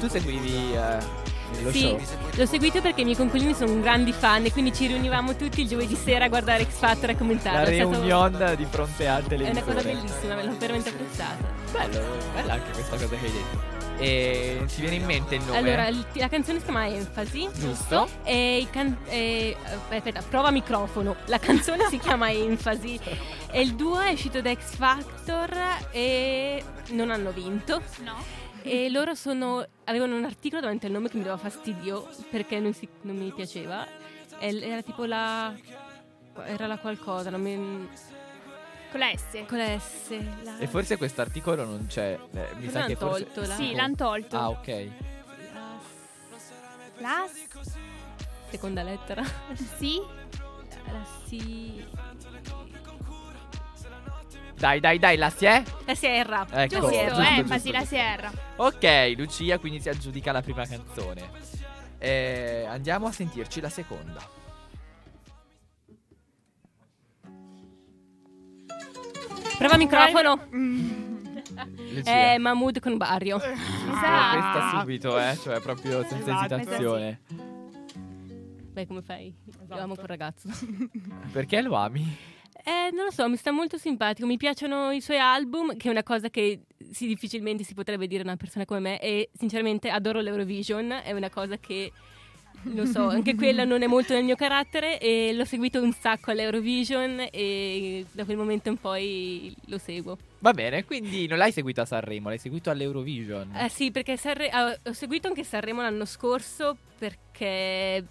Tu 0.00 0.08
seguivi 0.08 0.74
eh, 0.74 1.21
lo 1.62 1.70
Sì, 1.70 1.80
show? 1.80 2.00
l'ho 2.34 2.46
seguito 2.46 2.80
perché 2.80 3.00
i 3.02 3.04
miei 3.04 3.16
coinquilini 3.16 3.54
sono 3.54 3.78
grandi 3.80 4.12
fan 4.12 4.44
e 4.44 4.52
quindi 4.52 4.72
ci 4.72 4.86
riunivamo 4.86 5.36
tutti 5.36 5.60
il 5.62 5.68
giovedì 5.68 5.94
sera 5.96 6.24
a 6.24 6.28
guardare 6.28 6.64
X 6.64 6.74
Factor 6.78 7.10
e 7.10 7.12
a 7.12 7.16
commentare. 7.16 7.56
La 7.56 7.62
È 7.62 7.74
stato- 7.74 7.90
reunion 7.90 8.54
di 8.56 8.66
fronte 8.68 9.08
al 9.08 9.24
È 9.24 9.26
televisore. 9.28 9.62
una 9.64 9.74
cosa 9.74 9.86
bellissima, 9.88 10.34
me 10.34 10.44
l'ho 10.44 10.56
veramente 10.58 10.88
apprezzata. 10.88 11.60
Bello, 11.72 12.00
bella 12.34 12.52
anche 12.54 12.70
questa 12.72 12.96
cosa 12.96 13.08
che 13.16 13.26
hai 13.26 13.32
detto. 13.32 13.80
E 13.98 14.64
ti 14.74 14.80
viene 14.80 14.96
in 14.96 15.04
mente 15.04 15.36
il 15.36 15.42
nome? 15.44 15.58
Allora, 15.58 15.86
la 16.14 16.28
canzone 16.28 16.58
si 16.58 16.64
chiama 16.64 16.88
Enfasi. 16.88 17.48
Giusto. 17.54 18.08
E 18.24 18.66
can- 18.72 18.96
e- 19.06 19.54
eh, 19.90 19.94
aspetta, 19.96 20.22
prova 20.28 20.50
microfono. 20.50 21.14
La 21.26 21.38
canzone 21.38 21.86
si 21.88 21.98
chiama 21.98 22.30
Enfasi. 22.30 22.98
E 23.54 23.60
il 23.60 23.74
duo 23.74 24.00
è 24.00 24.10
uscito 24.12 24.40
da 24.40 24.50
X 24.54 24.76
Factor 24.76 25.50
e 25.90 26.64
non 26.92 27.10
hanno 27.10 27.32
vinto. 27.32 27.82
No. 28.02 28.14
E 28.62 28.88
loro 28.90 29.14
sono, 29.14 29.66
avevano 29.84 30.16
un 30.16 30.24
articolo 30.24 30.60
davanti 30.62 30.86
al 30.86 30.92
nome 30.92 31.08
che 31.08 31.16
mi 31.16 31.24
dava 31.24 31.36
fastidio 31.36 32.08
perché 32.30 32.58
non, 32.60 32.72
si- 32.72 32.88
non 33.02 33.16
mi 33.16 33.32
piaceva. 33.32 33.86
E- 34.38 34.60
Era 34.60 34.82
tipo 34.82 35.04
la. 35.04 35.54
Era 36.44 36.66
la 36.66 36.78
qualcosa, 36.78 37.30
non 37.30 37.40
mi. 37.42 37.88
Con 38.90 39.00
la 39.00 39.10
S. 39.16 39.44
Con 39.48 39.58
la 39.58 39.78
S. 39.78 40.10
La... 40.42 40.58
E 40.58 40.66
forse 40.66 40.96
questo 40.96 41.20
articolo 41.22 41.64
non 41.64 41.86
c'è. 41.88 42.18
eh, 42.34 42.48
mi 42.56 42.68
sa 42.68 42.78
L'hanno 42.80 42.86
che 42.88 42.96
forse... 42.96 43.24
tolto, 43.32 43.40
la- 43.48 43.54
Sì, 43.56 43.74
l'hanno 43.74 43.94
tolto. 43.94 44.36
Ah, 44.36 44.48
ok. 44.50 44.88
La 46.98 47.26
Seconda 48.50 48.82
lettera. 48.82 49.22
Sì? 49.78 49.98
La 50.86 51.04
si. 51.26 51.84
Dai, 54.62 54.78
dai, 54.78 54.96
dai, 55.00 55.16
la 55.16 55.28
si 55.28 55.44
è? 55.44 55.60
La 55.86 55.94
Sierra. 55.96 56.46
Ecco. 56.48 56.78
Giusto, 56.78 56.90
giusto, 56.92 57.20
eh, 57.20 57.34
giusto, 57.34 57.54
giusto. 57.54 57.72
la 57.72 57.84
Sierra. 57.84 58.30
Ok, 58.54 59.14
Lucia 59.16 59.58
quindi 59.58 59.80
si 59.80 59.88
aggiudica 59.88 60.30
la 60.30 60.40
prima 60.40 60.64
canzone. 60.64 61.28
Eh, 61.98 62.64
andiamo 62.68 63.08
a 63.08 63.12
sentirci 63.12 63.60
la 63.60 63.68
seconda. 63.68 64.24
Prova 69.58 69.76
microfono. 69.76 70.46
Lucia. 70.52 72.04
È 72.04 72.38
Mahmood 72.38 72.78
con 72.78 72.96
Barrio. 72.96 73.38
Ah, 73.38 73.50
Esatto. 73.50 74.38
questa 74.58 74.78
subito, 74.78 75.18
eh, 75.18 75.36
cioè 75.42 75.60
proprio 75.60 76.04
senza 76.06 76.30
Esatto. 76.30 76.54
esitazione. 76.54 77.20
Beh, 78.72 78.86
come 78.86 79.02
fai? 79.02 79.34
Io 79.68 79.76
amo 79.76 79.94
quel 79.94 80.06
ragazzo. 80.06 80.48
Perché 81.32 81.60
lo 81.62 81.74
ami? 81.74 82.16
Eh, 82.64 82.90
non 82.92 83.04
lo 83.04 83.10
so, 83.10 83.28
mi 83.28 83.36
sta 83.36 83.50
molto 83.50 83.76
simpatico. 83.76 84.26
Mi 84.26 84.36
piacciono 84.36 84.90
i 84.92 85.00
suoi 85.00 85.18
album, 85.18 85.76
che 85.76 85.88
è 85.88 85.90
una 85.90 86.02
cosa 86.02 86.28
che 86.30 86.60
sì, 86.90 87.06
difficilmente 87.06 87.64
si 87.64 87.74
potrebbe 87.74 88.06
dire 88.06 88.22
a 88.22 88.26
una 88.26 88.36
persona 88.36 88.64
come 88.64 88.80
me. 88.80 89.00
E 89.00 89.30
sinceramente 89.36 89.88
adoro 89.88 90.20
l'Eurovision, 90.20 91.00
è 91.02 91.12
una 91.12 91.30
cosa 91.30 91.58
che. 91.58 91.92
Lo 92.64 92.86
so, 92.86 93.08
anche 93.08 93.34
quella 93.34 93.64
non 93.64 93.82
è 93.82 93.88
molto 93.88 94.12
nel 94.12 94.22
mio 94.22 94.36
carattere 94.36 95.00
e 95.00 95.32
l'ho 95.32 95.44
seguito 95.44 95.82
un 95.82 95.92
sacco 95.92 96.30
all'Eurovision 96.30 97.26
e 97.32 98.06
da 98.12 98.24
quel 98.24 98.36
momento 98.36 98.68
in 98.68 98.76
poi 98.76 99.52
lo 99.66 99.78
seguo. 99.78 100.16
Va 100.38 100.52
bene, 100.52 100.84
quindi 100.84 101.26
non 101.26 101.38
l'hai 101.38 101.50
seguito 101.50 101.80
a 101.80 101.84
Sanremo, 101.84 102.28
l'hai 102.28 102.38
seguito 102.38 102.70
all'Eurovision. 102.70 103.56
Eh 103.56 103.68
sì, 103.68 103.90
perché 103.90 104.16
Sanre- 104.16 104.50
ah, 104.50 104.78
ho 104.80 104.92
seguito 104.92 105.26
anche 105.26 105.42
Sanremo 105.42 105.82
l'anno 105.82 106.04
scorso 106.04 106.76
perché 106.96 108.04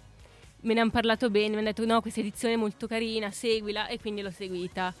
me 0.62 0.74
ne 0.74 0.80
hanno 0.80 0.90
parlato 0.90 1.30
bene, 1.30 1.48
mi 1.50 1.54
hanno 1.56 1.64
detto 1.64 1.84
no, 1.84 2.00
questa 2.00 2.20
edizione 2.20 2.54
è 2.54 2.56
molto 2.56 2.86
carina, 2.86 3.30
seguila 3.30 3.86
e 3.86 4.00
quindi 4.00 4.22
l'ho 4.22 4.30
seguita. 4.30 4.92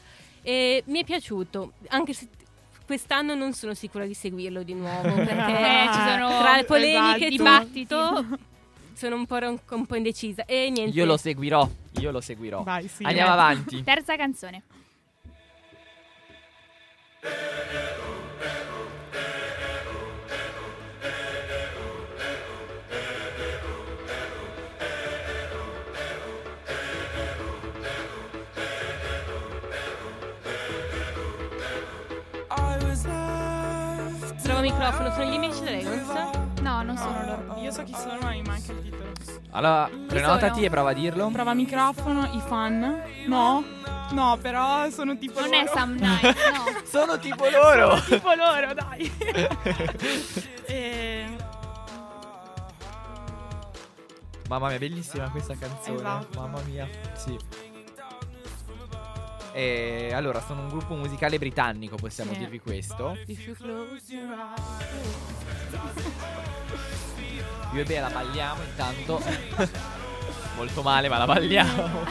E 0.42 0.82
mi 0.86 1.00
è 1.00 1.04
piaciuto, 1.04 1.72
anche 1.88 2.12
se 2.12 2.28
quest'anno 2.84 3.34
non 3.34 3.52
sono 3.52 3.74
sicura 3.74 4.04
di 4.06 4.14
seguirlo 4.14 4.62
di 4.62 4.74
nuovo, 4.74 5.14
perché 5.14 5.32
Eh, 5.52 5.86
ci 5.92 5.98
sono 6.00 6.28
tra 6.40 6.56
le 6.56 6.64
polemiche 6.64 7.26
e 7.28 7.34
esatto. 7.34 7.66
tutto 7.72 8.38
sono 8.94 9.16
un 9.16 9.26
po', 9.26 9.38
un 9.70 9.86
po' 9.86 9.94
indecisa. 9.96 10.44
E 10.44 10.68
niente. 10.70 10.96
Io 10.96 11.04
lo 11.04 11.16
seguirò, 11.16 11.68
io 12.00 12.10
lo 12.10 12.20
seguirò. 12.20 12.62
Vai, 12.62 12.88
sì. 12.88 13.04
Andiamo 13.04 13.30
Eh. 13.30 13.32
avanti. 13.32 13.82
Terza 13.82 14.16
canzone. 14.16 14.62
Microfono, 34.92 35.10
sono 35.12 35.24
gli 35.24 35.34
Image 35.34 35.64
Dragons? 35.64 36.60
No, 36.60 36.82
non 36.82 36.96
sono 36.96 37.24
loro. 37.24 37.60
Io 37.60 37.70
so 37.70 37.82
chi 37.82 37.94
sono, 37.94 38.18
ma 38.20 38.30
mi 38.30 38.42
manca 38.42 38.72
il 38.72 38.82
titolo. 38.82 39.10
Allora, 39.50 39.90
prenotati 40.06 40.54
sono? 40.54 40.66
e 40.66 40.70
prova 40.70 40.90
a 40.90 40.92
dirlo. 40.92 41.28
Prova 41.30 41.54
microfono, 41.54 42.24
i 42.32 42.40
fan. 42.40 43.02
No? 43.26 43.64
No, 44.10 44.38
però 44.40 44.88
sono 44.90 45.16
tipo 45.16 45.40
Non 45.40 45.50
loro. 45.50 45.64
è 45.64 45.66
Sam 45.68 45.94
Night, 45.94 46.36
no. 46.52 46.80
Sono 46.84 47.18
tipo 47.18 47.48
loro. 47.48 47.96
Sono 47.96 48.16
tipo 48.18 48.32
loro, 48.34 48.74
dai. 48.74 49.12
e... 50.66 51.36
Mamma 54.48 54.68
mia, 54.68 54.78
bellissima 54.78 55.30
questa 55.30 55.54
canzone. 55.56 55.96
Esatto. 55.96 56.40
Mamma 56.40 56.60
mia, 56.66 56.86
sì. 57.14 57.38
E 59.54 60.12
allora, 60.14 60.42
sono 60.46 60.62
un 60.62 60.68
gruppo 60.68 60.94
musicale 60.94 61.38
britannico, 61.38 61.96
possiamo 61.96 62.32
Sì. 62.32 62.38
dirvi 62.38 62.58
questo. 62.60 63.16
Io 67.74 67.80
e 67.80 67.84
Bea 67.84 68.00
la 68.02 68.10
balliamo 68.10 68.62
intanto. 68.62 69.22
Molto 70.56 70.82
male, 70.82 71.08
ma 71.08 71.18
la 71.18 71.24
balliamo. 71.26 72.04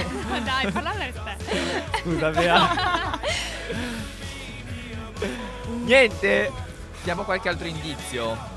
Dai, 0.44 0.72
parla 0.72 0.92
per 0.92 1.14
te. 1.14 2.00
Scusa, 2.02 2.30
Bea. 2.32 3.20
Niente, 5.84 6.52
diamo 7.04 7.24
qualche 7.24 7.50
altro 7.50 7.68
indizio. 7.68 8.51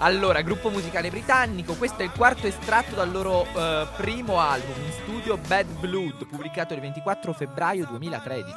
Allora, 0.00 0.42
gruppo 0.42 0.70
musicale 0.70 1.10
britannico, 1.10 1.74
questo 1.74 2.02
è 2.02 2.04
il 2.04 2.12
quarto 2.12 2.46
estratto 2.46 2.94
dal 2.94 3.10
loro 3.10 3.44
eh, 3.44 3.88
primo 3.96 4.38
album 4.38 4.76
in 4.84 4.92
studio 4.92 5.36
Bad 5.36 5.66
Blood, 5.80 6.24
pubblicato 6.26 6.72
il 6.72 6.80
24 6.80 7.32
febbraio 7.32 7.84
2013. 7.86 8.54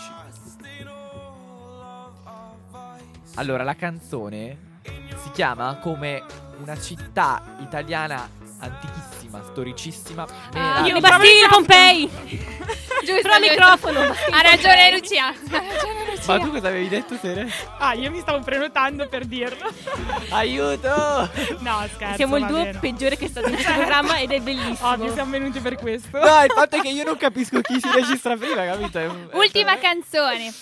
Allora, 3.35 3.63
la 3.63 3.75
canzone 3.75 4.79
si 5.23 5.31
chiama 5.31 5.77
come 5.77 6.23
una 6.59 6.79
città 6.79 7.41
italiana 7.59 8.29
antichissima, 8.59 9.20
storicissima. 9.43 10.25
Ah, 10.53 10.86
Io, 10.86 10.99
Bastille 10.99 11.47
Pompei! 11.49 12.09
Giusto, 13.03 13.29
giusto. 13.29 13.39
microfono. 13.39 13.99
Ha 14.01 14.41
ragione 14.41 14.91
Lucia. 14.91 15.27
Ha 15.29 15.34
ragione 15.51 16.05
Lucia. 16.11 16.38
Ma 16.38 16.39
tu 16.39 16.51
cosa 16.51 16.67
avevi 16.67 16.88
detto, 16.88 17.17
Sere? 17.19 17.49
Ah, 17.79 17.93
io 17.93 18.11
mi 18.11 18.19
stavo 18.19 18.39
prenotando 18.43 19.07
per 19.07 19.25
dirlo. 19.25 19.71
Aiuto! 20.29 21.29
No, 21.59 21.84
scherzo. 21.93 22.15
Siamo 22.15 22.38
il 22.38 22.45
duo 22.45 22.61
bene. 22.63 22.77
peggiore 22.79 23.17
che 23.17 23.25
è 23.25 23.27
stato 23.27 23.47
in 23.47 23.53
questo 23.55 23.73
programma 23.73 24.19
ed 24.19 24.32
è 24.32 24.39
bellissimo. 24.39 24.89
Ovvio, 24.89 25.11
siamo 25.13 25.32
venuti 25.32 25.59
per 25.59 25.77
questo. 25.77 26.09
No, 26.19 26.43
il 26.43 26.51
fatto 26.53 26.75
è 26.75 26.79
che 26.82 26.89
io 26.89 27.03
non 27.03 27.17
capisco 27.17 27.59
chi 27.61 27.79
si 27.79 27.89
registra 27.91 28.36
prima, 28.38 28.63
capito? 28.65 28.99
È 28.99 29.07
un- 29.07 29.29
Ultima 29.34 29.77
canzone. 29.79 30.53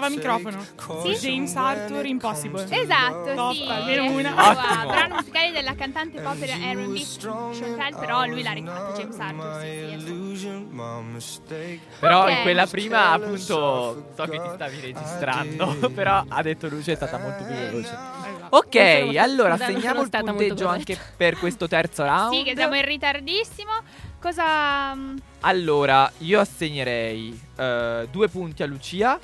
Take 0.00 0.16
microfono. 0.16 0.64
caution 0.76 1.12
James 1.14 1.54
Arthur, 1.56 2.06
Impossible. 2.06 2.66
Esatto, 2.68 3.34
Top, 3.34 3.52
sì. 3.54 3.66
almeno 3.68 4.10
una. 4.10 4.34
Wow, 4.34 4.86
brano 4.88 5.14
musicale 5.16 5.50
della 5.52 5.74
cantante 5.74 6.20
pop 6.20 6.36
R&B 6.40 7.02
Chantal, 7.58 7.98
però 7.98 8.24
lui 8.26 8.42
l'ha 8.42 8.52
rifatto 8.52 9.00
James 9.00 9.18
Arthur, 9.18 9.60
sì, 9.60 9.96
sì, 9.98 11.18
sì. 11.18 11.80
Però 11.98 12.22
Ok. 12.24 12.30
in 12.30 12.42
quella 12.42 12.66
prima, 12.66 13.10
appunto, 13.12 14.10
so 14.14 14.24
che 14.24 14.40
ti 14.40 14.48
stavi 14.54 14.80
registrando. 14.80 15.90
però 15.94 16.24
ha 16.28 16.42
detto 16.42 16.68
Luce 16.68 16.92
è 16.92 16.96
stata 16.96 17.18
molto 17.18 17.44
più 17.44 17.54
veloce. 17.54 17.96
Ok, 18.48 18.74
Sono- 19.06 19.20
allora 19.22 19.54
Esatto. 19.54 19.72
segniamo 19.72 20.02
il 20.02 20.10
punteggio 20.10 20.68
anche 20.68 20.96
per 21.16 21.36
questo 21.36 21.66
terzo 21.66 22.04
round. 22.04 22.32
Sì, 22.32 22.42
che 22.44 22.54
siamo 22.54 22.76
in 22.76 22.84
ritardissimo. 22.84 23.72
Cosa... 24.20 24.94
mm, 24.94 25.16
Allora, 25.40 26.10
io 26.18 26.40
assegnerei 26.40 27.38
eh, 27.56 28.08
due 28.10 28.28
punti 28.28 28.62
a 28.62 28.66
Lucia 28.66 29.18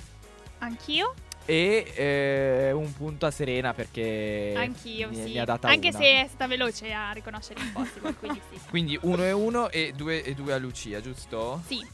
Anch'io? 0.59 1.15
e 1.45 1.93
eh, 1.97 2.71
un 2.73 2.93
punto 2.93 3.27
a 3.27 3.31
Serena 3.33 3.75
perché 3.75 4.55
Anch'io, 4.57 5.09
mi, 5.09 5.17
sì. 5.17 5.23
mi 5.33 5.39
ha 5.39 5.45
data 5.45 5.67
Anche 5.69 5.89
una. 5.89 5.99
se 5.99 6.05
è 6.05 6.27
stata 6.29 6.47
veloce 6.47 6.93
a 6.93 7.11
riconoscere 7.11 7.61
Impossible, 7.61 8.15
quindi 8.21 8.41
sì. 8.53 8.61
Quindi 8.69 8.99
uno 9.03 9.25
e 9.25 9.33
uno 9.33 9.69
e 9.71 9.93
due 9.97 10.23
e 10.23 10.35
due 10.35 10.53
a 10.53 10.59
Lucia, 10.59 11.01
giusto? 11.01 11.61
Sì. 11.67 11.85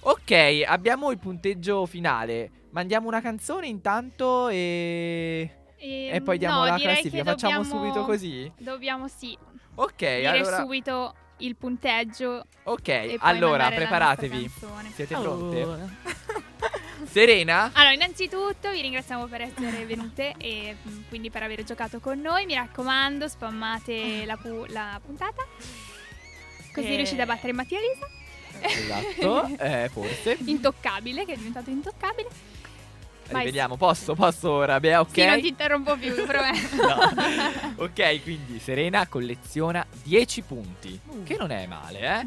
Ok, 0.00 0.62
abbiamo 0.66 1.10
il 1.12 1.18
punteggio 1.18 1.86
finale. 1.86 2.50
Mandiamo 2.70 3.06
una 3.08 3.20
canzone 3.20 3.66
intanto 3.68 4.48
e... 4.48 5.50
E, 5.76 6.10
E 6.12 6.20
poi 6.22 6.38
diamo 6.38 6.58
no, 6.60 6.64
la 6.66 6.76
classifica. 6.76 7.22
che 7.22 7.30
Facciamo 7.30 7.62
dobbiamo- 7.62 7.84
subito 7.86 8.04
così? 8.04 8.50
Dobbiamo, 8.58 9.06
sì, 9.06 9.36
Ok, 9.76 9.96
dire 9.96 10.26
allora... 10.26 10.56
subito 10.58 11.14
il 11.38 11.56
punteggio. 11.56 12.44
Ok, 12.64 12.88
e 12.88 13.16
allora 13.20 13.70
preparatevi. 13.70 14.50
Siete 14.94 15.14
Oh. 15.14 15.20
pronte? 15.22 15.96
Serena? 17.10 17.70
Allora, 17.74 17.92
innanzitutto 17.92 18.70
vi 18.70 18.82
ringraziamo 18.82 19.26
per 19.26 19.40
essere 19.42 19.84
venute 19.86 20.34
e 20.36 20.76
mm, 20.86 21.02
quindi 21.08 21.30
per 21.30 21.42
aver 21.42 21.64
giocato 21.64 22.00
con 22.00 22.20
noi. 22.20 22.44
Mi 22.44 22.54
raccomando, 22.54 23.28
spammate 23.28 24.24
la, 24.26 24.36
pu- 24.36 24.66
la 24.68 25.00
puntata. 25.04 25.44
Così 26.74 26.92
Eh. 26.92 26.96
riuscite 26.96 27.22
a 27.22 27.26
battere 27.26 27.52
Mattia 27.52 27.78
Lisa. 27.80 28.06
Esatto, 28.60 29.46
eh, 29.58 29.88
forse. 29.92 30.36
Intoccabile, 30.46 31.24
che 31.24 31.32
è 31.32 31.36
diventato 31.36 31.70
intoccabile. 31.70 32.28
Vai. 33.30 33.40
Rivediamo, 33.40 33.76
posso? 33.76 34.14
Posso 34.14 34.50
ora? 34.50 34.80
Bea, 34.80 35.00
ok? 35.00 35.10
Sì, 35.12 35.24
non 35.26 35.40
ti 35.40 35.48
interrompo 35.48 35.96
più, 35.96 36.14
prometto. 36.26 36.76
No. 36.76 37.84
Ok, 37.84 38.22
quindi 38.22 38.58
Serena 38.58 39.06
colleziona 39.06 39.84
10 40.02 40.42
punti, 40.42 40.98
Uh. 41.08 41.22
che 41.24 41.36
non 41.38 41.50
è 41.50 41.66
male, 41.66 42.00
eh? 42.20 42.26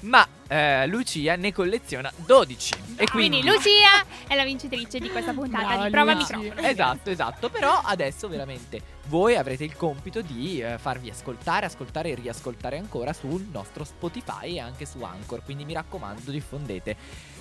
Ma 0.00 0.26
eh, 0.48 0.86
Lucia 0.86 1.36
ne 1.36 1.52
colleziona 1.52 2.10
12. 2.16 2.74
E 2.96 3.06
quindi, 3.08 3.40
Quindi 3.40 3.42
Lucia 3.48 4.04
è 4.26 4.34
la 4.36 4.44
vincitrice 4.44 4.98
di 4.98 5.10
questa 5.10 5.32
puntata 5.32 5.66
Brava, 5.66 5.84
di 5.84 5.90
Prova 5.90 6.12
Lucia. 6.14 6.36
Microfono. 6.36 6.66
Esatto, 6.68 7.10
esatto. 7.10 7.50
Però 7.50 7.80
adesso 7.84 8.28
veramente 8.28 8.80
voi 9.08 9.36
avrete 9.36 9.64
il 9.64 9.74
compito 9.76 10.20
di 10.22 10.60
eh, 10.60 10.78
farvi 10.78 11.10
ascoltare, 11.10 11.66
ascoltare 11.66 12.10
e 12.10 12.14
riascoltare 12.14 12.78
ancora 12.78 13.12
sul 13.12 13.46
nostro 13.50 13.84
Spotify 13.84 14.54
e 14.56 14.60
anche 14.60 14.86
su 14.86 15.02
Anchor. 15.02 15.42
Quindi 15.44 15.64
mi 15.64 15.72
raccomando, 15.74 16.30
diffondete. 16.30 16.96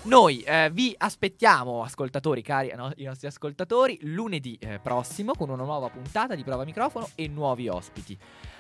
Noi 0.07 0.39
eh, 0.39 0.69
vi 0.71 0.95
aspettiamo, 0.97 1.83
ascoltatori, 1.83 2.41
cari 2.41 2.71
no- 2.73 2.93
i 2.95 3.03
nostri 3.03 3.27
ascoltatori, 3.27 3.99
lunedì 4.03 4.57
eh, 4.61 4.79
prossimo 4.79 5.33
con 5.33 5.49
una 5.49 5.65
nuova 5.65 5.89
puntata 5.89 6.33
di 6.33 6.45
Prova 6.45 6.63
Microfono 6.63 7.09
e 7.13 7.27
nuovi 7.27 7.67
ospiti. 7.67 8.17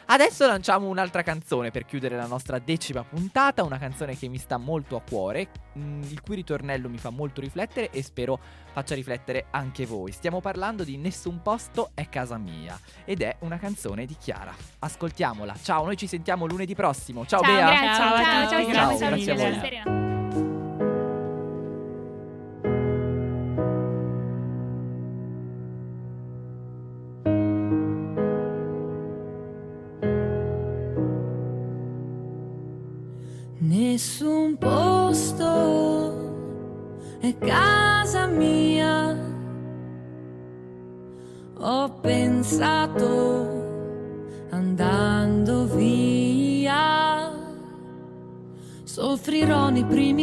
Adesso 0.09 0.45
lanciamo 0.45 0.87
un'altra 0.87 1.21
canzone 1.21 1.71
per 1.71 1.85
chiudere 1.85 2.17
la 2.17 2.27
nostra 2.27 2.59
decima 2.59 3.03
puntata, 3.05 3.63
una 3.63 3.77
canzone 3.77 4.17
che 4.17 4.27
mi 4.27 4.37
sta 4.37 4.57
molto 4.57 4.97
a 4.97 5.01
cuore, 5.01 5.47
mh, 5.71 6.01
il 6.09 6.19
cui 6.19 6.35
ritornello 6.35 6.89
mi 6.89 6.97
fa 6.97 7.11
molto 7.11 7.39
riflettere 7.39 7.91
e 7.91 8.03
spero 8.03 8.37
faccia 8.73 8.95
riflettere 8.95 9.45
anche 9.51 9.85
voi. 9.85 10.11
Stiamo 10.11 10.41
parlando 10.41 10.83
di 10.83 10.97
Nessun 10.97 11.41
posto 11.41 11.91
è 11.93 12.09
casa 12.09 12.37
mia 12.37 12.77
ed 13.05 13.21
è 13.21 13.37
una 13.39 13.57
canzone 13.57 14.05
di 14.05 14.17
Chiara. 14.17 14.53
Ascoltiamola. 14.79 15.55
Ciao, 15.61 15.85
noi 15.85 15.95
ci 15.95 16.07
sentiamo 16.07 16.45
lunedì 16.45 16.75
prossimo. 16.75 17.25
Ciao, 17.25 17.41
Ciao, 17.41 17.53
Bea. 17.53 17.67
grazie. 17.67 17.87
Ciao 17.95 18.13
a 18.13 18.23
Ciao, 18.23 18.41
tutti, 18.41 18.49
ciao, 18.49 18.49
ciao, 18.49 18.97
grazie 18.97 18.97
ciao, 18.97 19.13
a 19.13 19.17
ciao, 19.17 19.35
voi. 19.35 19.59
Serena. 19.59 19.83
Nessun 19.83 20.06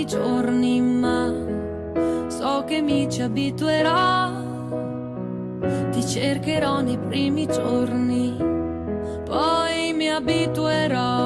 giorni, 0.07 0.81
ma 0.81 1.33
so 2.29 2.65
che 2.67 2.81
mi 2.81 3.11
ci 3.11 3.23
abituerò. 3.23 4.31
Ti 5.91 6.07
cercherò 6.07 6.81
nei 6.81 6.99
primi 6.99 7.47
giorni, 7.47 8.37
poi 9.25 9.93
mi 9.95 10.09
abituerò. 10.11 11.24